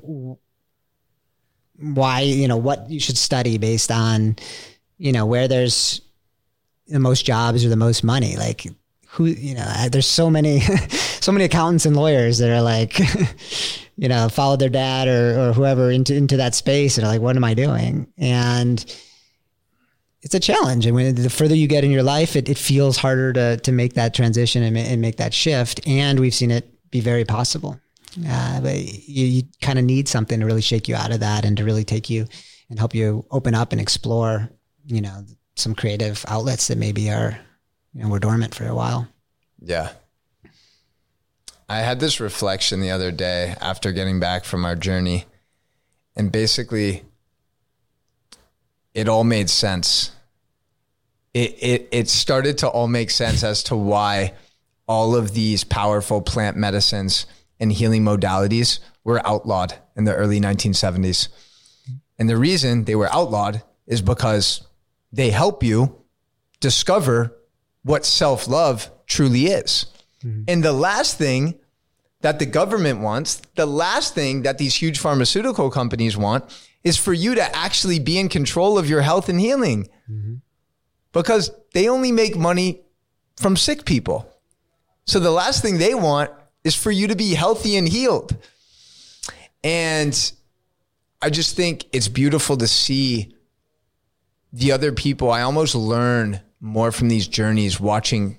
why 1.79 2.21
you 2.21 2.49
know 2.49 2.57
what 2.57 2.88
you 2.90 3.01
should 3.01 3.19
study 3.19 3.59
based 3.59 3.90
on 3.90 4.37
you 4.99 5.12
know 5.12 5.27
where 5.27 5.49
there's 5.49 6.01
the 6.87 7.01
most 7.01 7.25
jobs 7.25 7.64
or 7.64 7.69
the 7.69 7.77
most 7.77 8.05
money 8.05 8.37
like 8.37 8.67
who 9.09 9.25
you 9.25 9.55
know 9.55 9.88
there's 9.90 10.07
so 10.07 10.31
many 10.31 10.61
so 11.21 11.33
many 11.33 11.45
accountants 11.45 11.85
and 11.85 11.97
lawyers 11.97 12.38
that 12.38 12.51
are 12.51 12.62
like 12.62 13.01
you 13.96 14.09
know 14.09 14.28
followed 14.28 14.61
their 14.61 14.68
dad 14.68 15.09
or, 15.09 15.38
or 15.40 15.52
whoever 15.52 15.90
into 15.90 16.14
into 16.14 16.37
that 16.37 16.54
space 16.54 16.98
and 16.98 17.07
like 17.07 17.20
what 17.20 17.37
am 17.37 17.44
i 17.44 17.54
doing? 17.54 18.07
And 18.18 18.85
it's 20.22 20.35
a 20.35 20.40
challenge. 20.40 20.87
And 20.87 20.94
when 20.94 21.14
the 21.14 21.28
further 21.28 21.54
you 21.54 21.66
get 21.66 21.85
in 21.85 21.90
your 21.90 22.02
life 22.02 22.37
it, 22.37 22.48
it 22.48 22.59
feels 22.59 22.96
harder 22.96 23.33
to 23.35 23.57
to 23.59 23.72
make 23.72 23.94
that 23.94 24.14
transition 24.14 24.62
and, 24.62 24.76
and 24.76 25.00
make 25.00 25.16
that 25.16 25.35
shift. 25.35 25.87
And 25.87 26.18
we've 26.20 26.35
seen 26.35 26.50
it 26.50 26.68
be 26.90 27.00
very 27.00 27.24
possible. 27.24 27.80
Uh, 28.28 28.61
but 28.61 28.76
you, 28.76 29.26
you 29.26 29.42
kind 29.61 29.78
of 29.78 29.85
need 29.85 30.07
something 30.07 30.38
to 30.38 30.46
really 30.46 30.61
shake 30.61 30.87
you 30.87 30.94
out 30.94 31.11
of 31.11 31.18
that 31.20 31.44
and 31.44 31.57
to 31.57 31.64
really 31.64 31.83
take 31.85 32.09
you 32.09 32.26
and 32.70 32.78
help 32.78 32.94
you 32.94 33.26
open 33.33 33.54
up 33.54 33.72
and 33.72 33.80
explore 33.80 34.48
you 34.87 35.00
know 35.00 35.24
some 35.57 35.74
creative 35.74 36.24
outlets 36.28 36.68
that 36.68 36.78
maybe 36.78 37.11
are 37.11 37.38
you 37.92 38.02
know 38.02 38.09
were 38.09 38.18
dormant 38.18 38.54
for 38.54 38.66
a 38.66 38.74
while. 38.74 39.09
Yeah. 39.61 39.90
I 41.68 41.79
had 41.79 42.00
this 42.00 42.20
reflection 42.20 42.81
the 42.81 42.90
other 42.90 43.11
day 43.11 43.55
after 43.61 43.92
getting 43.92 44.20
back 44.20 44.44
from 44.44 44.64
our 44.64 44.77
journey, 44.77 45.24
and 46.14 46.31
basically, 46.31 47.05
it 48.92 49.09
all 49.09 49.24
made 49.24 49.48
sense. 49.48 50.12
It, 51.33 51.57
it, 51.61 51.88
it 51.90 52.09
started 52.09 52.59
to 52.59 52.68
all 52.68 52.87
make 52.87 53.11
sense 53.11 53.42
as 53.42 53.62
to 53.64 53.77
why 53.77 54.35
all 54.87 55.16
of 55.16 55.35
these 55.35 55.64
powerful 55.64 56.20
plant 56.20 56.57
medicines 56.57 57.27
and 57.59 57.72
healing 57.72 58.05
modalities 58.05 58.79
were 59.02 59.27
outlawed 59.27 59.75
in 59.96 60.04
the 60.04 60.15
early 60.15 60.40
1970s. 60.40 61.29
And 62.19 62.29
the 62.29 62.37
reason 62.37 62.85
they 62.85 62.94
were 62.94 63.12
outlawed 63.12 63.62
is 63.87 64.02
because 64.02 64.67
they 65.12 65.31
help 65.31 65.62
you 65.62 66.04
discover 66.60 67.37
what 67.83 68.04
self 68.04 68.46
love 68.48 68.90
truly 69.06 69.46
is. 69.46 69.87
Mm-hmm. 70.25 70.44
And 70.48 70.64
the 70.64 70.72
last 70.72 71.18
thing 71.18 71.58
that 72.20 72.38
the 72.38 72.46
government 72.46 73.00
wants, 73.00 73.42
the 73.54 73.66
last 73.66 74.14
thing 74.14 74.42
that 74.42 74.58
these 74.58 74.75
huge 74.75 74.98
pharmaceutical 74.98 75.70
companies 75.70 76.16
want 76.16 76.44
is 76.83 76.96
for 76.96 77.12
you 77.12 77.35
to 77.35 77.56
actually 77.56 77.98
be 77.98 78.18
in 78.18 78.29
control 78.29 78.79
of 78.79 78.88
your 78.88 79.02
health 79.02 79.29
and 79.29 79.40
healing 79.40 79.88
mm-hmm. 80.10 80.35
because 81.12 81.50
they 81.72 81.88
only 81.88 82.12
make 82.12 82.37
money 82.37 82.81
from 83.37 83.56
sick 83.56 83.85
people. 83.85 84.31
So 85.06 85.20
the 85.20 85.31
last 85.31 85.60
thing 85.60 85.79
they 85.79 85.94
want 85.94 86.31
is 86.62 86.75
for 86.75 86.90
you 86.90 87.08
to 87.08 87.16
be 87.16 87.35
healthy 87.35 87.77
and 87.77 87.88
healed. 87.88 88.37
And 89.62 90.33
I 91.20 91.31
just 91.31 91.56
think 91.56 91.87
it's 91.92 92.08
beautiful 92.08 92.56
to 92.56 92.66
see 92.66 93.35
the 94.52 94.72
other 94.72 94.92
people. 94.92 95.31
I 95.31 95.42
almost 95.42 95.75
learn 95.75 96.40
more 96.60 96.92
from 96.92 97.08
these 97.08 97.29
journeys 97.29 97.81
watching 97.81 98.38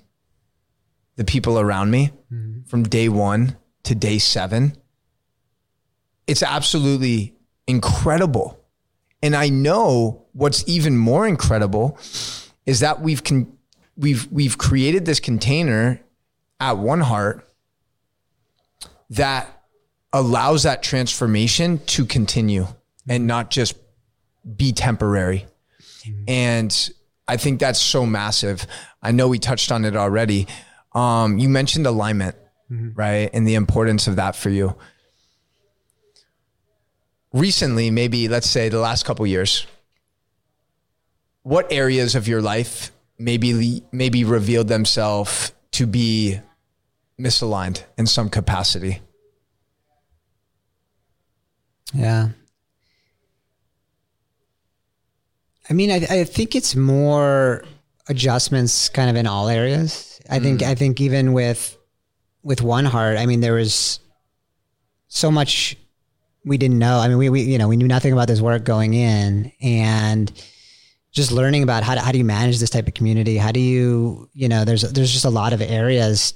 the 1.16 1.24
people 1.24 1.58
around 1.58 1.90
me 1.90 2.12
mm-hmm. 2.32 2.62
from 2.68 2.84
day 2.84 3.08
one 3.08 3.56
to 3.84 3.94
day 3.94 4.18
seven, 4.18 4.76
it's 6.26 6.42
absolutely 6.42 7.34
incredible. 7.66 8.62
And 9.22 9.34
I 9.34 9.48
know 9.48 10.26
what's 10.32 10.62
even 10.68 10.96
more 10.96 11.26
incredible 11.26 11.98
is 12.66 12.80
that 12.80 13.00
we've 13.00 13.24
con- 13.24 13.56
we've 13.96 14.30
we've 14.30 14.58
created 14.58 15.04
this 15.04 15.20
container 15.20 16.00
at 16.60 16.78
One 16.78 17.00
Heart 17.00 17.48
that 19.10 19.62
allows 20.12 20.64
that 20.64 20.82
transformation 20.82 21.78
to 21.86 22.04
continue 22.04 22.62
mm-hmm. 22.62 23.10
and 23.10 23.26
not 23.26 23.50
just 23.50 23.76
be 24.56 24.72
temporary. 24.72 25.46
Mm-hmm. 26.04 26.24
And 26.28 26.90
I 27.28 27.36
think 27.36 27.60
that's 27.60 27.80
so 27.80 28.06
massive. 28.06 28.66
I 29.02 29.12
know 29.12 29.28
we 29.28 29.38
touched 29.38 29.72
on 29.72 29.84
it 29.84 29.96
already. 29.96 30.46
Um, 30.96 31.36
you 31.36 31.50
mentioned 31.50 31.86
alignment, 31.86 32.36
right? 32.96 33.28
And 33.34 33.46
the 33.46 33.54
importance 33.54 34.08
of 34.08 34.16
that 34.16 34.34
for 34.34 34.48
you. 34.48 34.76
Recently, 37.34 37.90
maybe 37.90 38.28
let's 38.28 38.48
say 38.48 38.70
the 38.70 38.80
last 38.80 39.04
couple 39.04 39.26
years, 39.26 39.66
what 41.42 41.70
areas 41.70 42.14
of 42.14 42.26
your 42.26 42.40
life 42.40 42.92
maybe 43.18 43.82
maybe 43.92 44.24
revealed 44.24 44.68
themselves 44.68 45.52
to 45.72 45.86
be 45.86 46.40
misaligned 47.20 47.84
in 47.98 48.06
some 48.06 48.30
capacity? 48.30 49.02
Yeah. 51.92 52.30
I 55.68 55.74
mean, 55.74 55.90
I, 55.90 56.20
I 56.20 56.24
think 56.24 56.54
it's 56.54 56.74
more 56.74 57.64
adjustments 58.08 58.88
kind 58.88 59.10
of 59.10 59.16
in 59.16 59.26
all 59.26 59.48
areas. 59.48 60.15
I 60.30 60.38
think, 60.38 60.60
mm. 60.60 60.66
I 60.66 60.74
think 60.74 61.00
even 61.00 61.32
with, 61.32 61.76
with 62.42 62.62
one 62.62 62.84
heart, 62.84 63.18
I 63.18 63.26
mean, 63.26 63.40
there 63.40 63.54
was 63.54 64.00
so 65.08 65.30
much 65.30 65.76
we 66.44 66.58
didn't 66.58 66.78
know. 66.78 66.98
I 66.98 67.08
mean, 67.08 67.18
we, 67.18 67.28
we, 67.28 67.42
you 67.42 67.58
know, 67.58 67.68
we 67.68 67.76
knew 67.76 67.88
nothing 67.88 68.12
about 68.12 68.28
this 68.28 68.40
work 68.40 68.64
going 68.64 68.94
in 68.94 69.52
and 69.60 70.30
just 71.10 71.32
learning 71.32 71.62
about 71.62 71.82
how, 71.82 71.94
to, 71.94 72.00
how 72.00 72.12
do 72.12 72.18
you 72.18 72.24
manage 72.24 72.60
this 72.60 72.70
type 72.70 72.86
of 72.86 72.94
community? 72.94 73.36
How 73.36 73.50
do 73.50 73.60
you, 73.60 74.28
you 74.32 74.48
know, 74.48 74.64
there's, 74.64 74.82
there's 74.82 75.12
just 75.12 75.24
a 75.24 75.30
lot 75.30 75.52
of 75.52 75.60
areas, 75.60 76.34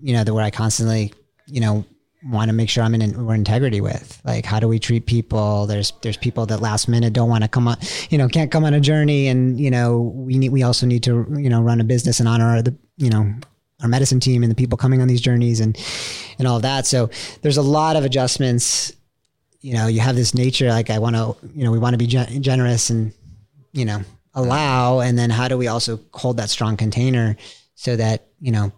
you 0.00 0.12
know, 0.12 0.24
that 0.24 0.34
where 0.34 0.44
I 0.44 0.50
constantly, 0.50 1.12
you 1.46 1.60
know, 1.60 1.84
want 2.26 2.48
to 2.48 2.52
make 2.52 2.68
sure 2.68 2.82
I'm 2.82 2.94
in 2.94 3.26
we're 3.26 3.34
integrity 3.34 3.80
with. 3.80 4.20
Like, 4.24 4.44
how 4.44 4.60
do 4.60 4.68
we 4.68 4.78
treat 4.78 5.06
people? 5.06 5.66
There's 5.66 5.92
there's 6.02 6.16
people 6.16 6.46
that 6.46 6.60
last 6.60 6.88
minute 6.88 7.12
don't 7.12 7.28
want 7.28 7.44
to 7.44 7.48
come 7.48 7.68
on, 7.68 7.76
you 8.10 8.18
know, 8.18 8.28
can't 8.28 8.50
come 8.50 8.64
on 8.64 8.74
a 8.74 8.80
journey, 8.80 9.28
and 9.28 9.60
you 9.60 9.70
know, 9.70 10.00
we 10.00 10.38
need 10.38 10.50
we 10.50 10.62
also 10.62 10.86
need 10.86 11.02
to 11.04 11.26
you 11.36 11.50
know 11.50 11.60
run 11.60 11.80
a 11.80 11.84
business 11.84 12.20
and 12.20 12.28
honor 12.28 12.62
the 12.62 12.74
you 12.96 13.10
know 13.10 13.32
our 13.82 13.88
medicine 13.88 14.20
team 14.20 14.42
and 14.42 14.50
the 14.50 14.56
people 14.56 14.78
coming 14.78 15.00
on 15.02 15.08
these 15.08 15.20
journeys 15.20 15.60
and 15.60 15.76
and 16.38 16.48
all 16.48 16.56
of 16.56 16.62
that. 16.62 16.86
So 16.86 17.10
there's 17.42 17.56
a 17.56 17.62
lot 17.62 17.96
of 17.96 18.04
adjustments. 18.04 18.92
You 19.60 19.74
know, 19.74 19.86
you 19.86 20.00
have 20.00 20.14
this 20.14 20.34
nature 20.34 20.68
like 20.68 20.90
I 20.90 20.98
want 20.98 21.16
to, 21.16 21.36
you 21.54 21.64
know, 21.64 21.72
we 21.72 21.78
want 21.78 21.94
to 21.94 21.98
be 21.98 22.06
gen- 22.06 22.42
generous 22.42 22.90
and 22.90 23.12
you 23.72 23.84
know 23.84 24.02
allow, 24.34 25.00
and 25.00 25.18
then 25.18 25.30
how 25.30 25.48
do 25.48 25.56
we 25.56 25.68
also 25.68 26.00
hold 26.12 26.36
that 26.38 26.50
strong 26.50 26.76
container 26.76 27.36
so 27.74 27.96
that 27.96 28.26
you 28.40 28.52
know 28.52 28.72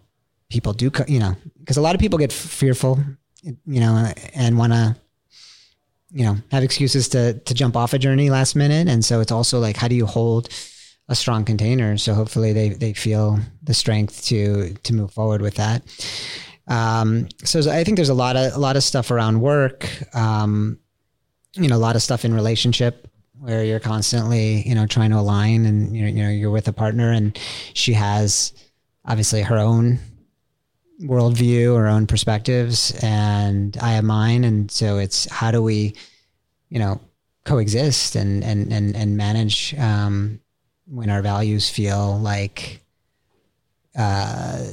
people 0.49 0.71
do, 0.71 0.89
co- 0.89 1.05
you 1.07 1.19
know, 1.19 1.35
because 1.59 1.77
a 1.77 1.81
lot 1.81 1.93
of 1.93 1.99
people 1.99 2.17
get 2.17 2.31
fearful 2.31 2.99
you 3.65 3.79
know, 3.79 4.11
and 4.33 4.57
want 4.57 4.73
to, 4.73 4.95
you 6.11 6.25
know, 6.25 6.37
have 6.51 6.63
excuses 6.63 7.09
to 7.09 7.33
to 7.33 7.53
jump 7.53 7.75
off 7.75 7.93
a 7.93 7.99
journey 7.99 8.29
last 8.29 8.55
minute. 8.55 8.87
And 8.87 9.03
so 9.03 9.19
it's 9.19 9.31
also 9.31 9.59
like, 9.59 9.77
how 9.77 9.87
do 9.87 9.95
you 9.95 10.05
hold 10.05 10.49
a 11.09 11.15
strong 11.15 11.45
container? 11.45 11.97
So 11.97 12.13
hopefully 12.13 12.53
they 12.53 12.69
they 12.69 12.93
feel 12.93 13.39
the 13.63 13.73
strength 13.73 14.25
to 14.25 14.73
to 14.73 14.93
move 14.93 15.11
forward 15.11 15.41
with 15.41 15.55
that. 15.55 15.83
Um, 16.67 17.29
so 17.43 17.59
I 17.71 17.83
think 17.83 17.95
there's 17.95 18.09
a 18.09 18.13
lot 18.13 18.35
of 18.35 18.53
a 18.53 18.59
lot 18.59 18.75
of 18.75 18.83
stuff 18.83 19.11
around 19.11 19.41
work. 19.41 19.87
Um, 20.15 20.79
you 21.53 21.67
know, 21.67 21.75
a 21.75 21.79
lot 21.79 21.95
of 21.95 22.01
stuff 22.01 22.25
in 22.25 22.33
relationship 22.33 23.07
where 23.39 23.63
you're 23.63 23.79
constantly, 23.79 24.67
you 24.67 24.75
know, 24.75 24.85
trying 24.85 25.11
to 25.11 25.17
align 25.17 25.65
and 25.65 25.95
you 25.95 26.03
know, 26.03 26.07
you 26.07 26.23
know, 26.23 26.29
you're 26.29 26.51
with 26.51 26.67
a 26.67 26.73
partner 26.73 27.11
and 27.11 27.37
she 27.73 27.93
has 27.93 28.53
obviously 29.05 29.41
her 29.41 29.57
own 29.57 29.99
worldview 31.01 31.73
or 31.73 31.87
own 31.87 32.07
perspectives 32.07 32.97
and 33.03 33.77
I 33.81 33.91
have 33.91 34.03
mine. 34.03 34.43
And 34.43 34.71
so 34.71 34.97
it's 34.97 35.29
how 35.31 35.51
do 35.51 35.61
we, 35.61 35.95
you 36.69 36.79
know, 36.79 36.99
coexist 37.45 38.15
and, 38.15 38.43
and, 38.43 38.71
and, 38.73 38.95
and 38.95 39.15
manage, 39.15 39.75
um, 39.77 40.41
when 40.89 41.09
our 41.09 41.21
values 41.21 41.69
feel 41.69 42.17
like, 42.19 42.81
uh, 43.97 44.65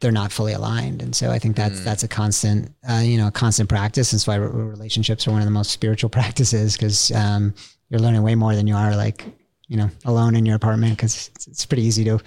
they're 0.00 0.10
not 0.10 0.32
fully 0.32 0.52
aligned. 0.52 1.00
And 1.00 1.14
so 1.14 1.30
I 1.30 1.38
think 1.38 1.54
that's, 1.54 1.80
mm. 1.80 1.84
that's 1.84 2.02
a 2.02 2.08
constant, 2.08 2.74
uh, 2.88 3.02
you 3.04 3.16
know, 3.16 3.28
a 3.28 3.30
constant 3.30 3.68
practice. 3.68 4.10
That's 4.10 4.26
why 4.26 4.34
relationships 4.36 5.28
are 5.28 5.30
one 5.30 5.40
of 5.40 5.46
the 5.46 5.52
most 5.52 5.70
spiritual 5.70 6.10
practices. 6.18 6.76
Cause, 6.76 7.12
um, 7.12 7.54
you're 7.88 8.00
learning 8.00 8.22
way 8.22 8.34
more 8.34 8.54
than 8.54 8.66
you 8.66 8.74
are 8.74 8.96
like, 8.96 9.24
you 9.68 9.76
know, 9.76 9.90
alone 10.04 10.34
in 10.34 10.44
your 10.44 10.56
apartment. 10.56 10.98
Cause 10.98 11.30
it's, 11.34 11.46
it's 11.46 11.66
pretty 11.66 11.84
easy 11.84 12.04
to 12.04 12.18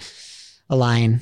align 0.70 1.20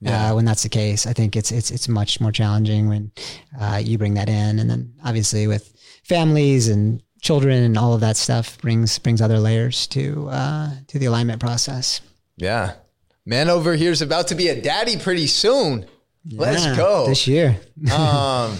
yeah. 0.00 0.30
Uh, 0.30 0.34
when 0.34 0.46
that's 0.46 0.62
the 0.62 0.68
case. 0.68 1.06
I 1.06 1.12
think 1.12 1.36
it's 1.36 1.52
it's 1.52 1.70
it's 1.70 1.86
much 1.86 2.20
more 2.20 2.32
challenging 2.32 2.88
when 2.88 3.12
uh, 3.60 3.80
you 3.84 3.98
bring 3.98 4.14
that 4.14 4.30
in, 4.30 4.58
and 4.58 4.70
then 4.70 4.94
obviously 5.04 5.46
with 5.46 5.74
families 6.04 6.68
and 6.68 7.02
children 7.20 7.62
and 7.62 7.76
all 7.76 7.94
of 7.94 8.00
that 8.00 8.16
stuff 8.16 8.60
brings 8.60 8.98
brings 8.98 9.20
other 9.20 9.38
layers 9.38 9.86
to 9.88 10.28
uh, 10.30 10.70
to 10.88 10.98
the 10.98 11.06
alignment 11.06 11.40
process. 11.40 12.00
Yeah, 12.36 12.74
man 13.24 13.48
over 13.48 13.74
here 13.74 13.92
is 13.92 14.02
about 14.02 14.28
to 14.28 14.34
be 14.34 14.48
a 14.48 14.60
daddy 14.60 14.96
pretty 14.98 15.26
soon. 15.26 15.86
Yeah, 16.24 16.40
Let's 16.40 16.76
go 16.76 17.06
this 17.06 17.26
year. 17.26 17.60
um, 17.92 18.58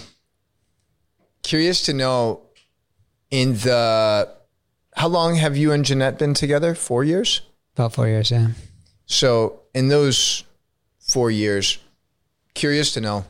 curious 1.42 1.82
to 1.82 1.92
know 1.92 2.42
in 3.30 3.54
the 3.54 4.34
how 4.96 5.08
long 5.08 5.36
have 5.36 5.56
you 5.56 5.72
and 5.72 5.84
Jeanette 5.84 6.18
been 6.18 6.34
together? 6.34 6.74
Four 6.74 7.04
years. 7.04 7.42
About 7.74 7.94
four 7.94 8.08
years, 8.08 8.30
yeah. 8.30 8.48
So 9.06 9.61
in 9.74 9.88
those 9.88 10.44
four 11.11 11.30
years. 11.30 11.78
Curious 12.54 12.92
to 12.94 13.00
know 13.00 13.24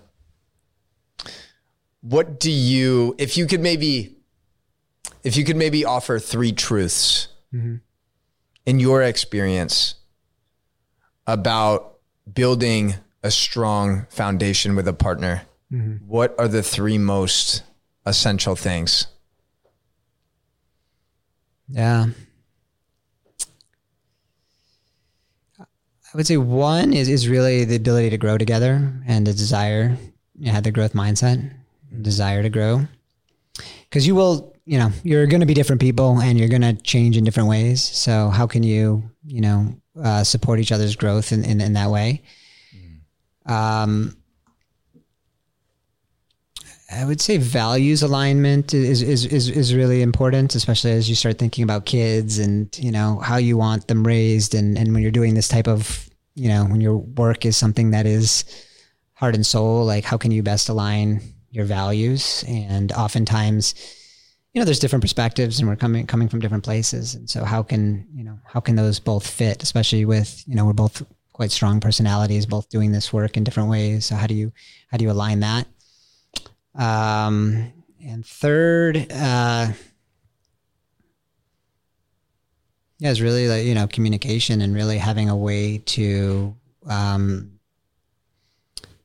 what 2.01 2.41
do 2.41 2.51
you, 2.51 3.14
if 3.18 3.37
you 3.37 3.47
could 3.47 3.61
maybe, 3.61 4.16
if 5.23 5.37
you 5.37 5.45
could 5.45 5.57
maybe 5.57 5.85
offer 5.85 6.18
three 6.18 6.53
truths 6.53 7.29
mm-hmm. 7.53 7.77
in 8.66 8.81
your 8.81 9.03
experience 9.03 9.95
about 11.27 11.99
building 12.33 12.95
a 13.23 13.31
strong 13.31 14.07
foundation 14.11 14.77
with 14.77 14.89
a 14.89 14.93
partner, 14.93 15.43
mm-hmm. 15.73 16.07
what 16.07 16.35
are 16.39 16.49
the 16.49 16.62
three 16.62 16.99
most 16.99 17.62
essential 18.07 18.57
things? 18.57 19.07
Yeah. 21.68 22.07
I 26.12 26.16
would 26.16 26.27
say 26.27 26.37
one 26.37 26.93
is 26.93 27.09
is 27.09 27.29
really 27.29 27.64
the 27.64 27.77
ability 27.77 28.11
to 28.11 28.18
grow 28.18 28.37
together 28.37 28.93
and 29.07 29.25
the 29.25 29.33
desire, 29.33 29.97
you 30.37 30.51
have 30.51 30.64
the 30.64 30.73
growth 30.73 30.93
mindset, 30.93 31.53
desire 32.03 32.43
to 32.43 32.49
grow. 32.49 32.89
Because 33.85 34.07
you 34.07 34.16
will, 34.16 34.53
you 34.71 34.79
know, 34.79 34.93
you're 35.03 35.27
going 35.27 35.41
to 35.41 35.47
be 35.47 35.55
different 35.55 35.81
people 35.81 36.21
and 36.21 36.39
you're 36.39 36.49
going 36.49 36.62
to 36.62 36.75
change 36.75 37.16
in 37.16 37.25
different 37.25 37.49
ways. 37.49 37.83
So 37.83 38.29
how 38.29 38.47
can 38.47 38.62
you, 38.62 39.03
you 39.27 39.41
know, 39.41 39.75
uh, 40.01 40.23
support 40.23 40.61
each 40.61 40.71
other's 40.71 40.95
growth 40.95 41.33
in, 41.33 41.45
in, 41.45 41.61
in 41.61 41.73
that 41.73 41.91
way? 41.91 42.23
Um, 43.47 44.16
I 46.89 47.05
would 47.05 47.21
say 47.21 47.37
values 47.37 48.05
alignment 48.05 48.73
is, 48.73 49.03
is, 49.03 49.27
is, 49.27 49.49
is 49.49 49.75
really 49.75 50.03
important, 50.03 50.55
especially 50.55 50.93
as 50.93 51.09
you 51.09 51.16
start 51.16 51.37
thinking 51.37 51.64
about 51.64 51.85
kids 51.85 52.39
and, 52.39 52.71
you 52.79 52.93
know, 52.93 53.18
how 53.18 53.39
you 53.39 53.57
want 53.57 53.89
them 53.89 54.07
raised. 54.07 54.55
And, 54.55 54.79
and 54.79 54.95
when 54.95 55.03
you're 55.03 55.11
doing 55.11 55.35
this 55.35 55.49
type 55.49 55.66
of, 55.66 56.09
you 56.37 56.47
know, 56.47 56.64
when 56.64 56.81
your 56.81 56.97
work 56.97 57.45
is 57.45 57.57
something 57.57 57.91
that 57.91 58.07
is 58.07 58.45
heart 59.14 59.35
and 59.35 59.45
soul, 59.45 59.85
like 59.85 60.05
how 60.05 60.16
can 60.16 60.31
you 60.31 60.45
best 60.45 60.68
align 60.68 61.23
your 61.51 61.64
values? 61.64 62.45
And 62.47 62.93
oftentimes, 62.93 63.75
you 64.53 64.61
know, 64.61 64.65
there's 64.65 64.81
different 64.81 65.03
perspectives 65.03 65.61
and 65.61 65.69
we're 65.69 65.77
coming, 65.77 66.07
coming 66.07 66.29
from 66.29 66.41
different 66.41 66.65
places. 66.65 67.15
And 67.15 67.31
so 67.31 67.45
how 67.45 67.63
can, 67.63 68.07
you 68.15 68.25
know, 68.25 68.39
how 68.45 68.61
can 68.61 68.75
those 68.75 68.99
both 68.99 69.27
fit, 69.27 69.63
especially 69.63 70.05
with, 70.05 70.43
you 70.47 70.57
know, 70.57 70.67
we're 70.67 70.73
both 70.73 71.03
quite 71.33 71.53
strong 71.53 71.81
personalities, 71.81 72.47
both 72.47 72.69
doing 72.69 72.91
this 72.93 73.13
work 73.13 73.37
in 73.37 73.45
different 73.45 73.71
ways. 73.71 74.07
So 74.07 74.17
how 74.17 74.27
do 74.27 74.35
you, 74.35 74.53
how 74.91 74.97
do 74.97 75.05
you 75.05 75.11
align 75.11 75.41
that? 75.41 75.67
Um, 76.75 77.73
and 78.05 78.27
third, 78.27 78.97
uh, 79.11 79.69
yeah, 82.99 83.11
it's 83.11 83.21
really 83.21 83.49
like, 83.49 83.65
you 83.65 83.75
know, 83.75 83.87
communication 83.87 84.61
and 84.61 84.75
really 84.75 84.99
having 84.99 85.29
a 85.29 85.37
way 85.37 85.79
to, 85.79 86.55
um, 86.87 87.53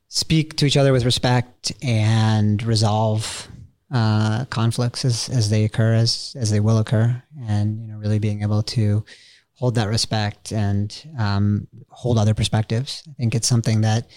speak 0.08 0.56
to 0.56 0.66
each 0.66 0.76
other 0.76 0.92
with 0.92 1.04
respect 1.04 1.72
and 1.82 2.62
resolve, 2.62 3.48
uh, 3.92 4.44
conflicts 4.46 5.04
as, 5.04 5.28
as 5.28 5.50
they 5.50 5.64
occur, 5.64 5.94
as, 5.94 6.36
as 6.38 6.50
they 6.50 6.60
will 6.60 6.78
occur. 6.78 7.22
And, 7.48 7.80
you 7.80 7.88
know, 7.88 7.98
really 7.98 8.18
being 8.18 8.42
able 8.42 8.62
to 8.62 9.04
hold 9.54 9.76
that 9.76 9.88
respect 9.88 10.52
and, 10.52 10.94
um, 11.18 11.66
hold 11.88 12.18
other 12.18 12.34
perspectives. 12.34 13.02
I 13.08 13.12
think 13.12 13.34
it's 13.34 13.48
something 13.48 13.82
that, 13.82 14.08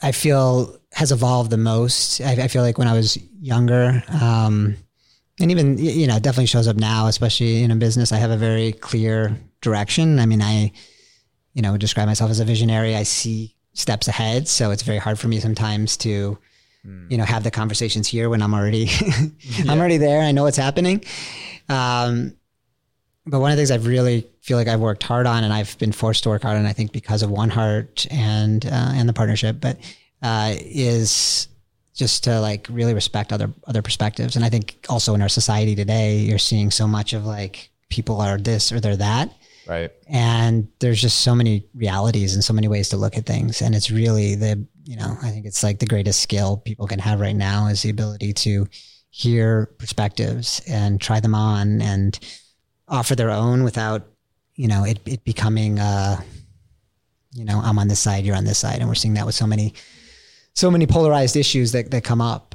I 0.00 0.12
feel 0.12 0.78
has 0.92 1.12
evolved 1.12 1.50
the 1.50 1.56
most. 1.56 2.20
I, 2.20 2.32
I 2.32 2.48
feel 2.48 2.62
like 2.62 2.78
when 2.78 2.88
I 2.88 2.92
was 2.92 3.18
younger, 3.40 4.02
um, 4.20 4.76
and 5.40 5.50
even 5.50 5.78
you 5.78 6.06
know, 6.06 6.16
it 6.16 6.22
definitely 6.22 6.46
shows 6.46 6.68
up 6.68 6.76
now, 6.76 7.06
especially 7.06 7.62
in 7.62 7.70
a 7.70 7.76
business. 7.76 8.12
I 8.12 8.18
have 8.18 8.30
a 8.30 8.36
very 8.36 8.72
clear 8.72 9.36
direction. 9.60 10.18
I 10.18 10.26
mean, 10.26 10.42
I 10.42 10.72
you 11.54 11.62
know 11.62 11.72
would 11.72 11.80
describe 11.80 12.06
myself 12.06 12.30
as 12.30 12.40
a 12.40 12.44
visionary. 12.44 12.94
I 12.94 13.02
see 13.02 13.56
steps 13.78 14.08
ahead, 14.08 14.48
so 14.48 14.70
it's 14.70 14.82
very 14.82 14.98
hard 14.98 15.18
for 15.18 15.28
me 15.28 15.40
sometimes 15.40 15.96
to 15.98 16.38
you 17.10 17.18
know 17.18 17.24
have 17.24 17.44
the 17.44 17.50
conversations 17.50 18.08
here 18.08 18.30
when 18.30 18.40
I'm 18.40 18.54
already 18.54 18.88
I'm 19.68 19.78
already 19.78 19.98
there. 19.98 20.22
I 20.22 20.32
know 20.32 20.44
what's 20.44 20.56
happening. 20.56 21.04
Um, 21.68 22.34
but 23.26 23.40
one 23.40 23.50
of 23.50 23.56
the 23.56 23.60
things 23.60 23.70
I've 23.70 23.86
really 23.86 24.26
feel 24.40 24.56
like 24.56 24.68
I've 24.68 24.80
worked 24.80 25.02
hard 25.02 25.26
on, 25.26 25.44
and 25.44 25.52
I've 25.52 25.76
been 25.78 25.92
forced 25.92 26.22
to 26.22 26.30
work 26.30 26.42
hard 26.42 26.56
on, 26.56 26.64
I 26.64 26.72
think 26.72 26.92
because 26.92 27.22
of 27.22 27.30
One 27.30 27.50
Heart 27.50 28.06
and 28.10 28.64
uh, 28.64 28.92
and 28.94 29.08
the 29.08 29.12
partnership, 29.12 29.56
but 29.60 29.78
uh, 30.22 30.54
is 30.56 31.48
just 31.94 32.24
to 32.24 32.40
like 32.40 32.66
really 32.70 32.94
respect 32.94 33.32
other 33.32 33.52
other 33.66 33.82
perspectives. 33.82 34.34
And 34.36 34.44
I 34.44 34.48
think 34.48 34.86
also 34.88 35.14
in 35.14 35.22
our 35.22 35.28
society 35.28 35.74
today, 35.74 36.18
you're 36.18 36.38
seeing 36.38 36.70
so 36.70 36.86
much 36.86 37.12
of 37.12 37.26
like 37.26 37.70
people 37.90 38.20
are 38.20 38.38
this 38.38 38.72
or 38.72 38.80
they're 38.80 38.96
that, 38.96 39.30
Right. 39.68 39.90
and 40.08 40.68
there's 40.80 41.00
just 41.00 41.20
so 41.20 41.34
many 41.34 41.66
realities 41.74 42.34
and 42.34 42.42
so 42.42 42.54
many 42.54 42.68
ways 42.68 42.88
to 42.88 42.96
look 42.96 43.18
at 43.18 43.26
things. 43.26 43.60
And 43.60 43.74
it's 43.74 43.90
really 43.90 44.34
the 44.34 44.66
you 44.84 44.96
know 44.96 45.16
I 45.22 45.30
think 45.30 45.44
it's 45.44 45.62
like 45.62 45.78
the 45.78 45.86
greatest 45.86 46.22
skill 46.22 46.56
people 46.56 46.86
can 46.86 46.98
have 46.98 47.20
right 47.20 47.36
now 47.36 47.66
is 47.66 47.82
the 47.82 47.90
ability 47.90 48.32
to 48.32 48.66
hear 49.10 49.66
perspectives 49.78 50.62
and 50.68 51.00
try 51.00 51.20
them 51.20 51.34
on 51.34 51.82
and 51.82 52.18
offer 52.88 53.14
their 53.14 53.30
own 53.30 53.64
without 53.64 54.06
you 54.54 54.68
know 54.68 54.84
it, 54.84 54.98
it 55.06 55.24
becoming 55.24 55.78
uh 55.78 56.20
you 57.32 57.44
know 57.44 57.60
i'm 57.64 57.78
on 57.78 57.88
this 57.88 58.00
side 58.00 58.24
you're 58.24 58.36
on 58.36 58.44
this 58.44 58.58
side 58.58 58.78
and 58.80 58.88
we're 58.88 58.94
seeing 58.94 59.14
that 59.14 59.26
with 59.26 59.34
so 59.34 59.46
many 59.46 59.72
so 60.54 60.70
many 60.70 60.86
polarized 60.86 61.36
issues 61.36 61.72
that, 61.72 61.90
that 61.90 62.04
come 62.04 62.20
up 62.20 62.54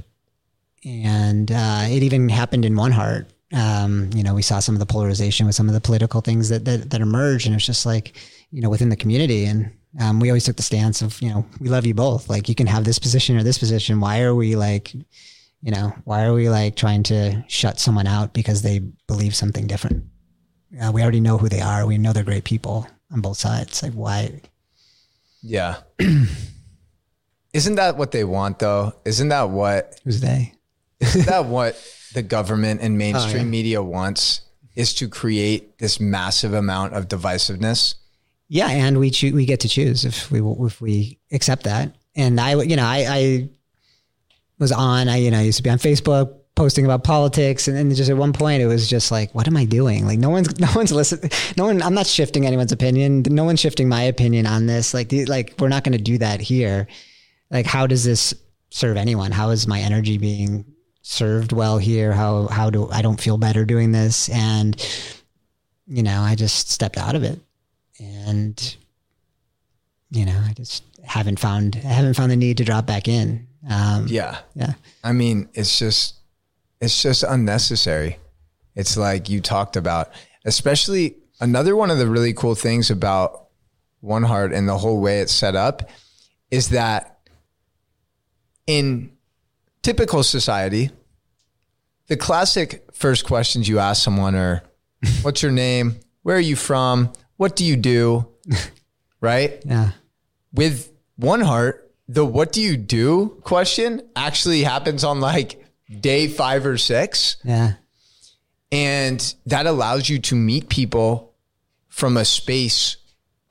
and 0.86 1.51
uh, 1.51 1.84
it 1.84 2.03
even 2.03 2.28
happened 2.28 2.66
in 2.66 2.76
one 2.76 2.91
heart 2.91 3.28
um, 3.54 4.10
you 4.14 4.24
know 4.24 4.34
we 4.34 4.41
saw 4.41 4.60
some 4.60 4.76
of 4.76 4.80
the 4.80 4.86
polarization 4.86 5.45
with 5.45 5.56
some 5.56 5.68
of 5.68 5.74
the 5.74 5.82
political 5.82 6.22
things 6.22 6.49
that, 6.49 6.66
that 6.66 6.89
that 6.89 7.01
emerged 7.01 7.45
and 7.45 7.56
it's 7.56 7.66
just 7.66 7.86
like 7.86 8.18
you 8.51 8.62
know 8.62 8.70
within 8.70 8.89
the 8.89 8.95
community. 8.95 9.45
And 9.45 9.72
um, 9.99 10.20
we 10.20 10.30
always 10.30 10.45
took 10.45 10.56
the 10.56 10.64
stance 10.64 11.01
of 11.01 11.22
you 11.22 11.30
know 11.30 11.45
we 11.60 11.70
love 11.70 11.86
you 11.86 11.93
both. 11.93 12.30
Like 12.30 12.47
you 12.47 12.56
can 12.56 12.68
have 12.68 12.86
this 12.86 12.99
position 12.99 13.38
or 13.38 13.43
this 13.43 13.58
position. 13.58 13.99
Why 13.99 14.22
are 14.22 14.36
we 14.36 14.56
like 14.56 14.93
you 14.93 15.72
know 15.72 15.93
why 16.06 16.24
are 16.24 16.34
we 16.34 16.49
like 16.49 16.76
trying 16.76 17.04
to 17.04 17.43
shut 17.47 17.80
someone 17.80 18.08
out 18.08 18.34
because 18.34 18.62
they 18.62 18.80
believe 19.08 19.36
something 19.36 19.68
different? 19.68 20.06
Uh, 20.82 20.91
we 20.91 21.01
already 21.01 21.20
know 21.20 21.38
who 21.38 21.49
they 21.49 21.62
are. 21.62 21.86
We 21.86 21.97
know 21.97 22.14
they're 22.14 22.24
great 22.24 22.45
people 22.45 22.88
on 23.12 23.22
both 23.22 23.38
sides. 23.38 23.84
Like 23.84 23.93
why? 23.93 24.41
Yeah. 25.41 25.78
Isn't 27.54 27.76
that 27.76 27.97
what 27.97 28.12
they 28.12 28.24
want 28.24 28.60
though? 28.60 28.93
Isn't 29.06 29.30
that 29.30 29.49
what 29.49 29.99
who's 30.04 30.22
they? 30.22 30.54
Isn't 30.99 31.26
that 31.28 31.45
what 31.45 31.76
the 32.14 32.22
government 32.24 32.82
and 32.82 32.97
mainstream 32.97 33.36
Oh, 33.36 33.43
yeah. 33.45 33.49
media 33.49 33.84
wants 33.84 34.41
is 34.76 34.93
to 34.95 35.07
create 35.07 35.78
this 35.78 35.99
massive 35.99 36.53
amount 36.53 36.93
of 36.93 37.07
divisiveness? 37.07 37.95
Yeah, 38.49 38.68
and 38.70 38.99
we 38.99 39.11
we 39.34 39.45
get 39.45 39.61
to 39.61 39.70
choose 39.70 40.05
if 40.05 40.30
we 40.32 40.39
if 40.41 40.82
we 40.82 41.20
accept 41.32 41.64
that. 41.64 41.95
And 42.16 42.39
I, 42.39 42.61
you 42.61 42.76
know, 42.76 42.86
I, 42.86 43.05
I 43.09 43.49
was 44.59 44.72
on. 44.72 45.09
I 45.09 45.18
you 45.18 45.32
know 45.32 45.39
I 45.39 45.43
used 45.43 45.57
to 45.57 45.64
be 45.64 45.70
on 45.70 45.80
Facebook 45.80 46.36
posting 46.55 46.86
about 46.86 47.03
politics, 47.03 47.68
and 47.68 47.76
then 47.76 47.91
just 47.93 48.11
at 48.11 48.18
one 48.18 48.32
point 48.34 48.61
it 48.61 48.68
was 48.68 48.88
just 48.88 49.11
like, 49.11 49.34
what 49.34 49.47
am 49.47 49.57
I 49.57 49.66
doing? 49.66 50.05
Like 50.05 50.20
no 50.20 50.30
one's 50.30 50.59
no 50.66 50.68
one's 50.76 50.91
listening. 50.91 51.32
No 51.57 51.66
one. 51.66 51.82
I'm 51.82 51.93
not 51.95 52.05
shifting 52.05 52.45
anyone's 52.45 52.72
opinion. 52.72 53.24
No 53.28 53.43
one's 53.43 53.59
shifting 53.59 53.89
my 53.89 54.03
opinion 54.03 54.45
on 54.45 54.68
this. 54.68 54.93
Like 54.93 55.09
the, 55.09 55.26
like 55.26 55.55
we're 55.59 55.70
not 55.70 55.84
going 55.84 55.97
to 55.97 56.03
do 56.03 56.18
that 56.20 56.39
here. 56.41 56.88
Like 57.49 57.66
how 57.66 57.88
does 57.88 58.03
this 58.03 58.34
serve 58.70 58.97
anyone? 58.97 59.32
How 59.32 59.49
is 59.49 59.68
my 59.68 59.80
energy 59.80 60.18
being 60.18 60.66
served 61.04 61.51
well 61.51 61.78
here? 61.78 62.12
How 62.12 62.47
how 62.47 62.72
do 62.72 62.89
I 62.89 63.04
don't 63.04 63.22
feel 63.22 63.38
better 63.38 63.64
doing 63.66 63.91
this? 63.91 64.28
And 64.30 64.76
you 65.86 66.01
know, 66.01 66.22
I 66.22 66.34
just 66.36 66.72
stepped 66.72 66.97
out 66.97 67.14
of 67.16 67.24
it 67.24 67.39
and 67.99 68.76
you 70.10 70.26
know 70.26 70.41
i 70.49 70.51
just 70.54 70.84
haven't 71.04 71.38
found 71.39 71.76
i 71.76 71.88
haven't 71.88 72.16
found 72.16 72.32
the 72.32 72.36
need 72.36 72.58
to 72.58 72.64
drop 72.64 72.88
back 72.88 73.08
in 73.08 73.47
um 73.70 74.08
Yeah. 74.08 74.39
yeah 74.56 74.74
I 75.04 75.12
mean, 75.14 75.47
it's 75.54 75.78
just 75.80 76.16
it's 76.82 77.01
just 77.01 77.24
unnecessary. 77.24 78.18
It's 78.76 78.97
like 78.97 79.30
you 79.30 79.39
talked 79.39 79.78
about, 79.78 80.10
especially 80.43 81.16
another 81.39 81.76
one 81.76 81.89
of 81.89 81.97
the 81.97 82.08
really 82.08 82.34
cool 82.34 82.56
things 82.56 82.89
about 82.91 83.47
One 84.01 84.24
Heart 84.24 84.51
and 84.51 84.68
the 84.68 84.78
whole 84.78 84.99
way 84.99 85.20
it's 85.20 85.32
set 85.32 85.56
up 85.56 85.89
is 86.51 86.70
that 86.70 87.20
in 88.68 89.12
typical 89.84 90.23
society, 90.23 90.89
the 92.07 92.17
classic 92.17 92.84
first 92.93 93.25
questions 93.25 93.69
you 93.69 93.77
ask 93.77 94.03
someone 94.03 94.36
are 94.36 94.63
what's 95.21 95.43
your 95.43 95.51
name? 95.51 95.99
Where 96.23 96.38
are 96.38 96.39
you 96.39 96.55
from? 96.55 97.13
What 97.38 97.55
do 97.55 97.63
you 97.63 97.75
do? 97.75 98.27
right? 99.21 99.61
yeah 99.65 99.91
with 100.53 100.91
one 101.15 101.41
heart, 101.41 101.91
the 102.07 102.25
what 102.25 102.51
do 102.51 102.61
you 102.61 102.77
do 102.77 103.29
question 103.43 104.01
actually 104.15 104.63
happens 104.63 105.03
on 105.03 105.19
like 105.19 105.65
day 105.99 106.27
five 106.27 106.65
or 106.65 106.77
six. 106.77 107.38
yeah 107.43 107.73
And 108.71 109.36
that 109.45 109.65
allows 109.65 110.09
you 110.09 110.19
to 110.19 110.36
meet 110.36 110.69
people 110.69 111.34
from 111.89 112.17
a 112.17 112.25
space 112.25 112.97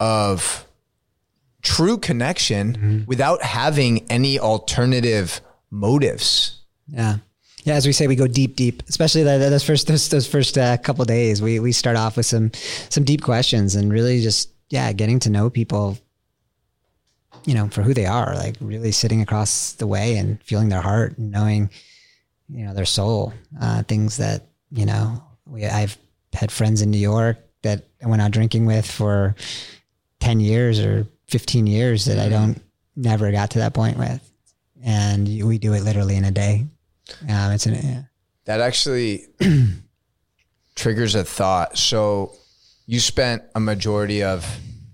of 0.01 0.67
true 1.63 1.99
connection 1.99 2.73
mm-hmm. 2.73 3.05
without 3.07 3.43
having 3.43 4.11
any 4.11 4.39
alternative 4.39 5.41
motives. 5.73 6.61
yeah. 6.87 7.17
Yeah 7.65 7.75
as 7.75 7.87
we 7.87 7.93
say 7.93 8.09
we 8.09 8.17
go 8.17 8.27
deep 8.27 8.57
deep 8.57 8.83
especially 8.89 9.23
those 9.23 9.63
first 9.63 9.87
those, 9.87 10.09
those 10.09 10.27
first 10.27 10.59
uh, 10.59 10.77
couple 10.79 11.05
days. 11.05 11.41
We 11.41 11.61
we 11.61 11.73
start 11.73 11.97
off 11.97 12.17
with 12.17 12.27
some 12.27 12.51
some 12.89 13.05
deep 13.05 13.23
questions 13.23 13.75
and 13.77 13.93
really 13.93 14.21
just 14.21 14.51
yeah 14.69 14.93
getting 14.93 15.21
to 15.21 15.31
know 15.31 15.49
people 15.49 15.97
you 17.45 17.55
know 17.55 17.69
for 17.69 17.83
who 17.83 17.95
they 17.95 18.07
are 18.07 18.35
like 18.35 18.57
really 18.61 18.93
sitting 18.93 19.23
across 19.23 19.73
the 19.75 19.87
way 19.87 20.17
and 20.17 20.43
feeling 20.43 20.69
their 20.71 20.81
heart 20.81 21.19
and 21.19 21.31
knowing 21.31 21.71
you 22.49 22.65
know 22.65 22.75
their 22.75 22.85
soul. 22.85 23.33
Uh, 23.61 23.83
things 23.85 24.17
that 24.19 24.47
you 24.71 24.87
know 24.87 25.23
we 25.47 25.65
I've 25.67 25.97
had 26.33 26.51
friends 26.51 26.83
in 26.83 26.91
New 26.91 26.99
York 26.99 27.39
that 27.63 27.85
I 28.03 28.09
went 28.09 28.23
out 28.23 28.31
drinking 28.31 28.67
with 28.67 28.91
for 28.91 29.37
10 30.21 30.41
years 30.41 30.81
or 30.81 31.07
15 31.29 31.67
years 31.67 32.07
that 32.07 32.19
I 32.19 32.29
don't 32.29 32.61
never 32.97 33.31
got 33.31 33.51
to 33.53 33.59
that 33.61 33.75
point 33.75 33.99
with 33.99 34.32
and 34.85 35.27
we 35.45 35.59
do 35.59 35.73
it 35.73 35.83
literally 35.83 36.17
in 36.17 36.25
a 36.25 36.31
day 36.31 36.67
um, 37.29 37.53
it's 37.53 37.67
an 37.67 37.75
yeah. 37.75 38.03
That 38.45 38.61
actually 38.61 39.27
triggers 40.75 41.15
a 41.15 41.25
thought. 41.25 41.79
So 41.79 42.33
you 42.87 43.01
spent 43.01 43.43
a 43.55 43.61
majority 43.61 44.23
of 44.23 44.47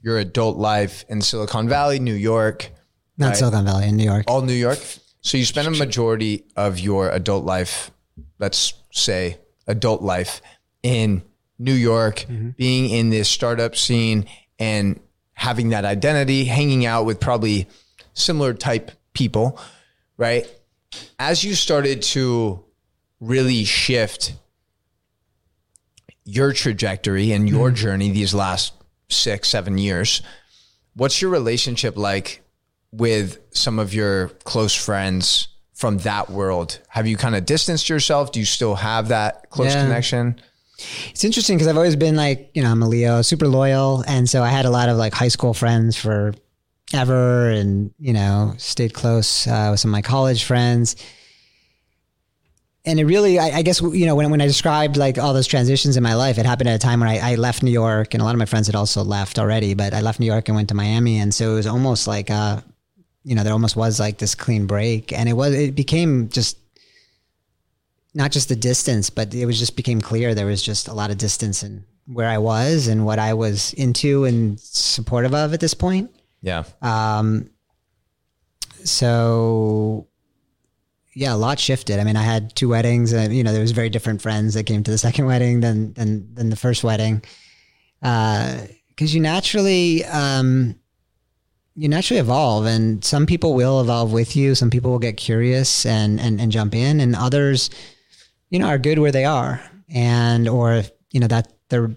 your 0.03 0.19
adult 0.19 0.59
life 0.59 1.05
in 1.09 1.23
Silicon 1.23 1.69
Valley, 1.69 1.99
New 1.99 2.15
York, 2.15 2.71
not 3.17 3.37
Silicon 3.37 3.65
Valley 3.65 3.89
in 3.89 3.97
New 3.97 4.05
York 4.05 4.25
all 4.29 4.43
New 4.43 4.53
York. 4.53 4.79
So 5.21 5.37
you 5.37 5.45
spent 5.45 5.67
a 5.67 5.73
majority 5.73 6.45
of 6.57 6.79
your 6.79 7.11
adult 7.11 7.45
life, 7.45 7.91
let's 8.39 8.75
say 8.93 9.39
adult 9.67 10.03
life 10.03 10.41
in 10.83 11.23
New 11.59 11.75
York, 11.75 12.25
being 12.57 12.91
in 12.91 13.11
this 13.11 13.29
startup 13.29 13.75
scene 13.75 14.27
and 14.59 15.01
having 15.35 15.71
that 15.71 15.85
identity, 15.85 16.45
hanging 16.45 16.87
out 16.87 17.05
with 17.05 17.19
probably 17.19 17.67
similar 18.15 18.55
type 18.55 18.93
people, 19.13 19.59
right? 20.19 20.47
As 21.19 21.43
you 21.43 21.55
started 21.55 22.03
to 22.03 22.63
really 23.21 23.65
shift 23.65 24.35
your 26.25 26.53
trajectory 26.53 27.33
and 27.33 27.49
your 27.49 27.69
mm-hmm. 27.69 27.77
journey 27.77 28.11
these 28.11 28.35
last 28.35 28.75
six, 29.09 29.49
seven 29.49 29.79
years, 29.79 30.21
what's 30.95 31.23
your 31.23 31.31
relationship 31.31 31.97
like 31.97 32.43
with 32.93 33.39
some 33.51 33.79
of 33.79 33.95
your 33.95 34.29
close 34.45 34.75
friends 34.75 35.49
from 35.75 35.99
that 35.99 36.29
world? 36.29 36.81
Have 36.89 37.07
you 37.07 37.17
kind 37.17 37.35
of 37.35 37.47
distanced 37.47 37.89
yourself? 37.89 38.33
Do 38.33 38.41
you 38.41 38.47
still 38.47 38.75
have 38.75 39.09
that 39.09 39.49
close 39.51 39.73
Yeah. 39.73 39.85
connection? 39.85 40.41
It's 41.11 41.25
interesting 41.25 41.57
because 41.57 41.67
I've 41.67 41.77
always 41.77 41.97
been 41.97 42.17
like, 42.17 42.51
you 42.55 42.63
know, 42.63 42.71
I'm 42.71 42.83
a 42.83 42.89
Leo, 42.89 43.23
super 43.23 43.49
loyal. 43.49 44.05
And 44.07 44.29
so 44.29 44.43
I 44.43 44.49
had 44.49 44.65
a 44.65 44.71
lot 44.71 44.89
of 44.89 44.97
like 44.97 45.13
high 45.13 45.29
school 45.29 45.55
friends 45.55 45.97
for 45.97 46.35
ever 46.93 47.51
and, 47.51 47.93
you 47.99 48.13
know, 48.13 48.55
stayed 48.59 48.95
close 48.95 49.47
uh, 49.47 49.69
with 49.71 49.81
some 49.81 49.91
of 49.91 49.93
my 49.93 50.03
college 50.03 50.45
friends. 50.45 50.97
And 52.85 52.99
it 52.99 53.05
really, 53.05 53.39
I, 53.39 53.59
I 53.59 53.63
guess, 53.63 53.83
you 53.83 54.07
know, 54.07 54.15
when, 54.15 54.31
when 54.31 54.41
I 54.41 54.47
described 54.47 54.97
like 54.97 55.19
all 55.19 55.35
those 55.35 55.47
transitions 55.47 55.97
in 55.97 56.03
my 56.03 56.15
life, 56.15 56.39
it 56.39 56.47
happened 56.47 56.71
at 56.71 56.77
a 56.77 56.79
time 56.79 57.01
when 57.01 57.09
I, 57.09 57.33
I 57.33 57.35
left 57.35 57.63
New 57.63 57.71
York 57.71 58.15
and 58.15 58.23
a 58.23 58.25
lot 58.25 58.35
of 58.35 58.39
my 58.39 58.47
friends 58.47 58.67
had 58.67 58.77
also 58.77 59.05
left 59.05 59.39
already, 59.39 59.75
but 59.75 59.93
I 59.93 60.01
left 60.01 60.21
New 60.21 60.27
York 60.27 60.49
and 60.49 60.57
went 60.57 60.71
to 60.71 60.75
Miami. 60.75 61.19
And 61.19 61.35
so 61.35 61.53
it 61.53 61.55
was 61.57 61.67
almost 61.67 62.07
like, 62.07 62.31
uh, 62.31 62.61
you 63.25 63.35
know, 63.35 63.45
there 63.45 63.53
almost 63.53 63.77
was 63.77 64.01
like 64.01 64.19
this 64.19 64.35
clean 64.35 64.67
break. 64.67 65.13
And 65.13 65.29
it 65.29 65.35
was, 65.35 65.55
it 65.55 65.75
became 65.75 66.31
just 66.31 66.57
not 68.15 68.33
just 68.33 68.49
the 68.49 68.57
distance, 68.57 69.11
but 69.11 69.35
it 69.35 69.45
was 69.45 69.59
just 69.59 69.77
became 69.77 70.01
clear 70.01 70.35
there 70.35 70.47
was 70.47 70.63
just 70.63 70.89
a 70.89 70.95
lot 70.95 71.11
of 71.11 71.19
distance 71.19 71.63
in 71.63 71.85
where 72.07 72.29
I 72.29 72.39
was 72.39 72.89
and 72.89 73.05
what 73.05 73.19
I 73.19 73.35
was 73.35 73.75
into 73.75 74.25
and 74.25 74.59
supportive 74.59 75.35
of 75.35 75.53
at 75.53 75.61
this 75.61 75.75
point. 75.75 76.11
Yeah. 76.43 76.65
Um, 76.83 77.51
so 78.85 80.07
yeah, 81.15 81.35
a 81.35 81.37
lot 81.37 81.59
shifted. 81.59 81.99
I 81.99 82.05
mean, 82.05 82.17
I 82.17 82.23
had 82.23 82.55
two 82.55 82.69
weddings, 82.69 83.13
and 83.13 83.35
you 83.35 83.43
know, 83.43 83.51
there 83.53 83.61
was 83.61 83.73
very 83.73 83.91
different 83.91 84.23
friends 84.23 84.55
that 84.55 84.65
came 84.67 84.85
to 84.85 84.91
the 84.91 84.99
second 84.99 85.27
wedding 85.27 85.61
than 85.61 85.93
than 85.95 86.33
than 86.35 86.49
the 86.49 86.57
first 86.57 86.85
wedding, 86.85 87.23
Uh, 88.01 88.59
because 88.89 89.13
uh, 89.13 89.15
you 89.15 89.21
naturally 89.21 90.05
um, 90.05 90.77
you 91.75 91.89
naturally 91.89 92.21
evolve, 92.21 92.67
and 92.67 93.05
some 93.05 93.27
people 93.27 93.55
will 93.55 93.81
evolve 93.81 94.13
with 94.13 94.37
you. 94.37 94.55
Some 94.55 94.71
people 94.71 94.93
will 94.93 95.01
get 95.01 95.17
curious 95.17 95.85
and 95.85 96.21
and 96.21 96.41
and 96.41 96.53
jump 96.53 96.75
in, 96.75 97.01
and 97.01 97.17
others, 97.17 97.71
you 98.51 98.61
know, 98.61 98.69
are 98.69 98.79
good 98.79 99.01
where 99.01 99.13
they 99.13 99.25
are, 99.25 99.61
and 99.89 100.49
or 100.49 100.85
you 101.11 101.19
know 101.19 101.29
that 101.29 101.53
they're 101.69 101.97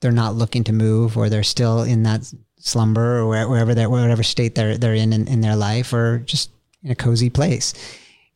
they're 0.00 0.10
not 0.10 0.34
looking 0.34 0.64
to 0.64 0.72
move, 0.72 1.16
or 1.16 1.28
they're 1.28 1.44
still 1.44 1.82
in 1.82 2.02
that 2.02 2.32
slumber, 2.58 3.18
or 3.18 3.48
wherever 3.48 3.74
they're 3.74 3.90
whatever 3.90 4.22
state 4.22 4.54
they're 4.54 4.76
they're 4.76 4.94
in, 4.94 5.12
in 5.12 5.28
in 5.28 5.40
their 5.40 5.56
life, 5.56 5.92
or 5.92 6.18
just 6.18 6.50
in 6.82 6.90
a 6.90 6.94
cozy 6.94 7.30
place 7.30 7.74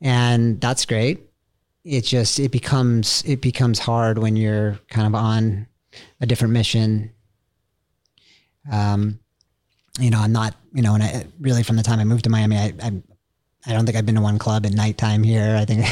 and 0.03 0.61
that's 0.61 0.85
great. 0.85 1.21
It 1.85 2.03
just 2.03 2.39
it 2.39 2.51
becomes 2.51 3.23
it 3.25 3.41
becomes 3.41 3.79
hard 3.79 4.19
when 4.19 4.37
you're 4.37 4.79
kind 4.89 5.07
of 5.07 5.15
on 5.15 5.67
a 6.21 6.27
different 6.27 6.53
mission. 6.53 7.13
Um, 8.71 9.19
you 9.99 10.11
know, 10.11 10.19
I'm 10.19 10.33
not, 10.33 10.55
you 10.73 10.83
know, 10.83 10.95
and 10.95 11.03
I 11.03 11.27
really 11.41 11.63
from 11.63 11.77
the 11.77 11.83
time 11.83 11.99
I 11.99 12.05
moved 12.05 12.25
to 12.25 12.31
Miami, 12.31 12.57
I, 12.57 12.73
I, 12.83 13.03
I 13.67 13.73
don't 13.73 13.85
think 13.85 13.97
I've 13.97 14.07
been 14.07 14.15
to 14.17 14.21
one 14.21 14.39
club 14.39 14.67
at 14.67 14.73
nighttime 14.73 15.23
here. 15.23 15.57
I 15.57 15.65
think 15.65 15.85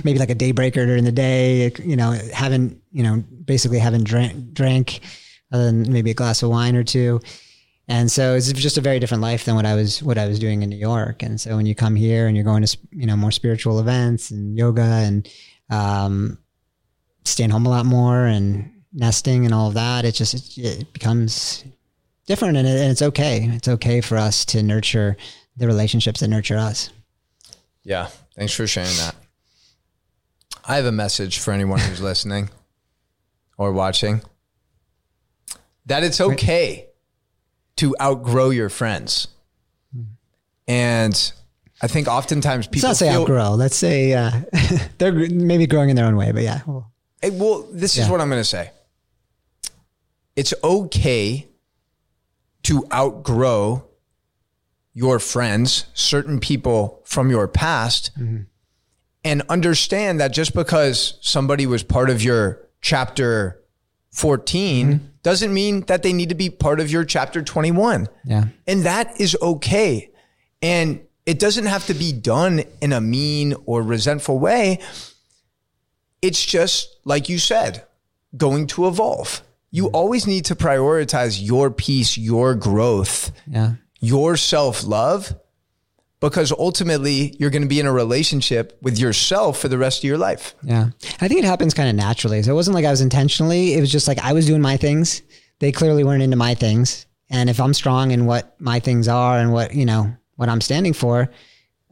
maybe 0.04 0.18
like 0.18 0.30
a 0.30 0.34
daybreaker 0.34 0.86
during 0.86 1.04
the 1.04 1.12
day. 1.12 1.72
You 1.82 1.96
know, 1.96 2.12
haven't, 2.32 2.80
you 2.92 3.02
know, 3.02 3.24
basically 3.44 3.78
haven't 3.78 4.04
drank, 4.04 4.52
drank 4.52 5.00
other 5.52 5.66
than 5.66 5.92
maybe 5.92 6.10
a 6.10 6.14
glass 6.14 6.42
of 6.42 6.50
wine 6.50 6.76
or 6.76 6.84
two. 6.84 7.20
And 7.90 8.10
so 8.12 8.34
it's 8.34 8.52
just 8.52 8.76
a 8.76 8.82
very 8.82 8.98
different 8.98 9.22
life 9.22 9.46
than 9.46 9.54
what 9.54 9.64
I 9.64 9.74
was 9.74 10.02
what 10.02 10.18
I 10.18 10.28
was 10.28 10.38
doing 10.38 10.62
in 10.62 10.68
New 10.68 10.76
York. 10.76 11.22
And 11.22 11.40
so 11.40 11.56
when 11.56 11.64
you 11.64 11.74
come 11.74 11.96
here 11.96 12.26
and 12.26 12.36
you're 12.36 12.44
going 12.44 12.62
to 12.62 12.78
you 12.90 13.06
know 13.06 13.16
more 13.16 13.30
spiritual 13.30 13.80
events 13.80 14.30
and 14.30 14.56
yoga 14.56 14.82
and 14.82 15.28
um, 15.70 16.38
staying 17.24 17.50
home 17.50 17.64
a 17.64 17.70
lot 17.70 17.86
more 17.86 18.26
and 18.26 18.70
nesting 18.92 19.46
and 19.46 19.54
all 19.54 19.68
of 19.68 19.74
that, 19.74 20.04
it 20.04 20.12
just 20.12 20.34
it, 20.34 20.58
it 20.58 20.92
becomes 20.92 21.64
different 22.26 22.58
and, 22.58 22.68
it, 22.68 22.78
and 22.78 22.90
it's 22.90 23.02
okay. 23.02 23.48
It's 23.52 23.68
okay 23.68 24.02
for 24.02 24.18
us 24.18 24.44
to 24.46 24.62
nurture 24.62 25.16
the 25.56 25.66
relationships 25.66 26.20
that 26.20 26.28
nurture 26.28 26.58
us. 26.58 26.90
Yeah, 27.84 28.08
thanks 28.36 28.52
for 28.52 28.66
sharing 28.66 28.94
that. 28.98 29.14
I 30.66 30.76
have 30.76 30.84
a 30.84 30.92
message 30.92 31.38
for 31.38 31.52
anyone 31.52 31.78
who's 31.78 32.00
listening 32.02 32.50
or 33.56 33.72
watching 33.72 34.20
that 35.86 36.04
it's 36.04 36.20
okay 36.20 36.87
to 37.78 37.94
outgrow 38.00 38.50
your 38.50 38.68
friends. 38.68 39.28
And 40.66 41.32
I 41.80 41.86
think 41.86 42.08
oftentimes 42.08 42.66
people 42.66 42.88
Let's 42.88 43.00
not 43.00 43.06
say 43.06 43.12
feel, 43.12 43.22
outgrow. 43.22 43.52
Let's 43.52 43.76
say 43.76 44.12
uh, 44.12 44.32
they're 44.98 45.12
maybe 45.12 45.66
growing 45.66 45.90
in 45.90 45.96
their 45.96 46.04
own 46.04 46.16
way, 46.16 46.30
but 46.32 46.42
yeah. 46.42 46.60
Well, 46.66 46.92
well 47.32 47.68
this 47.72 47.96
yeah. 47.96 48.04
is 48.04 48.10
what 48.10 48.20
I'm 48.20 48.28
going 48.28 48.40
to 48.40 48.44
say. 48.44 48.70
It's 50.36 50.52
okay 50.62 51.48
to 52.64 52.86
outgrow 52.92 53.86
your 54.92 55.18
friends, 55.18 55.86
certain 55.94 56.40
people 56.40 57.00
from 57.04 57.30
your 57.30 57.48
past, 57.48 58.10
mm-hmm. 58.18 58.42
and 59.24 59.42
understand 59.48 60.20
that 60.20 60.32
just 60.32 60.54
because 60.54 61.18
somebody 61.22 61.66
was 61.66 61.82
part 61.82 62.10
of 62.10 62.22
your 62.22 62.68
chapter 62.80 63.62
14 64.10 64.86
mm-hmm 64.86 65.04
doesn't 65.28 65.52
mean 65.52 65.82
that 65.82 66.02
they 66.02 66.14
need 66.14 66.30
to 66.30 66.34
be 66.34 66.48
part 66.48 66.80
of 66.80 66.90
your 66.90 67.04
chapter 67.04 67.42
21. 67.42 68.08
Yeah. 68.24 68.44
And 68.66 68.84
that 68.84 69.20
is 69.20 69.36
okay. 69.42 70.10
And 70.62 71.00
it 71.26 71.38
doesn't 71.38 71.66
have 71.66 71.84
to 71.88 71.94
be 71.94 72.12
done 72.12 72.62
in 72.80 72.94
a 72.94 73.00
mean 73.02 73.54
or 73.66 73.82
resentful 73.82 74.38
way. 74.38 74.80
It's 76.22 76.42
just 76.42 76.96
like 77.04 77.28
you 77.28 77.38
said, 77.38 77.84
going 78.38 78.68
to 78.68 78.86
evolve. 78.88 79.42
You 79.70 79.88
mm-hmm. 79.88 79.96
always 79.96 80.26
need 80.26 80.46
to 80.46 80.56
prioritize 80.56 81.38
your 81.44 81.70
peace, 81.70 82.16
your 82.16 82.54
growth, 82.54 83.30
yeah. 83.46 83.72
your 84.00 84.38
self 84.38 84.82
love 84.82 85.34
because 86.20 86.50
ultimately 86.52 87.36
you're 87.38 87.50
going 87.50 87.62
to 87.62 87.68
be 87.68 87.80
in 87.80 87.86
a 87.86 87.92
relationship 87.92 88.76
with 88.82 88.98
yourself 88.98 89.58
for 89.60 89.68
the 89.68 89.78
rest 89.78 90.00
of 90.00 90.04
your 90.04 90.18
life. 90.18 90.54
Yeah. 90.62 90.90
I 91.20 91.28
think 91.28 91.40
it 91.40 91.44
happens 91.44 91.74
kind 91.74 91.88
of 91.88 91.94
naturally. 91.94 92.42
So 92.42 92.52
it 92.52 92.54
wasn't 92.54 92.74
like 92.74 92.84
I 92.84 92.90
was 92.90 93.00
intentionally, 93.00 93.74
it 93.74 93.80
was 93.80 93.92
just 93.92 94.08
like 94.08 94.18
I 94.18 94.32
was 94.32 94.46
doing 94.46 94.60
my 94.60 94.76
things. 94.76 95.22
They 95.60 95.72
clearly 95.72 96.04
weren't 96.04 96.22
into 96.22 96.36
my 96.36 96.54
things. 96.54 97.06
And 97.30 97.48
if 97.50 97.60
I'm 97.60 97.74
strong 97.74 98.10
in 98.10 98.26
what 98.26 98.60
my 98.60 98.80
things 98.80 99.06
are 99.06 99.38
and 99.38 99.52
what, 99.52 99.74
you 99.74 99.84
know, 99.84 100.12
what 100.36 100.48
I'm 100.48 100.60
standing 100.60 100.92
for, 100.92 101.30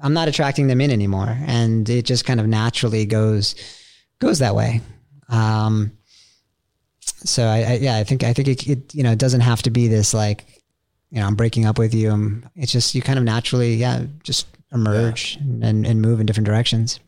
I'm 0.01 0.12
not 0.12 0.29
attracting 0.29 0.66
them 0.66 0.81
in 0.81 0.91
anymore. 0.91 1.37
And 1.47 1.89
it 1.89 2.05
just 2.05 2.24
kind 2.24 2.41
of 2.41 2.47
naturally 2.47 3.07
goes 3.07 3.55
goes 4.18 4.41
that 4.41 4.55
way. 4.55 4.81
Um 5.29 5.93
so 7.01 7.45
I, 7.45 7.59
I 7.59 7.72
yeah, 7.74 7.97
I 7.97 8.05
think 8.05 8.24
I 8.24 8.33
think 8.33 8.49
it, 8.49 8.66
it 8.66 8.95
you 8.95 9.03
know, 9.03 9.12
it 9.12 9.18
doesn't 9.18 9.41
have 9.41 9.62
to 9.62 9.70
be 9.70 9.89
this 9.89 10.12
like 10.12 10.55
you 11.11 11.20
know, 11.20 11.26
I'm 11.26 11.36
breaking 11.36 11.66
up 11.66 11.78
with 11.78 11.94
you. 11.94 12.11
I'm, 12.11 12.48
it's 12.57 12.72
just, 12.72 12.94
you 12.94 13.02
kind 13.02 13.18
of 13.18 13.24
naturally, 13.24 13.74
yeah, 13.74 14.04
just 14.22 14.46
emerge 14.72 15.38
yeah. 15.40 15.68
and, 15.68 15.86
and 15.86 16.02
move 16.02 16.20
in 16.20 16.26
different 16.26 16.46
directions. 16.46 17.00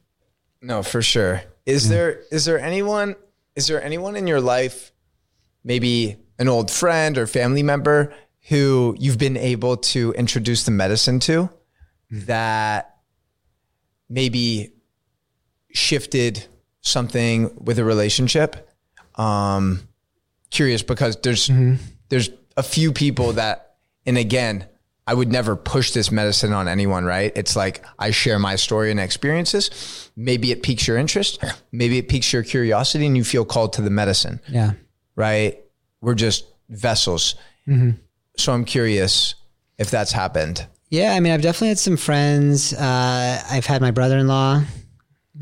No, 0.63 0.83
for 0.83 1.03
sure. 1.03 1.43
Is 1.67 1.87
yeah. 1.87 1.97
there, 1.97 2.21
is 2.31 2.45
there 2.45 2.61
anyone, 2.61 3.17
is 3.57 3.67
there 3.67 3.83
anyone 3.83 4.17
in 4.17 4.27
your 4.27 4.41
life, 4.41 4.93
maybe 5.65 6.17
an 6.39 6.49
old 6.49 6.71
friend 6.71 7.19
or 7.19 7.27
family 7.27 7.63
member 7.63 8.15
who 8.49 8.97
you've 8.99 9.19
been 9.19 9.37
able 9.37 9.77
to 9.77 10.13
introduce 10.13 10.65
the 10.65 10.71
medicine 10.71 11.21
to 11.21 11.43
mm-hmm. 12.13 12.25
that 12.27 12.97
maybe 14.09 14.73
shifted 15.73 16.47
something 16.81 17.51
with 17.57 17.79
a 17.79 17.85
relationship? 17.85 18.71
Um, 19.17 19.89
curious 20.51 20.83
because 20.83 21.17
there's, 21.17 21.49
mm-hmm. 21.49 21.75
there's 22.09 22.31
a 22.57 22.63
few 22.63 22.93
people 22.93 23.33
that 23.33 23.68
and 24.09 24.17
again, 24.17 24.67
I 25.07 25.13
would 25.13 25.31
never 25.31 25.55
push 25.55 25.93
this 25.93 26.11
medicine 26.11 26.55
on 26.55 26.67
anyone, 26.67 27.05
right? 27.05 27.31
It's 27.37 27.55
like 27.55 27.85
I 27.99 28.11
share 28.11 28.39
my 28.39 28.57
story 28.57 28.91
and 28.91 28.99
experiences. 28.99 30.11
Maybe 30.17 30.51
it 30.51 30.63
piques 30.63 30.89
your 30.89 30.97
interest. 30.97 31.45
Maybe 31.73 31.99
it 31.99 32.09
piques 32.09 32.33
your 32.33 32.43
curiosity 32.43 33.05
and 33.05 33.19
you 33.19 33.23
feel 33.23 33.45
called 33.45 33.75
to 33.75 33.83
the 33.83 33.91
medicine. 33.91 34.41
Yeah. 34.49 34.73
Right. 35.15 35.63
We're 36.01 36.15
just 36.15 36.47
vessels. 36.71 37.35
Mm-hmm. 37.67 37.91
So 38.39 38.55
I'm 38.55 38.65
curious 38.65 39.35
if 39.77 39.91
that's 39.91 40.13
happened. 40.13 40.67
Yeah. 40.89 41.13
I 41.13 41.21
mean, 41.21 41.35
I've 41.35 41.43
definitely 41.43 41.69
had 41.69 41.79
some 41.79 41.99
friends. 41.99 42.73
Uh, 42.73 43.43
I've 43.51 43.67
had 43.67 43.83
my 43.83 43.91
brother 43.91 44.17
in 44.17 44.27
law 44.27 44.63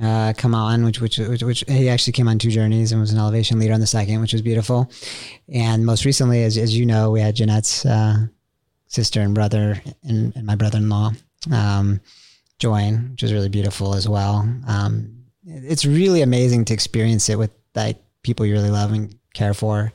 uh, 0.02 0.32
come 0.36 0.54
on, 0.54 0.84
which, 0.84 1.00
which, 1.00 1.18
which, 1.18 1.42
which, 1.42 1.64
he 1.68 1.88
actually 1.88 2.12
came 2.12 2.28
on 2.28 2.38
two 2.38 2.50
journeys 2.50 2.92
and 2.92 3.00
was 3.00 3.12
an 3.12 3.18
elevation 3.18 3.58
leader 3.58 3.72
on 3.72 3.80
the 3.80 3.86
second, 3.86 4.20
which 4.20 4.32
was 4.32 4.42
beautiful. 4.42 4.90
And 5.52 5.86
most 5.86 6.04
recently, 6.04 6.42
as, 6.44 6.58
as 6.58 6.76
you 6.76 6.84
know, 6.84 7.10
we 7.10 7.20
had 7.20 7.36
Jeanette's, 7.36 7.86
uh, 7.86 8.26
sister 8.88 9.20
and 9.20 9.34
brother 9.34 9.80
and, 10.02 10.34
and 10.36 10.46
my 10.46 10.54
brother-in-law 10.54 11.12
um, 11.52 12.00
join, 12.58 13.10
which 13.12 13.22
was 13.22 13.32
really 13.32 13.48
beautiful 13.48 13.94
as 13.94 14.08
well. 14.08 14.48
Um, 14.66 15.24
it's 15.46 15.84
really 15.84 16.22
amazing 16.22 16.64
to 16.66 16.74
experience 16.74 17.28
it 17.28 17.38
with 17.38 17.50
like 17.74 17.98
people 18.22 18.46
you 18.46 18.54
really 18.54 18.70
love 18.70 18.92
and 18.92 19.14
care 19.34 19.54
for, 19.54 19.92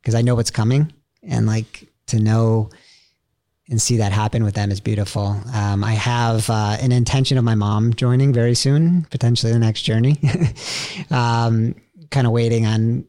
because 0.00 0.14
I 0.14 0.22
know 0.22 0.34
what's 0.34 0.50
coming, 0.50 0.92
and 1.22 1.46
like 1.46 1.88
to 2.06 2.20
know 2.20 2.70
and 3.68 3.82
see 3.82 3.96
that 3.96 4.12
happen 4.12 4.44
with 4.44 4.54
them 4.54 4.70
is 4.70 4.80
beautiful. 4.80 5.40
Um, 5.52 5.82
I 5.82 5.94
have 5.94 6.48
uh, 6.48 6.76
an 6.80 6.92
intention 6.92 7.36
of 7.36 7.42
my 7.42 7.56
mom 7.56 7.94
joining 7.94 8.32
very 8.32 8.54
soon, 8.54 9.06
potentially 9.10 9.52
the 9.52 9.58
next 9.58 9.82
journey. 9.82 10.20
um, 11.10 11.74
kind 12.10 12.28
of 12.28 12.32
waiting 12.32 12.64
on, 12.64 13.04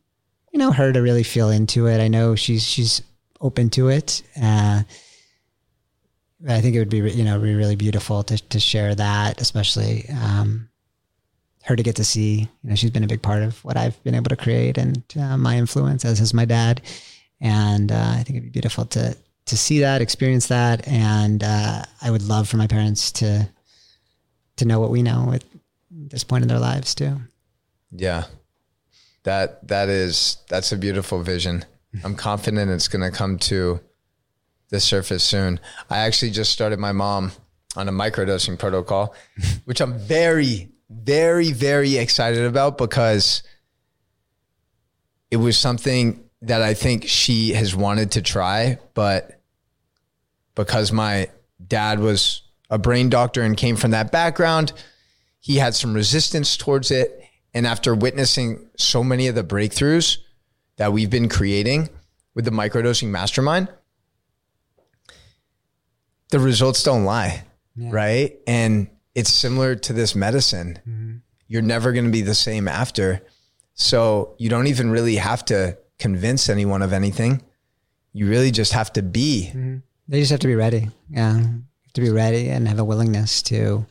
you 0.52 0.60
know, 0.60 0.72
her 0.72 0.92
to 0.92 1.02
really 1.02 1.22
feel 1.22 1.50
into 1.50 1.86
it. 1.86 2.02
I 2.02 2.08
know 2.08 2.36
she's 2.36 2.64
she's 2.64 3.04
open 3.40 3.70
to 3.72 3.90
it. 3.90 4.24
Uh, 4.42 4.82
I 6.48 6.62
think 6.62 6.76
it 6.76 6.80
would 6.80 6.90
be 6.90 6.98
you 6.98 7.24
know 7.24 7.40
be 7.40 7.56
really 7.56 7.76
beautiful 7.76 8.24
to 8.24 8.38
to 8.38 8.60
share 8.60 8.94
that, 8.96 9.42
especially 9.42 10.08
um, 10.10 10.70
her 11.64 11.76
to 11.76 11.84
get 11.84 11.96
to 11.96 12.04
see. 12.04 12.50
You 12.64 12.70
know, 12.70 12.76
she's 12.76 12.92
been 12.92 13.04
a 13.04 13.08
big 13.08 13.22
part 13.22 13.44
of 13.44 13.64
what 13.64 13.78
I've 13.78 14.02
been 14.04 14.16
able 14.16 14.30
to 14.30 14.36
create 14.36 14.78
and 14.78 15.04
uh, 15.20 15.38
my 15.38 15.58
influence, 15.58 16.06
as 16.06 16.20
has 16.20 16.34
my 16.34 16.46
dad. 16.46 16.82
And 17.40 17.92
uh, 17.92 18.14
I 18.14 18.24
think 18.24 18.38
it'd 18.38 18.44
be 18.44 18.50
beautiful 18.50 18.86
to 18.86 19.16
to 19.46 19.58
see 19.58 19.80
that, 19.80 20.02
experience 20.02 20.48
that, 20.48 20.88
and 20.88 21.44
uh, 21.44 21.84
I 22.02 22.12
would 22.12 22.24
love 22.24 22.48
for 22.50 22.58
my 22.58 22.68
parents 22.68 23.12
to 23.14 23.50
to 24.58 24.66
know 24.66 24.80
what 24.80 24.90
we 24.90 25.02
know 25.02 25.32
at 25.34 25.44
this 25.90 26.24
point 26.24 26.44
in 26.44 26.48
their 26.48 26.60
lives 26.60 26.94
too. 26.94 27.18
Yeah, 27.92 28.26
that 29.24 29.68
that 29.68 29.90
is 29.90 30.38
that's 30.50 30.72
a 30.72 30.78
beautiful 30.78 31.22
vision. 31.22 31.66
I'm 32.04 32.16
confident 32.16 32.70
it's 32.70 32.88
going 32.88 33.10
to 33.10 33.16
come 33.16 33.40
to 33.40 33.80
the 34.70 34.80
surface 34.80 35.24
soon. 35.24 35.60
I 35.90 36.00
actually 36.00 36.32
just 36.32 36.52
started 36.52 36.80
my 36.80 36.92
mom 36.92 37.32
on 37.76 37.88
a 37.88 37.92
microdosing 37.92 38.58
protocol, 38.58 39.16
which 39.66 39.82
I'm 39.82 39.98
very, 39.98 40.70
very, 40.90 41.52
very 41.52 41.98
excited 41.98 42.46
about 42.46 42.78
because 42.78 43.44
it 45.32 45.38
was 45.38 45.58
something 45.58 46.24
that 46.42 46.62
I 46.62 46.74
think 46.74 47.08
she 47.08 47.54
has 47.54 47.76
wanted 47.76 48.12
to 48.12 48.22
try, 48.22 48.80
but 48.94 49.42
because 50.56 50.92
my 50.92 51.30
dad 51.66 52.00
was 52.00 52.44
a 52.70 52.78
brain 52.78 53.10
doctor 53.10 53.42
and 53.42 53.56
came 53.56 53.76
from 53.76 53.92
that 53.92 54.12
background. 54.12 54.74
He 55.40 55.58
had 55.58 55.76
some 55.76 55.94
resistance 55.94 56.58
towards 56.58 56.92
it. 56.92 57.24
And 57.54 57.66
after 57.66 57.96
witnessing 57.96 58.70
so 58.78 59.04
many 59.04 59.28
of 59.28 59.36
the 59.36 59.44
breakthroughs 59.44 60.18
that 60.76 60.94
we've 60.94 61.10
been 61.10 61.30
creating 61.30 61.90
with 62.36 62.46
the 62.46 62.52
microdosing 62.52 63.08
mastermind, 63.08 63.70
the 66.30 66.40
results 66.40 66.84
don't 66.84 67.06
lie, 67.06 67.44
yeah. 67.76 67.90
right? 67.92 68.40
And 68.48 68.90
it's 69.16 69.32
similar 69.32 69.76
to 69.76 69.94
this 69.94 70.16
medicine. 70.16 70.80
Mm-hmm. 70.88 71.16
You're 71.48 71.62
never 71.62 71.92
going 71.94 72.06
to 72.06 72.12
be 72.12 72.22
the 72.22 72.36
same 72.36 72.68
after. 72.68 73.22
So 73.74 74.36
you 74.38 74.50
don't 74.50 74.68
even 74.68 74.90
really 74.90 75.16
have 75.16 75.46
to 75.46 75.78
convince 76.00 76.50
anyone 76.50 76.82
of 76.82 76.94
anything. 76.94 77.44
You 78.14 78.28
really 78.28 78.52
just 78.52 78.74
have 78.74 78.92
to 78.94 79.02
be. 79.02 79.50
Mm-hmm. 79.50 79.78
They 80.08 80.20
just 80.20 80.32
have 80.32 80.40
to 80.42 80.48
be 80.48 80.56
ready. 80.56 80.90
Yeah. 81.10 81.42
To 81.94 82.02
be 82.02 82.10
ready 82.10 82.50
and 82.50 82.68
have 82.68 82.80
a 82.80 82.84
willingness 82.84 83.42
to 83.44 83.86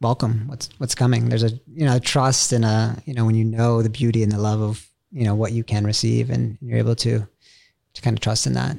welcome 0.00 0.46
what's 0.46 0.68
what's 0.78 0.94
coming. 0.94 1.28
There's 1.28 1.42
a 1.42 1.50
you 1.66 1.84
know 1.84 1.96
a 1.96 2.00
trust 2.00 2.52
and 2.52 2.64
a 2.64 2.96
you 3.04 3.14
know 3.14 3.24
when 3.24 3.34
you 3.34 3.44
know 3.44 3.82
the 3.82 3.90
beauty 3.90 4.22
and 4.22 4.32
the 4.32 4.38
love 4.38 4.60
of 4.60 4.86
you 5.10 5.24
know 5.24 5.34
what 5.34 5.52
you 5.52 5.64
can 5.64 5.84
receive 5.84 6.30
and 6.30 6.58
you're 6.60 6.78
able 6.78 6.96
to 6.96 7.26
to 7.94 8.02
kind 8.02 8.16
of 8.16 8.20
trust 8.20 8.46
in 8.46 8.54
that. 8.54 8.76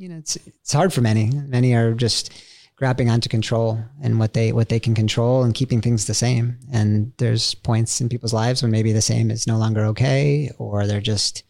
You 0.00 0.08
know 0.08 0.16
it's 0.16 0.36
it's 0.36 0.72
hard 0.72 0.94
for 0.94 1.02
many. 1.02 1.30
Many 1.30 1.74
are 1.74 1.92
just 1.92 2.32
grabbing 2.74 3.10
onto 3.10 3.28
control 3.28 3.78
and 4.02 4.18
what 4.18 4.32
they 4.32 4.50
what 4.50 4.70
they 4.70 4.80
can 4.80 4.94
control 4.94 5.44
and 5.44 5.54
keeping 5.54 5.82
things 5.82 6.06
the 6.06 6.14
same. 6.14 6.58
And 6.72 7.12
there's 7.18 7.54
points 7.54 8.00
in 8.00 8.08
people's 8.08 8.32
lives 8.32 8.62
when 8.62 8.72
maybe 8.72 8.92
the 8.92 9.02
same 9.02 9.30
is 9.30 9.46
no 9.46 9.58
longer 9.58 9.84
okay, 9.86 10.50
or 10.56 10.86
they're 10.86 11.02
just 11.02 11.42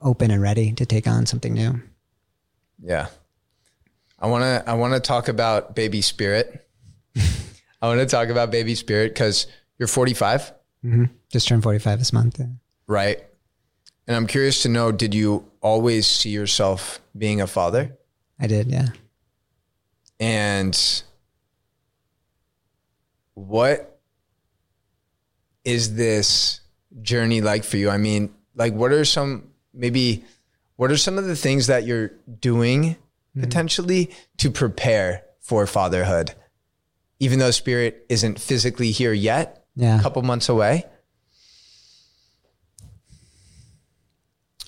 open 0.00 0.30
and 0.30 0.40
ready 0.40 0.72
to 0.72 0.86
take 0.86 1.06
on 1.06 1.26
something 1.26 1.52
new. 1.52 1.82
Yeah. 2.82 3.08
I 4.18 4.28
want 4.28 4.44
to 4.44 4.64
I 4.66 4.72
want 4.72 4.94
to 4.94 5.00
talk 5.00 5.28
about 5.28 5.76
baby 5.76 6.00
spirit. 6.00 6.66
I 7.82 7.86
want 7.86 8.00
to 8.00 8.06
talk 8.06 8.30
about 8.30 8.50
baby 8.50 8.74
spirit 8.76 9.14
cuz 9.14 9.46
you're 9.78 9.88
45. 9.88 10.54
Mm-hmm. 10.86 11.04
Just 11.28 11.48
turned 11.48 11.62
45 11.62 11.98
this 11.98 12.14
month. 12.14 12.40
Right. 12.86 13.27
And 14.08 14.16
I'm 14.16 14.26
curious 14.26 14.62
to 14.62 14.70
know 14.70 14.90
did 14.90 15.14
you 15.14 15.44
always 15.60 16.06
see 16.06 16.30
yourself 16.30 17.00
being 17.16 17.42
a 17.42 17.46
father? 17.46 17.96
I 18.40 18.46
did, 18.46 18.68
yeah. 18.68 18.88
And 20.18 21.02
what 23.34 24.00
is 25.64 25.94
this 25.94 26.60
journey 27.02 27.42
like 27.42 27.64
for 27.64 27.76
you? 27.76 27.90
I 27.90 27.98
mean, 27.98 28.34
like, 28.54 28.72
what 28.72 28.92
are 28.92 29.04
some, 29.04 29.50
maybe, 29.74 30.24
what 30.76 30.90
are 30.90 30.96
some 30.96 31.18
of 31.18 31.26
the 31.26 31.36
things 31.36 31.66
that 31.66 31.84
you're 31.84 32.12
doing 32.40 32.82
mm-hmm. 32.84 33.40
potentially 33.40 34.10
to 34.38 34.50
prepare 34.50 35.24
for 35.40 35.66
fatherhood? 35.66 36.34
Even 37.20 37.40
though 37.40 37.50
spirit 37.50 38.06
isn't 38.08 38.40
physically 38.40 38.90
here 38.90 39.12
yet, 39.12 39.66
yeah. 39.76 39.98
a 39.98 40.02
couple 40.02 40.22
months 40.22 40.48
away. 40.48 40.86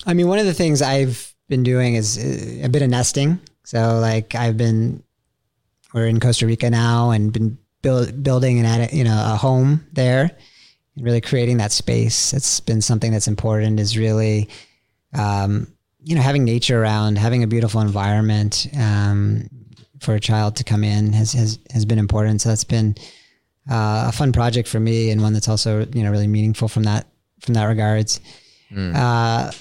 I 0.05 0.13
mean, 0.13 0.27
one 0.27 0.39
of 0.39 0.45
the 0.45 0.53
things 0.53 0.81
I've 0.81 1.33
been 1.47 1.63
doing 1.63 1.95
is 1.95 2.17
uh, 2.17 2.65
a 2.65 2.69
bit 2.69 2.81
of 2.81 2.89
nesting. 2.89 3.39
So, 3.63 3.99
like, 3.99 4.35
I've 4.35 4.57
been 4.57 5.03
we're 5.93 6.07
in 6.07 6.19
Costa 6.19 6.45
Rica 6.45 6.69
now 6.69 7.11
and 7.11 7.33
been 7.33 7.57
build, 7.81 8.23
building 8.23 8.59
and 8.59 8.67
at 8.67 8.93
you 8.93 9.03
know 9.03 9.33
a 9.33 9.35
home 9.35 9.85
there 9.93 10.31
and 10.95 11.05
really 11.05 11.21
creating 11.21 11.57
that 11.57 11.71
space. 11.71 12.33
It's 12.33 12.59
been 12.59 12.81
something 12.81 13.11
that's 13.11 13.27
important. 13.27 13.79
Is 13.79 13.97
really 13.97 14.49
um, 15.13 15.67
you 16.03 16.15
know 16.15 16.21
having 16.21 16.43
nature 16.43 16.81
around, 16.81 17.17
having 17.17 17.43
a 17.43 17.47
beautiful 17.47 17.81
environment 17.81 18.67
um, 18.77 19.49
for 19.99 20.15
a 20.15 20.19
child 20.19 20.55
to 20.57 20.63
come 20.63 20.83
in 20.83 21.13
has 21.13 21.33
has 21.33 21.59
has 21.71 21.85
been 21.85 21.99
important. 21.99 22.41
So 22.41 22.49
that's 22.49 22.63
been 22.63 22.95
uh, 23.69 24.05
a 24.07 24.11
fun 24.11 24.31
project 24.31 24.67
for 24.67 24.79
me 24.79 25.11
and 25.11 25.21
one 25.21 25.33
that's 25.33 25.47
also 25.47 25.85
you 25.93 26.03
know 26.03 26.11
really 26.11 26.27
meaningful 26.27 26.67
from 26.67 26.83
that 26.83 27.07
from 27.41 27.53
that 27.55 27.65
regards. 27.65 28.19
Mm. 28.71 28.95
Uh, 28.95 29.51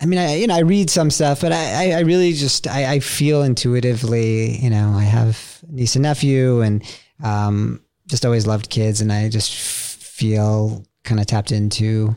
I 0.00 0.06
mean, 0.06 0.18
I 0.18 0.36
you 0.36 0.46
know 0.46 0.54
I 0.54 0.60
read 0.60 0.88
some 0.88 1.10
stuff, 1.10 1.42
but 1.42 1.52
I 1.52 1.92
I 1.92 2.00
really 2.00 2.32
just 2.32 2.66
I, 2.66 2.94
I 2.94 3.00
feel 3.00 3.42
intuitively. 3.42 4.56
You 4.56 4.70
know, 4.70 4.92
I 4.94 5.04
have 5.04 5.60
niece 5.68 5.94
and 5.96 6.04
nephew, 6.04 6.62
and 6.62 6.82
um, 7.22 7.84
just 8.06 8.24
always 8.24 8.46
loved 8.46 8.70
kids, 8.70 9.00
and 9.00 9.12
I 9.12 9.28
just 9.28 9.54
feel 9.54 10.84
kind 11.04 11.20
of 11.20 11.26
tapped 11.26 11.52
into 11.52 12.16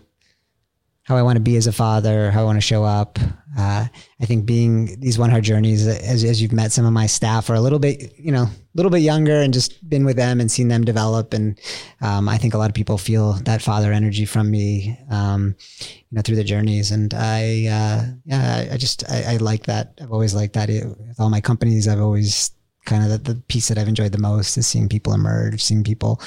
how 1.03 1.17
I 1.17 1.21
want 1.21 1.35
to 1.35 1.41
be 1.41 1.57
as 1.57 1.67
a 1.67 1.73
father, 1.73 2.31
how 2.31 2.41
I 2.41 2.45
want 2.45 2.57
to 2.57 2.61
show 2.61 2.83
up. 2.83 3.19
Uh, 3.57 3.87
I 4.19 4.25
think 4.25 4.45
being 4.45 4.99
these 4.99 5.19
one 5.19 5.29
heart 5.29 5.43
journeys, 5.43 5.85
as, 5.85 6.23
as 6.23 6.41
you've 6.41 6.51
met 6.51 6.71
some 6.71 6.85
of 6.85 6.93
my 6.93 7.05
staff, 7.05 7.49
are 7.49 7.55
a 7.55 7.61
little 7.61 7.79
bit, 7.79 8.13
you 8.17 8.31
know, 8.31 8.43
a 8.43 8.75
little 8.75 8.89
bit 8.89 8.99
younger 9.01 9.41
and 9.41 9.53
just 9.53 9.87
been 9.87 10.05
with 10.05 10.15
them 10.15 10.41
and 10.41 10.51
seen 10.51 10.69
them 10.69 10.83
develop. 10.83 11.33
And 11.33 11.59
um, 12.01 12.27
I 12.27 12.37
think 12.37 12.53
a 12.53 12.57
lot 12.57 12.69
of 12.69 12.73
people 12.73 12.97
feel 12.97 13.33
that 13.43 13.61
father 13.61 13.91
energy 13.91 14.25
from 14.25 14.49
me, 14.49 14.97
um, 15.11 15.55
you 15.81 16.15
know, 16.15 16.21
through 16.21 16.37
the 16.37 16.43
journeys. 16.43 16.91
And 16.91 17.13
I, 17.13 17.67
uh, 17.67 18.05
yeah, 18.25 18.69
I, 18.71 18.77
just 18.77 19.03
I, 19.09 19.33
I, 19.33 19.37
like 19.37 19.65
that. 19.67 19.99
I've 20.01 20.11
always 20.11 20.33
liked 20.33 20.53
that. 20.53 20.69
It, 20.69 20.85
with 20.85 21.19
all 21.19 21.29
my 21.29 21.41
companies, 21.41 21.87
I've 21.87 22.01
always 22.01 22.51
kind 22.85 23.03
of 23.03 23.23
the, 23.23 23.33
the 23.33 23.41
piece 23.41 23.67
that 23.67 23.77
I've 23.77 23.87
enjoyed 23.87 24.11
the 24.11 24.17
most 24.17 24.57
is 24.57 24.65
seeing 24.65 24.89
people 24.89 25.13
emerge, 25.13 25.63
seeing 25.63 25.83
people, 25.83 26.21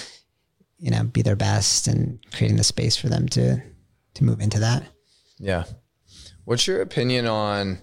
you 0.78 0.90
know, 0.90 1.02
be 1.04 1.22
their 1.22 1.36
best 1.36 1.88
and 1.88 2.18
creating 2.32 2.56
the 2.56 2.64
space 2.64 2.96
for 2.96 3.08
them 3.08 3.28
to 3.30 3.60
to 4.14 4.24
move 4.24 4.40
into 4.40 4.58
that. 4.60 4.82
Yeah. 5.38 5.64
What's 6.46 6.66
your 6.68 6.80
opinion 6.80 7.26
on? 7.26 7.80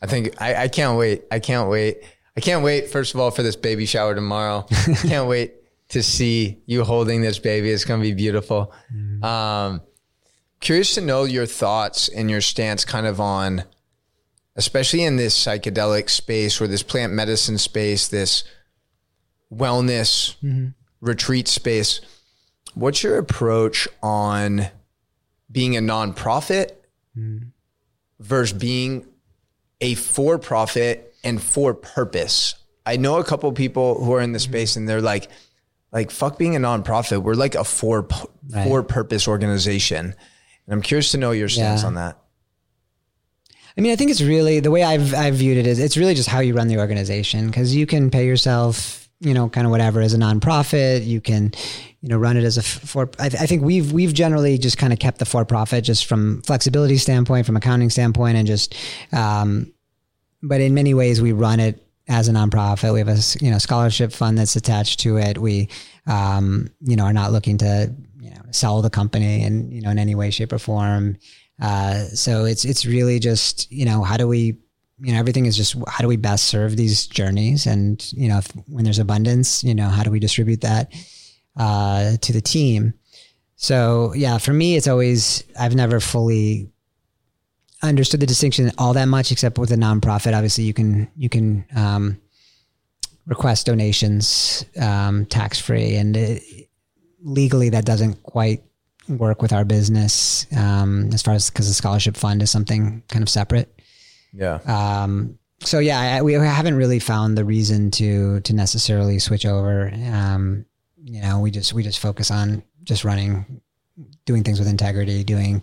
I 0.00 0.06
think 0.06 0.40
I, 0.40 0.64
I 0.64 0.68
can't 0.68 0.98
wait. 0.98 1.24
I 1.30 1.40
can't 1.40 1.68
wait. 1.68 2.02
I 2.34 2.40
can't 2.40 2.64
wait. 2.64 2.88
First 2.88 3.12
of 3.12 3.20
all, 3.20 3.30
for 3.30 3.42
this 3.42 3.54
baby 3.54 3.84
shower 3.84 4.14
tomorrow. 4.14 4.66
I 4.70 4.94
can't 5.06 5.28
wait 5.28 5.54
to 5.90 6.02
see 6.02 6.62
you 6.64 6.84
holding 6.84 7.20
this 7.20 7.38
baby. 7.38 7.70
It's 7.70 7.84
going 7.84 8.00
to 8.00 8.08
be 8.08 8.14
beautiful. 8.14 8.72
Mm. 8.94 9.22
Um, 9.22 9.82
curious 10.60 10.94
to 10.94 11.02
know 11.02 11.24
your 11.24 11.44
thoughts 11.44 12.08
and 12.08 12.30
your 12.30 12.40
stance, 12.40 12.86
kind 12.86 13.06
of 13.06 13.20
on, 13.20 13.64
especially 14.56 15.02
in 15.02 15.16
this 15.16 15.38
psychedelic 15.38 16.08
space 16.08 16.62
or 16.62 16.66
this 16.66 16.82
plant 16.82 17.12
medicine 17.12 17.58
space, 17.58 18.08
this 18.08 18.42
wellness 19.52 20.34
mm-hmm. 20.42 20.68
retreat 21.02 21.46
space. 21.46 22.00
What's 22.72 23.02
your 23.02 23.18
approach 23.18 23.86
on 24.02 24.68
being 25.52 25.76
a 25.76 25.80
nonprofit 25.80 26.70
mm. 27.14 27.50
Versus 28.20 28.56
being 28.56 29.06
a 29.80 29.94
for 29.94 30.38
profit 30.38 31.14
and 31.24 31.40
for 31.40 31.74
purpose. 31.74 32.54
I 32.84 32.96
know 32.96 33.18
a 33.18 33.24
couple 33.24 33.52
people 33.52 34.02
who 34.02 34.12
are 34.14 34.20
in 34.20 34.32
the 34.32 34.38
mm-hmm. 34.38 34.50
space 34.50 34.76
and 34.76 34.88
they're 34.88 35.02
like, 35.02 35.28
like 35.92 36.10
fuck 36.10 36.38
being 36.38 36.56
a 36.56 36.58
nonprofit. 36.58 37.22
We're 37.22 37.34
like 37.34 37.54
a 37.54 37.64
for 37.64 38.06
right. 38.50 38.66
for 38.66 38.82
purpose 38.82 39.28
organization. 39.28 40.06
And 40.06 40.74
I'm 40.74 40.82
curious 40.82 41.12
to 41.12 41.18
know 41.18 41.30
your 41.30 41.48
stance 41.48 41.82
yeah. 41.82 41.86
on 41.86 41.94
that. 41.94 42.18
I 43.76 43.80
mean, 43.80 43.92
I 43.92 43.96
think 43.96 44.10
it's 44.10 44.20
really 44.20 44.60
the 44.60 44.70
way 44.70 44.82
I've 44.82 45.14
I've 45.14 45.36
viewed 45.36 45.56
it 45.56 45.66
is 45.66 45.78
it's 45.78 45.96
really 45.96 46.14
just 46.14 46.28
how 46.28 46.40
you 46.40 46.54
run 46.54 46.68
the 46.68 46.78
organization 46.78 47.46
because 47.46 47.74
you 47.74 47.86
can 47.86 48.10
pay 48.10 48.26
yourself, 48.26 49.07
you 49.20 49.34
know, 49.34 49.48
kind 49.48 49.66
of 49.66 49.70
whatever 49.70 50.00
as 50.00 50.14
a 50.14 50.18
nonprofit. 50.18 51.06
You 51.06 51.20
can, 51.20 51.52
you 52.00 52.08
know, 52.08 52.16
run 52.16 52.36
it 52.36 52.44
as 52.44 52.56
a 52.56 52.62
for. 52.62 53.10
I, 53.18 53.28
th- 53.28 53.42
I 53.42 53.46
think 53.46 53.62
we've 53.62 53.92
we've 53.92 54.14
generally 54.14 54.58
just 54.58 54.78
kind 54.78 54.92
of 54.92 54.98
kept 54.98 55.18
the 55.18 55.24
for 55.24 55.44
profit 55.44 55.84
just 55.84 56.06
from 56.06 56.42
flexibility 56.42 56.96
standpoint, 56.96 57.46
from 57.46 57.56
accounting 57.56 57.90
standpoint, 57.90 58.36
and 58.36 58.46
just. 58.46 58.74
Um, 59.12 59.72
but 60.40 60.60
in 60.60 60.72
many 60.72 60.94
ways, 60.94 61.20
we 61.20 61.32
run 61.32 61.58
it 61.58 61.84
as 62.08 62.28
a 62.28 62.32
nonprofit. 62.32 62.92
We 62.92 63.00
have 63.00 63.08
a 63.08 63.18
you 63.44 63.50
know 63.50 63.58
scholarship 63.58 64.12
fund 64.12 64.38
that's 64.38 64.56
attached 64.56 65.00
to 65.00 65.18
it. 65.18 65.38
We, 65.38 65.68
um, 66.06 66.70
you 66.80 66.96
know, 66.96 67.04
are 67.04 67.12
not 67.12 67.32
looking 67.32 67.58
to 67.58 67.92
you 68.20 68.30
know 68.30 68.42
sell 68.50 68.82
the 68.82 68.90
company 68.90 69.42
and 69.44 69.72
you 69.72 69.82
know 69.82 69.90
in 69.90 69.98
any 69.98 70.14
way, 70.14 70.30
shape, 70.30 70.52
or 70.52 70.58
form. 70.58 71.16
Uh, 71.60 72.04
so 72.04 72.44
it's 72.44 72.64
it's 72.64 72.86
really 72.86 73.18
just 73.18 73.70
you 73.72 73.84
know 73.84 74.04
how 74.04 74.16
do 74.16 74.28
we 74.28 74.58
you 75.00 75.12
know 75.12 75.18
everything 75.18 75.46
is 75.46 75.56
just 75.56 75.76
how 75.86 76.02
do 76.02 76.08
we 76.08 76.16
best 76.16 76.44
serve 76.44 76.76
these 76.76 77.06
journeys 77.06 77.66
and 77.66 78.12
you 78.12 78.28
know 78.28 78.38
if, 78.38 78.48
when 78.66 78.84
there's 78.84 78.98
abundance 78.98 79.62
you 79.62 79.74
know 79.74 79.88
how 79.88 80.02
do 80.02 80.10
we 80.10 80.18
distribute 80.18 80.60
that 80.60 80.92
uh, 81.58 82.16
to 82.18 82.32
the 82.32 82.40
team. 82.40 82.94
So 83.56 84.12
yeah, 84.14 84.38
for 84.38 84.52
me, 84.52 84.76
it's 84.76 84.86
always 84.86 85.42
I've 85.58 85.74
never 85.74 86.00
fully 86.00 86.70
understood 87.82 88.20
the 88.20 88.26
distinction 88.26 88.70
all 88.78 88.94
that 88.94 89.06
much, 89.06 89.32
except 89.32 89.58
with 89.58 89.72
a 89.72 89.76
nonprofit. 89.76 90.34
Obviously, 90.34 90.64
you 90.64 90.72
can 90.72 91.10
you 91.16 91.28
can 91.28 91.64
um, 91.74 92.20
request 93.26 93.66
donations 93.66 94.64
um, 94.80 95.26
tax 95.26 95.58
free, 95.58 95.96
and 95.96 96.16
it, 96.16 96.42
legally 97.20 97.70
that 97.70 97.84
doesn't 97.84 98.22
quite 98.22 98.62
work 99.08 99.42
with 99.42 99.52
our 99.52 99.64
business 99.64 100.46
um, 100.56 101.10
as 101.12 101.22
far 101.22 101.34
as 101.34 101.50
because 101.50 101.66
the 101.66 101.74
scholarship 101.74 102.16
fund 102.16 102.42
is 102.42 102.50
something 102.50 103.02
kind 103.08 103.22
of 103.22 103.28
separate. 103.28 103.77
Yeah. 104.32 104.58
Um, 104.66 105.38
so 105.60 105.78
yeah, 105.78 106.22
we 106.22 106.34
haven't 106.34 106.76
really 106.76 106.98
found 106.98 107.36
the 107.36 107.44
reason 107.44 107.90
to 107.92 108.40
to 108.40 108.52
necessarily 108.52 109.18
switch 109.18 109.44
over. 109.44 109.92
Um, 110.12 110.64
you 111.02 111.20
know, 111.20 111.40
we 111.40 111.50
just 111.50 111.72
we 111.72 111.82
just 111.82 111.98
focus 111.98 112.30
on 112.30 112.62
just 112.84 113.04
running, 113.04 113.60
doing 114.24 114.44
things 114.44 114.58
with 114.58 114.68
integrity, 114.68 115.24
doing 115.24 115.62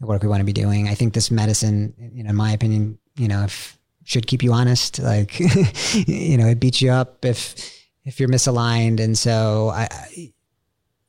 the 0.00 0.06
work 0.06 0.22
we 0.22 0.28
want 0.28 0.40
to 0.40 0.44
be 0.44 0.52
doing. 0.52 0.88
I 0.88 0.94
think 0.94 1.14
this 1.14 1.30
medicine, 1.30 1.94
you 2.12 2.22
know, 2.22 2.30
in 2.30 2.36
my 2.36 2.52
opinion, 2.52 2.98
you 3.16 3.28
know, 3.28 3.42
if 3.42 3.78
should 4.04 4.26
keep 4.26 4.42
you 4.42 4.52
honest. 4.52 4.98
Like, 4.98 5.38
you 5.94 6.36
know, 6.36 6.46
it 6.46 6.60
beats 6.60 6.80
you 6.80 6.90
up 6.90 7.24
if 7.24 7.54
if 8.04 8.20
you're 8.20 8.28
misaligned. 8.28 9.00
And 9.00 9.18
so 9.18 9.70
I, 9.70 9.88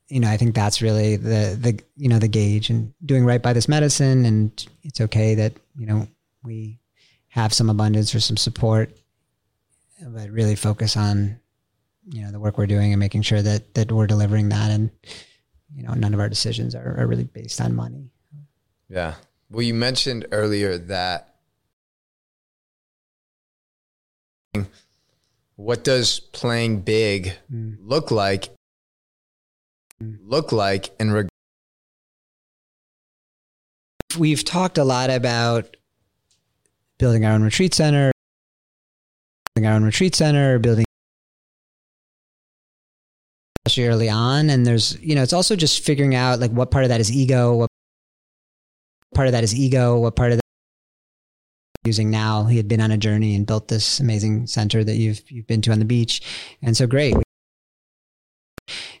you 0.08 0.20
know, 0.20 0.28
I 0.28 0.36
think 0.36 0.54
that's 0.54 0.82
really 0.82 1.16
the 1.16 1.56
the 1.60 1.78
you 1.96 2.08
know 2.08 2.18
the 2.18 2.28
gauge 2.28 2.70
and 2.70 2.92
doing 3.04 3.24
right 3.24 3.42
by 3.42 3.52
this 3.52 3.68
medicine. 3.68 4.24
And 4.24 4.66
it's 4.82 5.00
okay 5.00 5.34
that 5.36 5.52
you 5.76 5.86
know 5.86 6.08
we 6.42 6.78
have 7.36 7.52
some 7.52 7.68
abundance 7.68 8.14
or 8.14 8.20
some 8.20 8.38
support, 8.38 8.96
but 10.00 10.30
really 10.30 10.56
focus 10.56 10.96
on 10.96 11.38
you 12.08 12.22
know 12.22 12.32
the 12.32 12.40
work 12.40 12.56
we're 12.56 12.66
doing 12.66 12.92
and 12.92 13.00
making 13.00 13.22
sure 13.22 13.42
that 13.42 13.74
that 13.74 13.92
we're 13.92 14.06
delivering 14.06 14.48
that 14.48 14.70
and 14.70 14.90
you 15.74 15.82
know 15.82 15.92
none 15.92 16.14
of 16.14 16.20
our 16.20 16.28
decisions 16.28 16.74
are, 16.74 16.96
are 16.98 17.06
really 17.06 17.24
based 17.24 17.60
on 17.60 17.74
money 17.74 18.10
yeah 18.88 19.14
well 19.50 19.62
you 19.62 19.74
mentioned 19.74 20.24
earlier 20.30 20.78
that 20.78 21.34
what 25.56 25.82
does 25.82 26.20
playing 26.20 26.80
big 26.80 27.32
mm. 27.52 27.76
look 27.80 28.12
like 28.12 28.50
mm. 30.00 30.16
look 30.22 30.52
like 30.52 30.90
in 31.00 31.10
regard 31.10 31.28
we've 34.16 34.44
talked 34.44 34.78
a 34.78 34.84
lot 34.84 35.10
about 35.10 35.76
building 36.98 37.24
our 37.24 37.32
own 37.32 37.42
retreat 37.42 37.74
center 37.74 38.12
building 39.54 39.68
our 39.68 39.74
own 39.74 39.84
retreat 39.84 40.14
center 40.14 40.58
building 40.58 40.84
especially 43.64 43.88
early 43.88 44.08
on 44.08 44.50
and 44.50 44.66
there's 44.66 44.98
you 45.00 45.14
know 45.14 45.22
it's 45.22 45.32
also 45.32 45.56
just 45.56 45.84
figuring 45.84 46.14
out 46.14 46.40
like 46.40 46.50
what 46.50 46.70
part 46.70 46.84
of 46.84 46.88
that 46.88 47.00
is 47.00 47.10
ego 47.10 47.54
what 47.54 47.68
part 49.14 49.28
of 49.28 49.32
that 49.32 49.44
is 49.44 49.54
ego 49.54 49.98
what 49.98 50.14
part 50.14 50.32
of 50.32 50.38
that 50.38 50.46
using 51.86 52.10
now. 52.10 52.44
He 52.44 52.56
had 52.56 52.68
been 52.68 52.80
on 52.80 52.90
a 52.90 52.98
journey 52.98 53.36
and 53.36 53.46
built 53.46 53.68
this 53.68 54.00
amazing 54.00 54.48
center 54.48 54.84
that 54.84 54.96
you've 54.96 55.22
you've 55.30 55.46
been 55.46 55.62
to 55.62 55.72
on 55.72 55.78
the 55.78 55.84
beach, 55.84 56.20
and 56.60 56.76
so 56.76 56.86
great. 56.86 57.14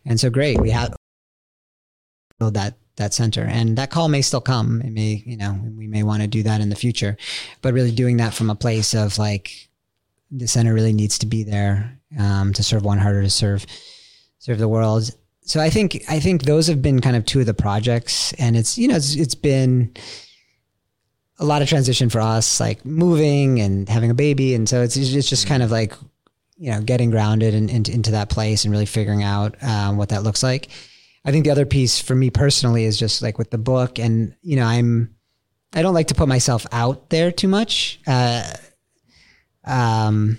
And 0.04 0.20
so 0.20 0.30
great, 0.30 0.60
we 0.60 0.70
have 0.70 0.94
that 2.38 2.76
that 2.96 3.14
center, 3.14 3.42
and 3.42 3.78
that 3.78 3.90
call 3.90 4.08
may 4.08 4.22
still 4.22 4.40
come. 4.40 4.80
It 4.82 4.92
may, 4.92 5.22
you 5.26 5.36
know, 5.36 5.58
we 5.76 5.86
may 5.86 6.02
want 6.02 6.22
to 6.22 6.28
do 6.28 6.42
that 6.44 6.60
in 6.60 6.68
the 6.68 6.76
future, 6.76 7.16
but 7.62 7.74
really 7.74 7.92
doing 7.92 8.16
that 8.18 8.34
from 8.34 8.50
a 8.50 8.54
place 8.54 8.94
of 8.94 9.18
like 9.18 9.68
the 10.30 10.48
center 10.48 10.74
really 10.74 10.92
needs 10.92 11.18
to 11.18 11.26
be 11.26 11.44
there 11.44 11.98
um, 12.18 12.52
to 12.54 12.62
serve 12.62 12.84
one 12.84 12.98
harder 12.98 13.22
to 13.22 13.30
serve 13.30 13.66
serve 14.38 14.58
the 14.58 14.68
world. 14.68 15.10
So 15.42 15.60
I 15.60 15.70
think 15.70 16.02
I 16.08 16.20
think 16.20 16.42
those 16.42 16.66
have 16.66 16.82
been 16.82 17.00
kind 17.00 17.16
of 17.16 17.24
two 17.24 17.40
of 17.40 17.46
the 17.46 17.54
projects, 17.54 18.32
and 18.34 18.56
it's 18.56 18.76
you 18.76 18.88
know 18.88 18.96
it's, 18.96 19.14
it's 19.14 19.34
been 19.34 19.94
a 21.38 21.44
lot 21.44 21.62
of 21.62 21.68
transition 21.68 22.08
for 22.08 22.20
us, 22.20 22.60
like 22.60 22.84
moving 22.84 23.60
and 23.60 23.88
having 23.88 24.10
a 24.10 24.14
baby. 24.14 24.54
And 24.54 24.68
so 24.68 24.82
it's, 24.82 24.96
it's 24.96 25.28
just 25.28 25.46
kind 25.46 25.62
of 25.62 25.70
like, 25.70 25.92
you 26.56 26.70
know, 26.70 26.80
getting 26.80 27.10
grounded 27.10 27.54
and 27.54 27.68
in, 27.68 27.84
in, 27.84 27.92
into 27.92 28.12
that 28.12 28.30
place 28.30 28.64
and 28.64 28.72
really 28.72 28.86
figuring 28.86 29.22
out 29.22 29.62
um, 29.62 29.96
what 29.96 30.08
that 30.10 30.22
looks 30.22 30.42
like. 30.42 30.68
I 31.26 31.32
think 31.32 31.44
the 31.44 31.50
other 31.50 31.66
piece 31.66 32.00
for 32.00 32.14
me 32.14 32.30
personally 32.30 32.84
is 32.84 32.96
just 32.96 33.20
like 33.20 33.36
with 33.36 33.50
the 33.50 33.58
book 33.58 33.98
and, 33.98 34.34
you 34.42 34.54
know, 34.54 34.64
I'm, 34.64 35.12
I 35.74 35.82
don't 35.82 35.92
like 35.92 36.06
to 36.06 36.14
put 36.14 36.28
myself 36.28 36.64
out 36.70 37.10
there 37.10 37.32
too 37.32 37.48
much. 37.48 37.98
Uh, 38.06 38.48
um, 39.64 40.38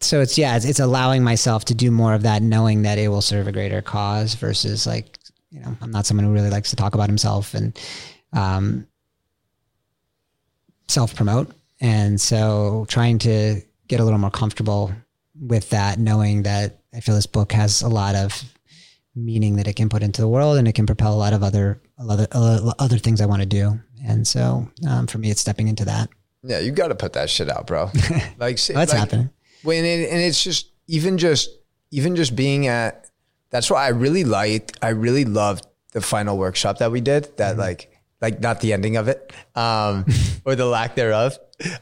so 0.00 0.20
it's, 0.20 0.36
yeah, 0.36 0.54
it's, 0.54 0.66
it's 0.66 0.80
allowing 0.80 1.24
myself 1.24 1.64
to 1.64 1.74
do 1.74 1.90
more 1.90 2.12
of 2.12 2.24
that, 2.24 2.42
knowing 2.42 2.82
that 2.82 2.98
it 2.98 3.08
will 3.08 3.22
serve 3.22 3.48
a 3.48 3.52
greater 3.52 3.80
cause 3.80 4.34
versus 4.34 4.86
like, 4.86 5.18
you 5.50 5.60
know, 5.60 5.74
I'm 5.80 5.90
not 5.90 6.04
someone 6.04 6.26
who 6.26 6.32
really 6.34 6.50
likes 6.50 6.68
to 6.70 6.76
talk 6.76 6.94
about 6.94 7.08
himself 7.08 7.54
and, 7.54 7.78
um, 8.34 8.86
self 10.88 11.14
promote. 11.14 11.50
And 11.80 12.20
so 12.20 12.84
trying 12.90 13.18
to 13.20 13.62
get 13.88 13.98
a 13.98 14.04
little 14.04 14.18
more 14.18 14.30
comfortable 14.30 14.92
with 15.40 15.70
that, 15.70 15.98
knowing 15.98 16.42
that 16.42 16.80
I 16.94 17.00
feel 17.00 17.14
this 17.14 17.26
book 17.26 17.52
has 17.52 17.80
a 17.80 17.88
lot 17.88 18.14
of 18.14 18.42
meaning 19.16 19.56
that 19.56 19.66
it 19.66 19.74
can 19.74 19.88
put 19.88 20.02
into 20.02 20.20
the 20.20 20.28
world 20.28 20.58
and 20.58 20.68
it 20.68 20.74
can 20.74 20.86
propel 20.86 21.14
a 21.14 21.16
lot 21.16 21.32
of 21.32 21.42
other, 21.42 21.80
other, 21.98 22.26
other 22.78 22.98
things 22.98 23.20
I 23.20 23.26
want 23.26 23.42
to 23.42 23.46
do. 23.46 23.80
And 24.04 24.26
so 24.26 24.68
um, 24.88 25.06
for 25.06 25.18
me, 25.18 25.30
it's 25.30 25.40
stepping 25.40 25.68
into 25.68 25.84
that. 25.86 26.10
Yeah, 26.42 26.60
you 26.60 26.70
got 26.70 26.88
to 26.88 26.94
put 26.94 27.14
that 27.14 27.28
shit 27.28 27.50
out, 27.50 27.66
bro. 27.66 27.90
Like, 28.38 28.58
that's 28.58 28.70
like, 28.70 28.90
happening. 28.90 29.30
When 29.62 29.84
it, 29.84 30.10
and 30.10 30.20
it's 30.20 30.44
just 30.44 30.70
even 30.86 31.18
just 31.18 31.50
even 31.90 32.14
just 32.16 32.36
being 32.36 32.66
at. 32.66 33.10
That's 33.50 33.70
why 33.70 33.86
I 33.86 33.88
really 33.88 34.24
liked. 34.24 34.78
I 34.82 34.90
really 34.90 35.24
loved 35.24 35.66
the 35.92 36.00
final 36.00 36.36
workshop 36.36 36.78
that 36.78 36.92
we 36.92 37.00
did. 37.00 37.36
That 37.38 37.52
mm-hmm. 37.52 37.60
like 37.60 37.90
like 38.20 38.40
not 38.40 38.60
the 38.60 38.72
ending 38.72 38.96
of 38.96 39.08
it 39.08 39.32
um, 39.54 40.04
or 40.44 40.54
the 40.54 40.66
lack 40.66 40.94
thereof. 40.94 41.38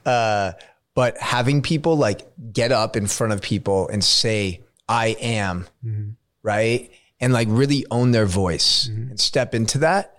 Uh, 0.06 0.52
but 0.94 1.18
having 1.18 1.62
people 1.62 1.96
like 1.96 2.26
get 2.52 2.72
up 2.72 2.96
in 2.96 3.06
front 3.06 3.32
of 3.32 3.42
people 3.42 3.88
and 3.88 4.02
say, 4.02 4.62
I 4.88 5.08
am, 5.20 5.66
mm-hmm. 5.84 6.10
right? 6.42 6.90
And 7.24 7.32
like 7.32 7.48
really 7.50 7.86
own 7.90 8.10
their 8.10 8.26
voice 8.26 8.88
mm-hmm. 8.88 9.10
and 9.10 9.20
step 9.20 9.54
into 9.54 9.78
that, 9.78 10.18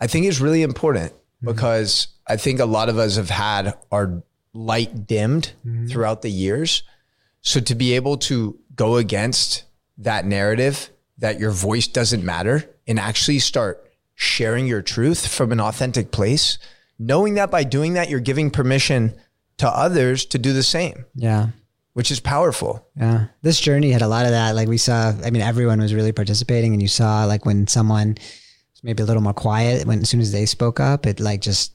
I 0.00 0.08
think 0.08 0.26
is 0.26 0.40
really 0.40 0.62
important 0.62 1.12
mm-hmm. 1.12 1.46
because 1.46 2.08
I 2.26 2.36
think 2.36 2.58
a 2.58 2.66
lot 2.66 2.88
of 2.88 2.98
us 2.98 3.16
have 3.16 3.30
had 3.30 3.74
our 3.92 4.22
light 4.52 5.06
dimmed 5.06 5.52
mm-hmm. 5.64 5.86
throughout 5.86 6.22
the 6.22 6.30
years. 6.30 6.82
So 7.40 7.60
to 7.60 7.74
be 7.74 7.94
able 7.94 8.16
to 8.18 8.58
go 8.74 8.96
against 8.96 9.64
that 9.98 10.24
narrative 10.24 10.90
that 11.18 11.38
your 11.38 11.50
voice 11.50 11.86
doesn't 11.86 12.24
matter 12.24 12.68
and 12.86 12.98
actually 12.98 13.38
start 13.38 13.92
sharing 14.14 14.66
your 14.66 14.82
truth 14.82 15.28
from 15.28 15.52
an 15.52 15.60
authentic 15.60 16.10
place, 16.10 16.58
knowing 16.98 17.34
that 17.34 17.50
by 17.50 17.64
doing 17.64 17.94
that, 17.94 18.10
you're 18.10 18.20
giving 18.20 18.50
permission 18.50 19.14
to 19.58 19.68
others 19.68 20.24
to 20.26 20.38
do 20.38 20.52
the 20.52 20.62
same. 20.62 21.04
Yeah. 21.14 21.48
Which 21.94 22.10
is 22.10 22.20
powerful. 22.20 22.86
Yeah. 22.96 23.26
This 23.42 23.60
journey 23.60 23.90
had 23.90 24.02
a 24.02 24.08
lot 24.08 24.24
of 24.24 24.32
that. 24.32 24.54
Like 24.54 24.68
we 24.68 24.78
saw, 24.78 25.12
I 25.24 25.30
mean, 25.30 25.42
everyone 25.42 25.80
was 25.80 25.94
really 25.94 26.12
participating 26.12 26.72
and 26.72 26.82
you 26.82 26.88
saw 26.88 27.24
like 27.24 27.46
when 27.46 27.66
someone 27.66 28.16
was 28.18 28.82
maybe 28.82 29.02
a 29.02 29.06
little 29.06 29.22
more 29.22 29.32
quiet, 29.32 29.86
when 29.86 30.00
as 30.00 30.10
soon 30.10 30.20
as 30.20 30.32
they 30.32 30.44
spoke 30.44 30.80
up, 30.80 31.06
it 31.06 31.20
like 31.20 31.40
just 31.40 31.72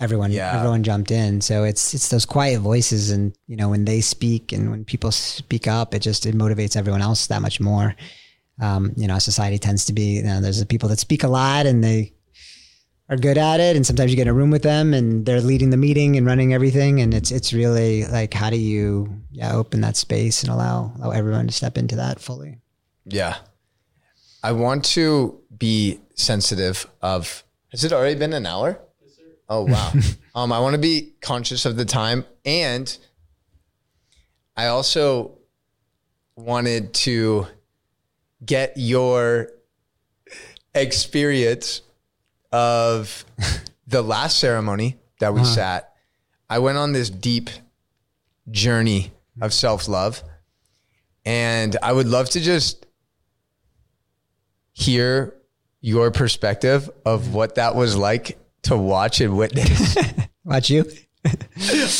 everyone 0.00 0.32
yeah. 0.32 0.56
everyone 0.56 0.82
jumped 0.82 1.10
in. 1.10 1.40
So 1.42 1.64
it's 1.64 1.92
it's 1.92 2.08
those 2.08 2.24
quiet 2.24 2.60
voices 2.60 3.10
and 3.10 3.34
you 3.46 3.56
know, 3.56 3.68
when 3.68 3.84
they 3.84 4.00
speak 4.00 4.52
and 4.52 4.70
when 4.70 4.84
people 4.84 5.12
speak 5.12 5.68
up, 5.68 5.94
it 5.94 6.00
just 6.00 6.24
it 6.24 6.34
motivates 6.34 6.76
everyone 6.76 7.02
else 7.02 7.26
that 7.26 7.42
much 7.42 7.60
more 7.60 7.94
um, 8.60 8.92
you 8.96 9.06
know, 9.06 9.18
society 9.18 9.58
tends 9.58 9.84
to 9.86 9.92
be, 9.92 10.16
you 10.16 10.22
know, 10.22 10.40
there's 10.40 10.58
the 10.58 10.66
people 10.66 10.88
that 10.88 10.98
speak 10.98 11.22
a 11.22 11.28
lot 11.28 11.66
and 11.66 11.82
they 11.82 12.12
are 13.08 13.16
good 13.16 13.38
at 13.38 13.60
it. 13.60 13.76
And 13.76 13.86
sometimes 13.86 14.10
you 14.10 14.16
get 14.16 14.22
in 14.22 14.28
a 14.28 14.34
room 14.34 14.50
with 14.50 14.62
them 14.62 14.92
and 14.92 15.24
they're 15.24 15.40
leading 15.40 15.70
the 15.70 15.76
meeting 15.76 16.16
and 16.16 16.26
running 16.26 16.52
everything. 16.52 17.00
And 17.00 17.14
it's, 17.14 17.30
it's 17.30 17.52
really 17.52 18.04
like, 18.06 18.34
how 18.34 18.50
do 18.50 18.58
you 18.58 19.22
yeah, 19.30 19.54
open 19.54 19.80
that 19.80 19.96
space 19.96 20.42
and 20.42 20.52
allow, 20.52 20.92
allow 20.96 21.10
everyone 21.10 21.46
to 21.46 21.52
step 21.52 21.78
into 21.78 21.96
that 21.96 22.20
fully? 22.20 22.58
Yeah. 23.06 23.36
I 24.42 24.52
want 24.52 24.84
to 24.86 25.40
be 25.56 26.00
sensitive 26.14 26.86
of, 27.00 27.44
has 27.70 27.84
it 27.84 27.92
already 27.92 28.18
been 28.18 28.32
an 28.32 28.46
hour? 28.46 28.78
Yes, 29.00 29.18
oh, 29.48 29.64
wow. 29.64 29.92
um, 30.34 30.52
I 30.52 30.60
want 30.60 30.74
to 30.74 30.80
be 30.80 31.14
conscious 31.20 31.64
of 31.64 31.76
the 31.76 31.84
time. 31.84 32.24
And 32.44 32.96
I 34.56 34.66
also 34.66 35.38
wanted 36.36 36.92
to 36.92 37.46
get 38.44 38.74
your 38.76 39.50
experience 40.74 41.82
of 42.52 43.24
the 43.86 44.02
last 44.02 44.38
ceremony 44.38 44.96
that 45.20 45.34
we 45.34 45.40
uh-huh. 45.40 45.54
sat. 45.54 45.92
I 46.50 46.58
went 46.60 46.78
on 46.78 46.92
this 46.92 47.10
deep 47.10 47.50
journey 48.50 49.12
of 49.40 49.52
self 49.52 49.88
love. 49.88 50.22
And 51.24 51.76
I 51.82 51.92
would 51.92 52.06
love 52.06 52.30
to 52.30 52.40
just 52.40 52.86
hear 54.72 55.34
your 55.80 56.10
perspective 56.10 56.88
of 57.04 57.34
what 57.34 57.56
that 57.56 57.74
was 57.74 57.96
like 57.96 58.38
to 58.62 58.76
watch 58.76 59.20
and 59.20 59.36
witness. 59.36 59.96
watch 60.44 60.70
you? 60.70 60.84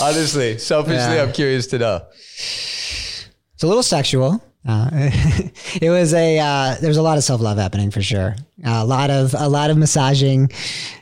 Honestly, 0.00 0.58
selfishly, 0.58 1.16
yeah. 1.16 1.22
I'm 1.22 1.32
curious 1.32 1.66
to 1.68 1.78
know. 1.78 2.06
It's 2.14 3.62
a 3.62 3.66
little 3.66 3.82
sexual. 3.82 4.42
Uh, 4.68 4.90
it 5.80 5.88
was 5.88 6.12
a 6.12 6.38
uh, 6.38 6.76
there 6.80 6.88
was 6.88 6.98
a 6.98 7.02
lot 7.02 7.16
of 7.16 7.24
self 7.24 7.40
love 7.40 7.56
happening 7.56 7.90
for 7.90 8.02
sure. 8.02 8.36
Uh, 8.64 8.80
a 8.82 8.84
lot 8.84 9.10
of 9.10 9.34
a 9.36 9.48
lot 9.48 9.70
of 9.70 9.78
massaging, 9.78 10.50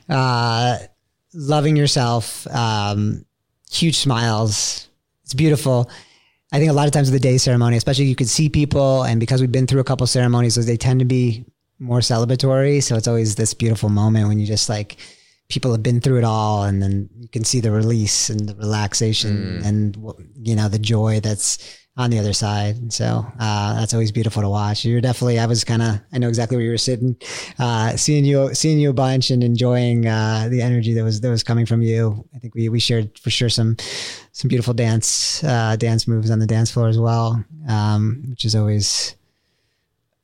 uh, 0.09 0.79
loving 1.35 1.77
yourself, 1.77 2.47
um, 2.49 3.27
huge 3.71 3.97
smiles. 3.97 4.89
It's 5.25 5.35
beautiful. 5.35 5.91
I 6.53 6.59
think 6.59 6.71
a 6.71 6.75
lot 6.75 6.87
of 6.87 6.93
times 6.93 7.11
with 7.11 7.21
the 7.21 7.29
day 7.29 7.39
ceremony, 7.39 7.77
especially 7.77 8.05
you 8.05 8.15
could 8.15 8.29
see 8.29 8.49
people, 8.49 9.03
and 9.03 9.19
because 9.19 9.41
we've 9.41 9.51
been 9.51 9.67
through 9.67 9.81
a 9.81 9.85
couple 9.85 10.07
ceremonies, 10.07 10.55
they 10.55 10.77
tend 10.77 11.01
to 11.01 11.05
be 11.05 11.45
more 11.81 11.99
celebratory. 11.99 12.81
So 12.81 12.95
it's 12.95 13.09
always 13.09 13.35
this 13.35 13.53
beautiful 13.53 13.89
moment 13.89 14.29
when 14.29 14.39
you 14.39 14.47
just 14.47 14.69
like 14.69 14.97
people 15.49 15.73
have 15.73 15.83
been 15.83 16.01
through 16.01 16.19
it 16.19 16.25
all 16.25 16.65
and 16.65 16.83
then 16.83 17.09
you 17.19 17.29
can 17.29 17.45
see 17.45 17.61
the 17.61 17.71
release 17.71 18.31
and 18.31 18.49
the 18.49 18.55
relaxation 18.57 19.61
and 19.65 19.97
you 20.35 20.57
know 20.57 20.69
the 20.69 20.79
joy 20.79 21.21
that's 21.21 21.86
on 21.99 22.11
the 22.11 22.19
other 22.19 22.33
side 22.35 22.93
so 22.93 23.27
uh, 23.41 23.75
that's 23.75 23.95
always 23.95 24.13
beautiful 24.13 24.43
to 24.43 24.49
watch 24.49 24.85
you're 24.85 25.01
definitely 25.01 25.39
i 25.39 25.47
was 25.47 25.65
kind 25.65 25.81
of 25.81 25.99
i 26.13 26.19
know 26.19 26.29
exactly 26.29 26.57
where 26.57 26.65
you 26.65 26.71
were 26.71 26.77
sitting 26.79 27.17
uh, 27.59 27.97
seeing 27.97 28.25
you 28.25 28.53
seeing 28.55 28.79
you 28.79 28.91
a 28.91 28.93
bunch 28.93 29.31
and 29.31 29.43
enjoying 29.43 30.07
uh, 30.07 30.47
the 30.51 30.61
energy 30.61 30.93
that 30.93 31.03
was 31.03 31.21
that 31.23 31.31
was 31.31 31.43
coming 31.43 31.65
from 31.65 31.81
you 31.81 32.23
i 32.35 32.39
think 32.39 32.55
we 32.55 32.69
we 32.69 32.79
shared 32.79 33.19
for 33.19 33.31
sure 33.31 33.49
some 33.49 33.77
some 34.33 34.49
beautiful 34.49 34.75
dance 34.75 35.43
uh, 35.45 35.75
dance 35.77 36.07
moves 36.07 36.31
on 36.31 36.39
the 36.39 36.47
dance 36.47 36.71
floor 36.71 36.89
as 36.89 36.99
well 36.99 37.43
um, 37.69 38.25
which 38.29 38.45
is 38.45 38.55
always 38.55 39.17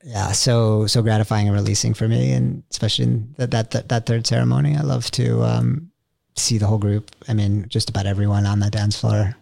yeah, 0.04 0.32
so 0.32 0.86
so 0.88 1.00
gratifying 1.00 1.46
and 1.46 1.54
releasing 1.56 1.94
for 1.94 2.08
me, 2.08 2.32
and 2.32 2.64
especially 2.72 3.04
in 3.04 3.34
that 3.38 3.52
that 3.52 3.70
that, 3.70 3.88
that 3.88 4.04
third 4.04 4.26
ceremony. 4.26 4.76
I 4.76 4.80
love 4.80 5.08
to 5.12 5.42
um, 5.44 5.92
see 6.34 6.58
the 6.58 6.66
whole 6.66 6.78
group. 6.78 7.14
I 7.28 7.34
mean, 7.34 7.66
just 7.68 7.88
about 7.88 8.06
everyone 8.06 8.44
on 8.44 8.58
the 8.58 8.68
dance 8.68 8.98
floor 8.98 9.36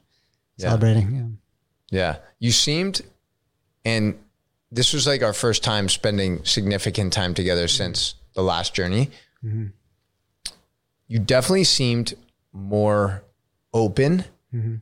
Yeah. 0.59 0.66
celebrating. 0.66 1.14
Yeah. 1.16 1.22
Yeah. 1.91 2.16
You 2.38 2.53
seemed, 2.53 3.03
and 3.84 4.18
this 4.72 4.93
was 4.93 5.07
like 5.07 5.22
our 5.22 5.32
first 5.32 5.62
time 5.62 5.88
spending 5.88 6.45
significant 6.45 7.12
time 7.12 7.34
together 7.34 7.68
since 7.68 8.14
the 8.34 8.43
last 8.43 8.74
journey. 8.74 9.11
Mm-hmm. 9.45 9.66
You 11.09 11.18
definitely 11.18 11.64
seemed 11.64 12.14
more 12.53 13.24
open 13.74 14.24
mm-hmm. 14.55 14.76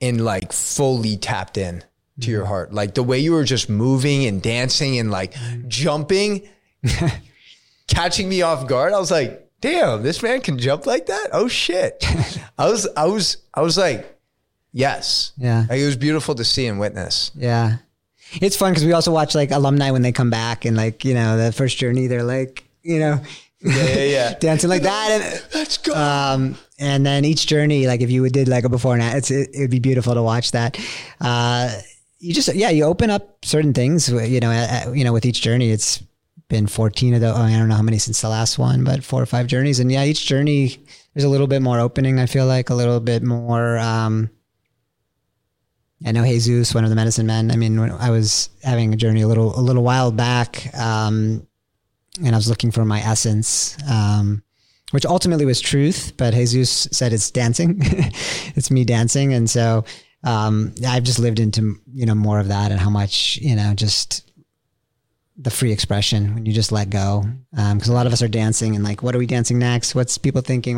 and 0.00 0.24
like 0.24 0.52
fully 0.52 1.16
tapped 1.16 1.58
in 1.58 1.84
to 2.20 2.30
your 2.30 2.42
mm-hmm. 2.42 2.48
heart. 2.48 2.72
Like 2.72 2.94
the 2.94 3.02
way 3.02 3.18
you 3.18 3.32
were 3.32 3.44
just 3.44 3.68
moving 3.68 4.24
and 4.24 4.42
dancing 4.42 4.98
and 4.98 5.10
like 5.10 5.34
jumping, 5.68 6.48
catching 7.86 8.28
me 8.28 8.42
off 8.42 8.66
guard. 8.66 8.92
I 8.92 8.98
was 8.98 9.10
like, 9.10 9.50
damn, 9.60 10.02
this 10.02 10.22
man 10.22 10.40
can 10.40 10.58
jump 10.58 10.86
like 10.86 11.06
that. 11.06 11.28
Oh 11.32 11.48
shit. 11.48 12.02
I 12.58 12.68
was, 12.70 12.88
I 12.96 13.06
was, 13.06 13.38
I 13.52 13.60
was 13.60 13.76
like, 13.76 14.13
yes. 14.74 15.32
Yeah. 15.38 15.64
Like, 15.70 15.78
it 15.80 15.86
was 15.86 15.96
beautiful 15.96 16.34
to 16.34 16.44
see 16.44 16.66
and 16.66 16.78
witness. 16.78 17.30
Yeah. 17.34 17.76
It's 18.42 18.56
fun 18.56 18.72
because 18.72 18.84
we 18.84 18.92
also 18.92 19.12
watch 19.12 19.34
like 19.34 19.50
alumni 19.52 19.90
when 19.92 20.02
they 20.02 20.12
come 20.12 20.28
back 20.28 20.64
and 20.66 20.76
like, 20.76 21.04
you 21.06 21.14
know, 21.14 21.38
the 21.38 21.52
first 21.52 21.78
journey, 21.78 22.08
they're 22.08 22.22
like, 22.24 22.64
you 22.82 22.98
know, 22.98 23.20
Yeah, 23.60 23.84
yeah, 23.86 24.04
yeah. 24.04 24.34
dancing 24.40 24.68
like 24.68 24.82
that. 24.82 25.10
And, 25.10 25.44
Let's 25.54 25.78
go. 25.78 25.94
um, 25.94 26.56
and 26.78 27.06
then 27.06 27.24
each 27.24 27.46
journey, 27.46 27.86
like 27.86 28.00
if 28.02 28.10
you 28.10 28.28
did 28.28 28.48
like 28.48 28.64
a 28.64 28.68
before 28.68 28.92
and 28.94 29.02
after, 29.02 29.18
it's, 29.18 29.30
it, 29.30 29.50
it'd 29.54 29.70
be 29.70 29.78
beautiful 29.78 30.12
to 30.14 30.22
watch 30.22 30.50
that. 30.50 30.78
Uh, 31.20 31.70
you 32.18 32.34
just, 32.34 32.52
yeah, 32.54 32.70
you 32.70 32.84
open 32.84 33.08
up 33.10 33.44
certain 33.44 33.72
things, 33.72 34.08
you 34.10 34.40
know, 34.40 34.50
uh, 34.50 34.90
you 34.92 35.04
know, 35.04 35.12
with 35.12 35.24
each 35.26 35.40
journey, 35.40 35.70
it's 35.70 36.02
been 36.48 36.66
14 36.66 37.14
of 37.14 37.20
the, 37.20 37.28
oh, 37.32 37.36
I 37.40 37.52
don't 37.52 37.68
know 37.68 37.74
how 37.76 37.82
many 37.82 37.98
since 37.98 38.20
the 38.20 38.28
last 38.28 38.58
one, 38.58 38.82
but 38.84 39.04
four 39.04 39.22
or 39.22 39.26
five 39.26 39.46
journeys. 39.46 39.78
And 39.78 39.92
yeah, 39.92 40.04
each 40.04 40.26
journey, 40.26 40.78
there's 41.14 41.24
a 41.24 41.28
little 41.28 41.46
bit 41.46 41.62
more 41.62 41.78
opening. 41.78 42.18
I 42.18 42.26
feel 42.26 42.46
like 42.46 42.70
a 42.70 42.74
little 42.74 43.00
bit 43.00 43.22
more, 43.22 43.78
um, 43.78 44.30
I 46.04 46.12
know 46.12 46.24
Jesus, 46.24 46.74
one 46.74 46.84
of 46.84 46.90
the 46.90 46.96
medicine 46.96 47.26
men. 47.26 47.50
I 47.50 47.56
mean, 47.56 47.80
when 47.80 47.90
I 47.90 48.10
was 48.10 48.50
having 48.62 48.92
a 48.92 48.96
journey 48.96 49.22
a 49.22 49.28
little, 49.28 49.58
a 49.58 49.62
little 49.62 49.82
while 49.82 50.12
back, 50.12 50.74
um, 50.78 51.46
and 52.22 52.34
I 52.34 52.38
was 52.38 52.48
looking 52.48 52.70
for 52.70 52.84
my 52.84 53.00
essence, 53.00 53.76
um, 53.90 54.42
which 54.90 55.06
ultimately 55.06 55.46
was 55.46 55.60
truth. 55.60 56.12
But 56.16 56.34
Jesus 56.34 56.88
said 56.92 57.12
it's 57.12 57.30
dancing, 57.30 57.78
it's 58.54 58.70
me 58.70 58.84
dancing, 58.84 59.32
and 59.32 59.48
so 59.48 59.84
um, 60.22 60.74
I've 60.86 61.04
just 61.04 61.18
lived 61.18 61.40
into 61.40 61.76
you 61.92 62.06
know 62.06 62.14
more 62.14 62.38
of 62.38 62.48
that 62.48 62.70
and 62.70 62.78
how 62.78 62.90
much 62.90 63.38
you 63.38 63.56
know 63.56 63.74
just 63.74 64.30
the 65.36 65.50
free 65.50 65.72
expression 65.72 66.34
when 66.34 66.46
you 66.46 66.52
just 66.52 66.70
let 66.70 66.90
go. 66.90 67.24
Because 67.50 67.88
a 67.88 67.92
lot 67.92 68.06
of 68.06 68.12
us 68.12 68.22
are 68.22 68.28
dancing 68.28 68.74
and 68.74 68.84
like, 68.84 69.02
what 69.02 69.14
are 69.14 69.18
we 69.18 69.26
dancing 69.26 69.58
next? 69.58 69.94
What's 69.94 70.16
people 70.18 70.42
thinking? 70.42 70.76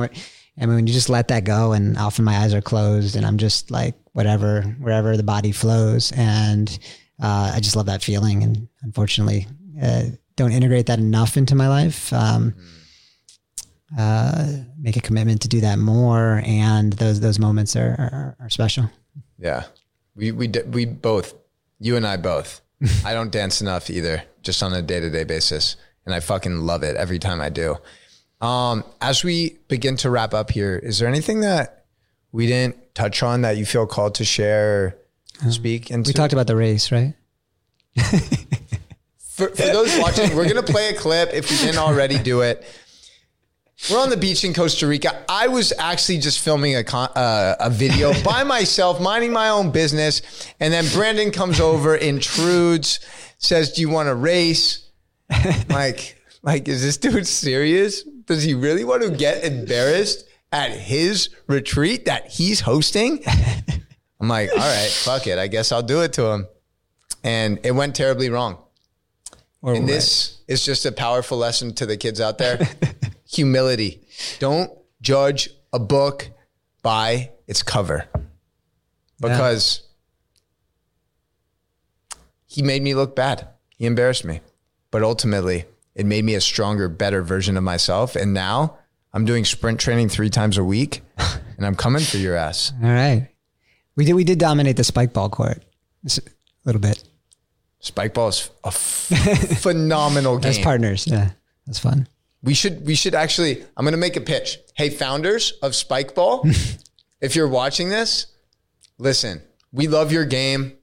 I 0.58 0.66
mean, 0.66 0.74
when 0.76 0.86
you 0.86 0.92
just 0.92 1.08
let 1.10 1.28
that 1.28 1.44
go, 1.44 1.72
and 1.72 1.98
often 1.98 2.24
my 2.24 2.36
eyes 2.38 2.54
are 2.54 2.62
closed, 2.62 3.16
and 3.16 3.26
I'm 3.26 3.36
just 3.38 3.70
like 3.70 3.94
whatever, 4.12 4.62
wherever 4.80 5.16
the 5.16 5.22
body 5.22 5.52
flows, 5.52 6.12
and 6.12 6.78
uh, 7.22 7.52
I 7.54 7.60
just 7.60 7.76
love 7.76 7.86
that 7.86 8.02
feeling. 8.02 8.42
And 8.42 8.68
unfortunately, 8.82 9.46
uh, 9.82 10.04
don't 10.36 10.52
integrate 10.52 10.86
that 10.86 10.98
enough 10.98 11.36
into 11.36 11.54
my 11.54 11.68
life. 11.68 12.12
Um, 12.12 12.54
uh, 13.98 14.46
make 14.78 14.96
a 14.96 15.00
commitment 15.00 15.42
to 15.42 15.48
do 15.48 15.60
that 15.60 15.78
more, 15.78 16.42
and 16.44 16.92
those 16.94 17.20
those 17.20 17.38
moments 17.38 17.76
are 17.76 17.90
are, 17.98 18.36
are 18.40 18.50
special. 18.50 18.90
yeah. 19.38 19.64
We, 20.18 20.32
we, 20.32 20.46
d- 20.46 20.62
we 20.62 20.86
both, 20.86 21.34
you 21.78 21.94
and 21.94 22.06
I 22.06 22.16
both, 22.16 22.62
I 23.04 23.12
don't 23.12 23.30
dance 23.30 23.60
enough 23.60 23.90
either, 23.90 24.22
just 24.40 24.62
on 24.62 24.72
a 24.72 24.80
day 24.80 24.98
to 24.98 25.10
day 25.10 25.24
basis. 25.24 25.76
And 26.06 26.14
I 26.14 26.20
fucking 26.20 26.60
love 26.60 26.82
it 26.82 26.96
every 26.96 27.18
time 27.18 27.42
I 27.42 27.50
do. 27.50 27.76
Um, 28.46 28.84
as 29.00 29.24
we 29.24 29.58
begin 29.66 29.96
to 29.98 30.10
wrap 30.10 30.32
up 30.32 30.52
here, 30.52 30.76
is 30.76 31.00
there 31.00 31.08
anything 31.08 31.40
that 31.40 31.86
we 32.30 32.46
didn't 32.46 32.94
touch 32.94 33.24
on 33.24 33.42
that 33.42 33.56
you 33.56 33.66
feel 33.66 33.86
called 33.86 34.14
to 34.16 34.24
share, 34.24 34.98
or 35.44 35.50
speak 35.50 35.90
into? 35.90 36.10
We 36.10 36.12
talked 36.14 36.32
about 36.32 36.46
the 36.46 36.54
race, 36.54 36.92
right? 36.92 37.14
for, 39.18 39.48
for 39.48 39.62
those 39.62 39.98
watching, 39.98 40.36
we're 40.36 40.46
gonna 40.46 40.62
play 40.62 40.90
a 40.90 40.94
clip 40.94 41.30
if 41.32 41.50
we 41.50 41.56
didn't 41.56 41.78
already 41.78 42.20
do 42.20 42.42
it. 42.42 42.64
We're 43.90 43.98
on 43.98 44.10
the 44.10 44.16
beach 44.16 44.44
in 44.44 44.54
Costa 44.54 44.86
Rica. 44.86 45.24
I 45.28 45.48
was 45.48 45.72
actually 45.76 46.18
just 46.18 46.38
filming 46.38 46.76
a 46.76 46.84
con- 46.84 47.10
uh, 47.16 47.56
a 47.58 47.68
video 47.68 48.12
by 48.24 48.44
myself, 48.44 49.00
minding 49.00 49.32
my 49.32 49.48
own 49.48 49.72
business, 49.72 50.22
and 50.60 50.72
then 50.72 50.86
Brandon 50.92 51.32
comes 51.32 51.58
over, 51.58 51.96
intrudes, 51.96 53.00
says, 53.38 53.72
"Do 53.72 53.80
you 53.80 53.90
want 53.90 54.06
to 54.06 54.14
race?" 54.14 54.88
like, 55.68 56.22
like, 56.44 56.68
is 56.68 56.80
this 56.80 56.96
dude 56.96 57.26
serious? 57.26 58.04
Does 58.26 58.42
he 58.42 58.54
really 58.54 58.84
want 58.84 59.02
to 59.02 59.10
get 59.10 59.44
embarrassed 59.52 60.26
at 60.52 60.70
his 60.72 61.30
retreat 61.46 62.06
that 62.06 62.28
he's 62.28 62.60
hosting? 62.60 63.22
I'm 64.20 64.28
like, 64.28 64.50
all 64.50 64.58
right, 64.58 64.90
fuck 64.90 65.26
it. 65.26 65.38
I 65.38 65.46
guess 65.46 65.72
I'll 65.72 65.82
do 65.82 66.02
it 66.02 66.12
to 66.14 66.26
him. 66.26 66.46
And 67.22 67.60
it 67.64 67.72
went 67.72 67.94
terribly 67.94 68.30
wrong. 68.30 68.58
Or 69.62 69.74
And 69.74 69.88
this 69.88 70.38
is 70.46 70.64
just 70.64 70.86
a 70.86 70.92
powerful 70.92 71.38
lesson 71.38 71.74
to 71.74 71.86
the 71.86 71.96
kids 71.96 72.20
out 72.20 72.38
there. 72.38 72.58
Humility. 73.28 74.00
Don't 74.38 74.70
judge 75.02 75.50
a 75.72 75.78
book 75.78 76.30
by 76.82 77.32
its 77.46 77.62
cover. 77.62 78.08
Because 79.20 79.82
he 82.46 82.62
made 82.62 82.82
me 82.82 82.94
look 82.94 83.16
bad. 83.16 83.48
He 83.76 83.86
embarrassed 83.86 84.24
me. 84.24 84.40
But 84.90 85.02
ultimately, 85.02 85.64
it 85.96 86.06
made 86.06 86.24
me 86.24 86.34
a 86.34 86.40
stronger, 86.40 86.88
better 86.88 87.22
version 87.22 87.56
of 87.56 87.64
myself. 87.64 88.14
And 88.14 88.32
now 88.32 88.78
I'm 89.12 89.24
doing 89.24 89.44
sprint 89.44 89.80
training 89.80 90.10
three 90.10 90.30
times 90.30 90.58
a 90.58 90.64
week 90.64 91.00
and 91.56 91.66
I'm 91.66 91.74
coming 91.74 92.02
for 92.02 92.18
your 92.18 92.36
ass. 92.36 92.72
All 92.82 92.88
right. 92.88 93.28
We 93.96 94.04
did 94.04 94.12
we 94.12 94.24
did 94.24 94.38
dominate 94.38 94.76
the 94.76 94.82
Spikeball 94.82 95.32
court 95.32 95.64
a 96.06 96.20
little 96.64 96.80
bit 96.80 97.02
Spikeball 97.82 98.28
is 98.28 98.50
a 98.64 98.68
f- 98.68 99.58
phenomenal 99.60 100.38
game. 100.38 100.50
as 100.50 100.58
partners. 100.58 101.06
Yeah, 101.06 101.30
that's 101.66 101.78
fun. 101.78 102.08
We 102.42 102.52
should 102.54 102.86
we 102.86 102.94
should 102.94 103.14
actually 103.14 103.62
I'm 103.76 103.84
going 103.84 103.92
to 103.92 103.98
make 103.98 104.16
a 104.16 104.20
pitch. 104.20 104.58
Hey 104.74 104.90
founders 104.90 105.52
of 105.62 105.72
Spikeball, 105.72 106.84
if 107.20 107.34
you're 107.36 107.48
watching 107.48 107.88
this, 107.88 108.26
listen. 108.98 109.40
We 109.72 109.88
love 109.88 110.12
your 110.12 110.24
game 110.24 110.76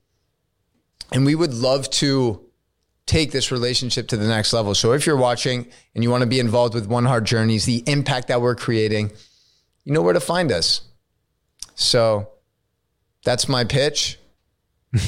and 1.12 1.26
we 1.26 1.36
would 1.36 1.54
love 1.54 1.90
to 1.92 2.43
take 3.06 3.32
this 3.32 3.52
relationship 3.52 4.08
to 4.10 4.18
the 4.18 4.28
next 4.28 4.54
level. 4.54 4.74
So 4.76 4.94
if 4.94 5.06
you're 5.06 5.18
watching 5.18 5.68
and 5.94 6.04
you 6.04 6.10
want 6.10 6.22
to 6.22 6.28
be 6.28 6.40
involved 6.40 6.74
with 6.74 6.88
One 6.88 7.06
Heart 7.06 7.26
Journeys, 7.26 7.66
the 7.66 7.84
impact 7.86 8.30
that 8.30 8.42
we're 8.42 8.56
creating, 8.56 9.12
you 9.84 9.94
know 9.94 10.02
where 10.02 10.14
to 10.14 10.20
find 10.20 10.52
us. 10.52 10.82
So 11.76 12.30
that's 13.24 13.50
my 13.50 13.64
pitch. 13.64 14.20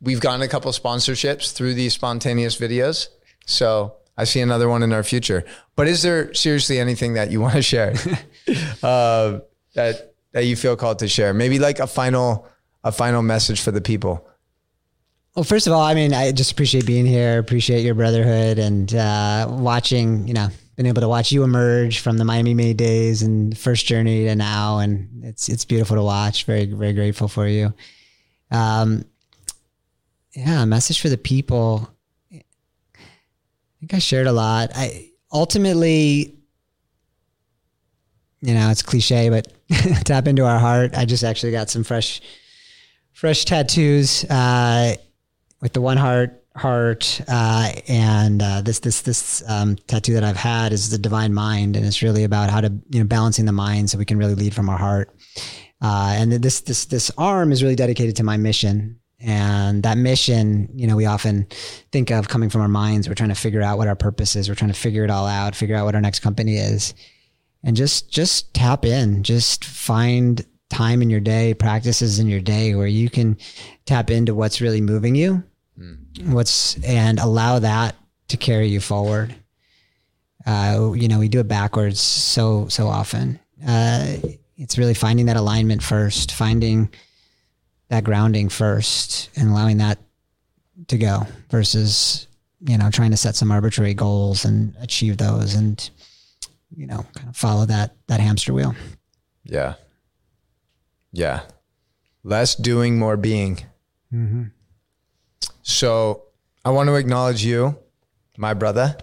We've 0.00 0.20
gotten 0.20 0.42
a 0.42 0.48
couple 0.48 0.70
sponsorships 0.72 1.52
through 1.52 1.74
these 1.74 1.92
spontaneous 1.94 2.58
videos. 2.58 3.08
So 3.46 3.94
I 4.16 4.24
see 4.24 4.40
another 4.40 4.68
one 4.68 4.82
in 4.82 4.92
our 4.92 5.02
future. 5.02 5.44
But 5.76 5.88
is 5.88 6.02
there 6.02 6.32
seriously 6.34 6.78
anything 6.78 7.14
that 7.14 7.30
you 7.30 7.40
want 7.40 7.54
to 7.54 7.62
share 7.62 7.94
uh, 8.82 9.40
that 9.74 10.14
that 10.32 10.46
you 10.46 10.56
feel 10.56 10.76
called 10.76 11.00
to 11.00 11.08
share? 11.08 11.34
Maybe 11.34 11.58
like 11.58 11.78
a 11.78 11.86
final 11.86 12.46
a 12.82 12.92
final 12.92 13.22
message 13.22 13.60
for 13.60 13.70
the 13.70 13.80
people. 13.80 14.28
Well, 15.34 15.42
first 15.42 15.66
of 15.66 15.72
all, 15.72 15.80
I 15.80 15.94
mean, 15.94 16.14
I 16.14 16.30
just 16.30 16.52
appreciate 16.52 16.86
being 16.86 17.06
here. 17.06 17.40
Appreciate 17.40 17.80
your 17.80 17.96
brotherhood 17.96 18.58
and 18.58 18.94
uh, 18.94 19.48
watching. 19.50 20.28
You 20.28 20.34
know, 20.34 20.48
been 20.76 20.86
able 20.86 21.02
to 21.02 21.08
watch 21.08 21.32
you 21.32 21.42
emerge 21.42 21.98
from 21.98 22.18
the 22.18 22.24
Miami 22.24 22.54
May 22.54 22.72
days 22.72 23.22
and 23.22 23.56
first 23.58 23.84
journey 23.84 24.24
to 24.24 24.36
now, 24.36 24.78
and 24.78 25.24
it's 25.24 25.48
it's 25.48 25.64
beautiful 25.64 25.96
to 25.96 26.02
watch. 26.04 26.44
Very 26.44 26.66
very 26.66 26.92
grateful 26.92 27.26
for 27.26 27.48
you. 27.48 27.74
Um, 28.52 29.04
yeah, 30.34 30.64
message 30.66 31.00
for 31.00 31.08
the 31.08 31.18
people. 31.18 31.90
I 32.32 32.42
think 33.80 33.94
I 33.94 33.98
shared 33.98 34.28
a 34.28 34.32
lot. 34.32 34.70
I 34.76 35.10
ultimately, 35.32 36.38
you 38.40 38.54
know, 38.54 38.70
it's 38.70 38.82
cliche, 38.82 39.30
but 39.30 39.52
tap 40.04 40.28
into 40.28 40.44
our 40.44 40.60
heart. 40.60 40.96
I 40.96 41.04
just 41.04 41.24
actually 41.24 41.50
got 41.50 41.70
some 41.70 41.82
fresh 41.82 42.20
fresh 43.12 43.44
tattoos 43.44 44.24
uh, 44.30 44.94
with 45.64 45.72
the 45.72 45.80
one 45.80 45.96
heart 45.96 46.44
heart, 46.56 47.22
uh, 47.26 47.72
and 47.88 48.42
uh, 48.42 48.60
this 48.60 48.80
this 48.80 49.00
this 49.00 49.42
um, 49.48 49.76
tattoo 49.86 50.12
that 50.12 50.22
I've 50.22 50.36
had 50.36 50.74
is 50.74 50.90
the 50.90 50.98
divine 50.98 51.32
mind, 51.32 51.74
and 51.74 51.86
it's 51.86 52.02
really 52.02 52.22
about 52.22 52.50
how 52.50 52.60
to 52.60 52.70
you 52.90 53.00
know 53.00 53.06
balancing 53.06 53.46
the 53.46 53.52
mind 53.52 53.88
so 53.88 53.96
we 53.96 54.04
can 54.04 54.18
really 54.18 54.34
lead 54.34 54.54
from 54.54 54.68
our 54.68 54.76
heart. 54.76 55.10
Uh, 55.80 56.12
and 56.16 56.30
this 56.30 56.60
this 56.60 56.84
this 56.84 57.10
arm 57.16 57.50
is 57.50 57.62
really 57.62 57.74
dedicated 57.74 58.14
to 58.16 58.24
my 58.24 58.36
mission, 58.36 59.00
and 59.18 59.82
that 59.84 59.96
mission, 59.96 60.68
you 60.74 60.86
know, 60.86 60.96
we 60.96 61.06
often 61.06 61.46
think 61.92 62.10
of 62.10 62.28
coming 62.28 62.50
from 62.50 62.60
our 62.60 62.68
minds. 62.68 63.08
We're 63.08 63.14
trying 63.14 63.30
to 63.30 63.34
figure 63.34 63.62
out 63.62 63.78
what 63.78 63.88
our 63.88 63.96
purpose 63.96 64.36
is. 64.36 64.50
We're 64.50 64.54
trying 64.54 64.72
to 64.72 64.78
figure 64.78 65.02
it 65.02 65.10
all 65.10 65.26
out, 65.26 65.56
figure 65.56 65.76
out 65.76 65.86
what 65.86 65.94
our 65.94 66.02
next 66.02 66.20
company 66.20 66.58
is, 66.58 66.92
and 67.64 67.74
just 67.74 68.10
just 68.10 68.52
tap 68.52 68.84
in. 68.84 69.22
Just 69.22 69.64
find 69.64 70.44
time 70.68 71.00
in 71.00 71.08
your 71.08 71.20
day, 71.20 71.54
practices 71.54 72.18
in 72.18 72.28
your 72.28 72.40
day 72.40 72.74
where 72.74 72.86
you 72.86 73.08
can 73.08 73.38
tap 73.86 74.10
into 74.10 74.34
what's 74.34 74.60
really 74.60 74.82
moving 74.82 75.14
you 75.14 75.42
what's 76.24 76.82
and 76.84 77.18
allow 77.18 77.58
that 77.58 77.96
to 78.28 78.36
carry 78.36 78.68
you 78.68 78.80
forward. 78.80 79.34
Uh, 80.46 80.92
you 80.94 81.08
know, 81.08 81.18
we 81.18 81.28
do 81.28 81.40
it 81.40 81.48
backwards 81.48 82.00
so 82.00 82.68
so 82.68 82.86
often. 82.86 83.38
Uh, 83.66 84.16
it's 84.56 84.78
really 84.78 84.94
finding 84.94 85.26
that 85.26 85.36
alignment 85.36 85.82
first, 85.82 86.32
finding 86.32 86.90
that 87.88 88.04
grounding 88.04 88.48
first, 88.48 89.30
and 89.36 89.50
allowing 89.50 89.78
that 89.78 89.98
to 90.88 90.98
go 90.98 91.26
versus 91.50 92.26
you 92.60 92.76
know 92.78 92.90
trying 92.90 93.10
to 93.10 93.16
set 93.16 93.34
some 93.36 93.50
arbitrary 93.50 93.94
goals 93.94 94.44
and 94.44 94.76
achieve 94.80 95.16
those, 95.16 95.54
and 95.54 95.90
you 96.76 96.86
know, 96.86 97.04
kind 97.14 97.28
of 97.28 97.36
follow 97.36 97.66
that 97.66 97.94
that 98.06 98.20
hamster 98.20 98.52
wheel. 98.52 98.74
Yeah. 99.44 99.74
Yeah. 101.12 101.42
Less 102.22 102.54
doing, 102.54 102.98
more 102.98 103.16
being. 103.16 103.64
So 105.62 106.24
I 106.64 106.70
want 106.70 106.88
to 106.88 106.94
acknowledge 106.94 107.44
you, 107.44 107.78
my 108.36 108.54
brother, 108.54 108.96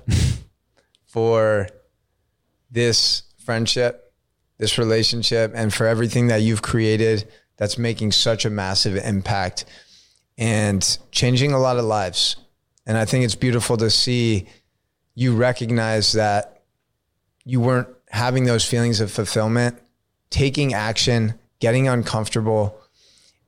for 1.06 1.68
this 2.70 3.24
friendship, 3.44 4.14
this 4.58 4.78
relationship, 4.78 5.52
and 5.56 5.74
for 5.74 5.86
everything 5.86 6.28
that 6.28 6.42
you've 6.42 6.62
created 6.62 7.28
that's 7.58 7.78
making 7.78 8.12
such 8.12 8.46
a 8.46 8.50
massive 8.50 8.96
impact 8.96 9.66
and 10.38 10.98
changing 11.12 11.52
a 11.52 11.60
lot 11.60 11.78
of 11.78 11.86
lives. 11.86 12.36
And 12.86 12.98
I 12.98 13.06
think 13.06 13.26
it's 13.26 13.36
beautiful 13.36 13.78
to 13.78 13.90
see 13.90 14.48
you 15.14 15.36
recognize 15.36 16.14
that 16.14 16.64
you 17.44 17.60
weren't 17.60 17.90
having 18.10 18.46
those 18.46 18.66
feelings 18.66 19.00
of 19.00 19.12
fulfillment, 19.12 19.80
taking 20.30 20.74
action, 20.74 21.36
getting 21.60 21.88
uncomfortable, 21.88 22.80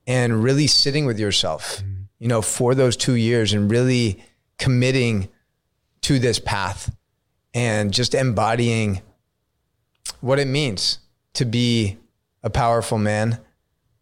and 0.06 0.44
really 0.44 0.68
sitting 0.68 1.06
with 1.06 1.20
yourself, 1.20 1.78
mm-hmm. 1.78 2.03
You 2.24 2.30
know, 2.30 2.42
for 2.42 2.74
those 2.74 2.96
two 2.96 3.16
years 3.16 3.52
and 3.52 3.70
really 3.70 4.24
committing 4.58 5.28
to 6.00 6.20
this 6.20 6.40
path 6.40 6.96
and 7.54 7.92
just 7.92 8.16
embodying 8.16 9.02
what 10.22 10.40
it 10.40 10.48
means 10.48 11.00
to 11.34 11.44
be 11.44 11.98
a 12.42 12.50
powerful 12.50 12.98
man, 12.98 13.40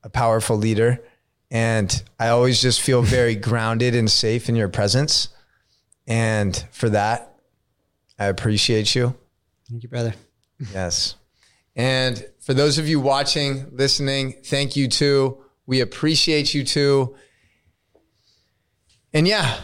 a 0.04 0.10
powerful 0.10 0.56
leader. 0.56 1.04
And 1.50 2.04
I 2.20 2.28
always 2.28 2.62
just 2.62 2.80
feel 2.80 3.02
very 3.02 3.34
grounded 3.50 3.96
and 3.96 4.10
safe 4.10 4.50
in 4.50 4.56
your 4.56 4.70
presence. 4.70 5.30
And 6.06 6.64
for 6.70 6.90
that, 6.90 7.40
I 8.20 8.26
appreciate 8.26 8.94
you. 8.94 9.16
Thank 9.68 9.82
you, 9.82 9.90
brother. 9.90 10.14
Yes. 10.72 11.16
And 11.76 12.24
for 12.40 12.54
those 12.54 12.78
of 12.78 12.88
you 12.88 13.00
watching, 13.00 13.66
listening, 13.72 14.34
thank 14.44 14.76
you 14.76 14.88
too. 14.88 15.44
We 15.66 15.82
appreciate 15.82 16.54
you 16.54 16.64
too. 16.64 17.16
And 19.14 19.28
yeah, 19.28 19.59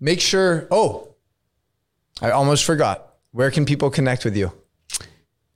make 0.00 0.20
sure. 0.20 0.66
Oh, 0.70 1.14
I 2.20 2.30
almost 2.30 2.64
forgot. 2.64 3.14
Where 3.32 3.50
can 3.50 3.64
people 3.64 3.90
connect 3.90 4.24
with 4.24 4.36
you? 4.36 4.52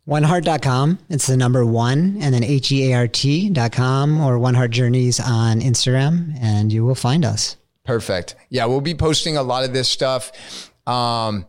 Oneheart.com. 0.08 0.98
It's 1.08 1.26
the 1.26 1.36
number 1.36 1.66
one 1.66 2.18
and 2.20 2.32
then 2.32 2.44
H 2.44 2.70
E 2.70 2.92
A 2.92 2.96
R 2.96 3.08
T.com 3.08 4.20
or 4.20 4.38
One 4.38 4.54
Heart 4.54 4.70
Journeys 4.70 5.18
on 5.18 5.60
Instagram, 5.60 6.36
and 6.40 6.72
you 6.72 6.84
will 6.84 6.94
find 6.94 7.24
us. 7.24 7.56
Perfect. 7.84 8.36
Yeah, 8.48 8.66
we'll 8.66 8.80
be 8.80 8.94
posting 8.94 9.36
a 9.36 9.42
lot 9.42 9.64
of 9.64 9.72
this 9.72 9.88
stuff. 9.88 10.70
Um, 10.86 11.46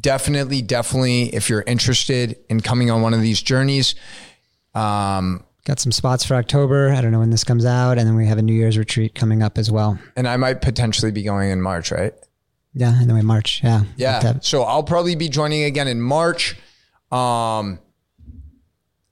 definitely, 0.00 0.62
definitely, 0.62 1.34
if 1.34 1.48
you're 1.48 1.62
interested 1.62 2.36
in 2.48 2.60
coming 2.60 2.90
on 2.90 3.00
one 3.00 3.14
of 3.14 3.20
these 3.20 3.40
journeys, 3.40 3.94
um, 4.74 5.44
Got 5.64 5.80
some 5.80 5.92
spots 5.92 6.24
for 6.24 6.34
October. 6.34 6.90
I 6.90 7.00
don't 7.00 7.10
know 7.10 7.20
when 7.20 7.30
this 7.30 7.44
comes 7.44 7.64
out. 7.64 7.96
And 7.98 8.06
then 8.06 8.16
we 8.16 8.26
have 8.26 8.36
a 8.38 8.42
New 8.42 8.52
Year's 8.52 8.76
retreat 8.76 9.14
coming 9.14 9.42
up 9.42 9.56
as 9.56 9.70
well. 9.70 9.98
and 10.14 10.28
I 10.28 10.36
might 10.36 10.60
potentially 10.60 11.10
be 11.10 11.22
going 11.22 11.50
in 11.50 11.60
March, 11.62 11.90
right? 11.90 12.12
Yeah. 12.74 12.92
And 12.98 13.08
then 13.08 13.16
we 13.16 13.22
March. 13.22 13.62
Yeah. 13.62 13.84
Yeah. 13.96 14.40
So 14.40 14.62
I'll 14.62 14.82
probably 14.82 15.14
be 15.14 15.28
joining 15.28 15.62
again 15.62 15.88
in 15.88 16.00
March. 16.00 16.56
Um, 17.10 17.78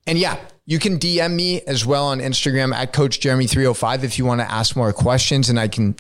and 0.07 0.19
yeah, 0.19 0.37
you 0.67 0.79
can 0.79 0.99
DM 0.99 1.35
me 1.35 1.63
as 1.63 1.87
well 1.87 2.07
on 2.07 2.19
Instagram 2.21 2.75
at 2.75 2.93
Coach 2.93 3.21
Jeremy305 3.21 4.03
if 4.03 4.19
you 4.19 4.25
want 4.25 4.41
to 4.41 4.51
ask 4.51 4.77
more 4.77 4.93
questions 4.93 5.49
and 5.49 5.59
I 5.59 5.69
can 5.69 5.97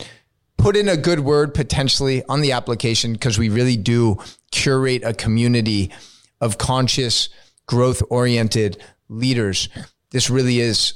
put 0.59 0.76
in 0.76 0.88
a 0.88 0.96
good 0.96 1.20
word 1.20 1.55
potentially 1.55 2.22
on 2.28 2.40
the 2.40 2.53
application 2.53 3.12
because 3.12 3.38
we 3.38 3.48
really 3.48 3.76
do 3.76 4.18
curate 4.50 5.03
a 5.05 5.14
community 5.14 5.90
of 6.40 6.59
conscious, 6.59 7.28
growth 7.66 8.03
oriented 8.11 8.82
leaders. 9.09 9.68
This 10.12 10.30
really 10.30 10.60
is 10.60 10.94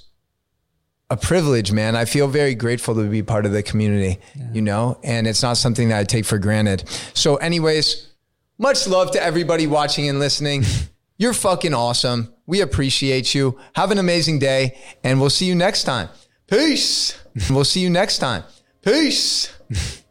a 1.10 1.16
privilege, 1.16 1.72
man. 1.72 1.96
I 1.96 2.04
feel 2.04 2.28
very 2.28 2.54
grateful 2.54 2.94
to 2.96 3.08
be 3.08 3.22
part 3.22 3.46
of 3.46 3.52
the 3.52 3.62
community, 3.62 4.18
you 4.52 4.62
know, 4.62 4.98
and 5.02 5.26
it's 5.26 5.42
not 5.42 5.56
something 5.56 5.88
that 5.88 5.98
I 5.98 6.04
take 6.04 6.24
for 6.24 6.38
granted. 6.38 6.88
So, 7.14 7.36
anyways, 7.36 8.08
much 8.58 8.86
love 8.86 9.12
to 9.12 9.22
everybody 9.22 9.66
watching 9.66 10.08
and 10.08 10.18
listening. 10.18 10.64
You're 11.18 11.32
fucking 11.32 11.72
awesome. 11.72 12.34
We 12.46 12.60
appreciate 12.60 13.34
you. 13.34 13.58
Have 13.74 13.90
an 13.90 13.98
amazing 13.98 14.38
day, 14.38 14.78
and 15.02 15.20
we'll 15.20 15.30
see 15.30 15.46
you 15.46 15.54
next 15.54 15.84
time. 15.84 16.10
Peace. 16.46 17.18
we'll 17.50 17.64
see 17.64 17.80
you 17.80 17.90
next 17.90 18.18
time. 18.18 18.44
Peace. 18.82 19.52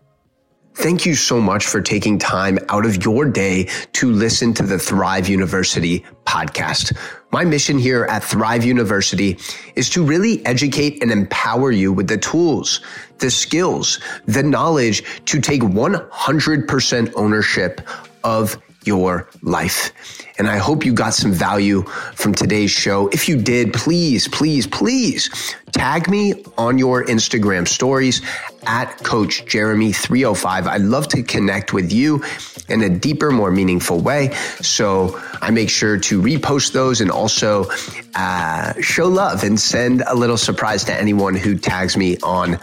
Thank 0.75 1.05
you 1.05 1.15
so 1.15 1.39
much 1.39 1.65
for 1.65 1.81
taking 1.81 2.19
time 2.19 2.59
out 2.67 2.85
of 2.85 3.03
your 3.03 3.25
day 3.25 3.69
to 3.93 4.11
listen 4.11 4.53
to 4.55 4.63
the 4.63 4.77
Thrive 4.77 5.29
University 5.29 6.03
podcast. 6.25 6.95
My 7.31 7.45
mission 7.45 7.77
here 7.77 8.03
at 8.03 8.25
Thrive 8.25 8.65
University 8.65 9.39
is 9.75 9.89
to 9.91 10.03
really 10.03 10.45
educate 10.45 11.01
and 11.01 11.11
empower 11.11 11.71
you 11.71 11.93
with 11.93 12.09
the 12.09 12.17
tools, 12.17 12.81
the 13.19 13.31
skills, 13.31 14.01
the 14.25 14.43
knowledge 14.43 15.03
to 15.25 15.39
take 15.39 15.61
100% 15.61 17.13
ownership 17.15 17.81
of 18.25 18.61
your 18.85 19.29
life. 19.41 19.91
And 20.37 20.47
I 20.47 20.57
hope 20.57 20.85
you 20.85 20.93
got 20.93 21.13
some 21.13 21.31
value 21.31 21.83
from 22.13 22.33
today's 22.33 22.71
show. 22.71 23.07
If 23.07 23.27
you 23.29 23.41
did, 23.41 23.73
please, 23.73 24.27
please, 24.27 24.67
please 24.67 25.55
tag 25.71 26.09
me 26.09 26.43
on 26.57 26.77
your 26.77 27.03
Instagram 27.05 27.67
stories 27.67 28.21
at 28.65 29.03
Coach 29.03 29.45
Jeremy 29.45 29.91
305. 29.91 30.67
I'd 30.67 30.81
love 30.81 31.07
to 31.09 31.23
connect 31.23 31.73
with 31.73 31.91
you 31.91 32.23
in 32.67 32.81
a 32.81 32.89
deeper, 32.89 33.31
more 33.31 33.51
meaningful 33.51 33.99
way. 33.99 34.33
So 34.61 35.21
I 35.41 35.51
make 35.51 35.69
sure 35.69 35.97
to 35.97 36.21
repost 36.21 36.71
those 36.71 37.01
and 37.01 37.11
also 37.11 37.69
uh, 38.15 38.73
show 38.81 39.07
love 39.07 39.43
and 39.43 39.59
send 39.59 40.03
a 40.07 40.15
little 40.15 40.37
surprise 40.37 40.83
to 40.85 40.93
anyone 40.93 41.35
who 41.35 41.57
tags 41.57 41.95
me 41.95 42.17
on 42.23 42.53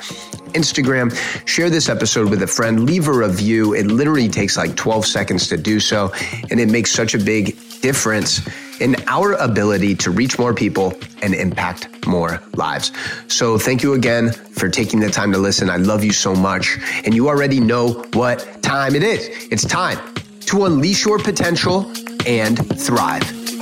Instagram. 0.55 1.15
Share 1.47 1.71
this 1.71 1.89
episode 1.89 2.31
with 2.31 2.43
a 2.43 2.47
friend. 2.47 2.85
Leave 2.85 3.09
a 3.09 3.13
review. 3.13 3.75
It 3.75 3.87
literally 3.87 4.29
takes 4.29 4.57
like 4.57 4.77
12 4.77 5.07
seconds 5.07 5.49
to 5.49 5.57
do 5.57 5.81
so. 5.81 6.13
And 6.51 6.61
it 6.61 6.69
makes 6.69 6.91
such 6.91 7.15
a 7.15 7.19
big 7.19 7.57
difference 7.83 8.41
in 8.81 8.97
our 9.07 9.35
ability 9.35 9.95
to 9.95 10.11
reach 10.11 10.39
more 10.39 10.55
people 10.55 10.95
and 11.21 11.35
impact 11.35 12.07
more 12.07 12.43
lives. 12.55 12.91
So 13.29 13.59
thank 13.59 13.83
you 13.83 13.93
again 13.95 14.33
for 14.33 14.69
taking 14.69 15.01
the 15.01 15.11
time 15.11 15.33
to 15.33 15.39
listen. 15.39 15.69
I 15.69 15.77
love 15.77 16.03
you 16.03 16.13
so 16.13 16.35
much. 16.35 16.79
And 17.05 17.15
you 17.15 17.29
already 17.29 17.61
know 17.61 18.05
what 18.15 18.63
time 18.63 18.95
it 18.95 19.03
is. 19.03 19.29
It's 19.51 19.65
time 19.65 19.99
to 20.47 20.65
unleash 20.65 21.05
your 21.05 21.19
potential 21.19 21.93
and 22.27 22.59
thrive. 22.81 23.62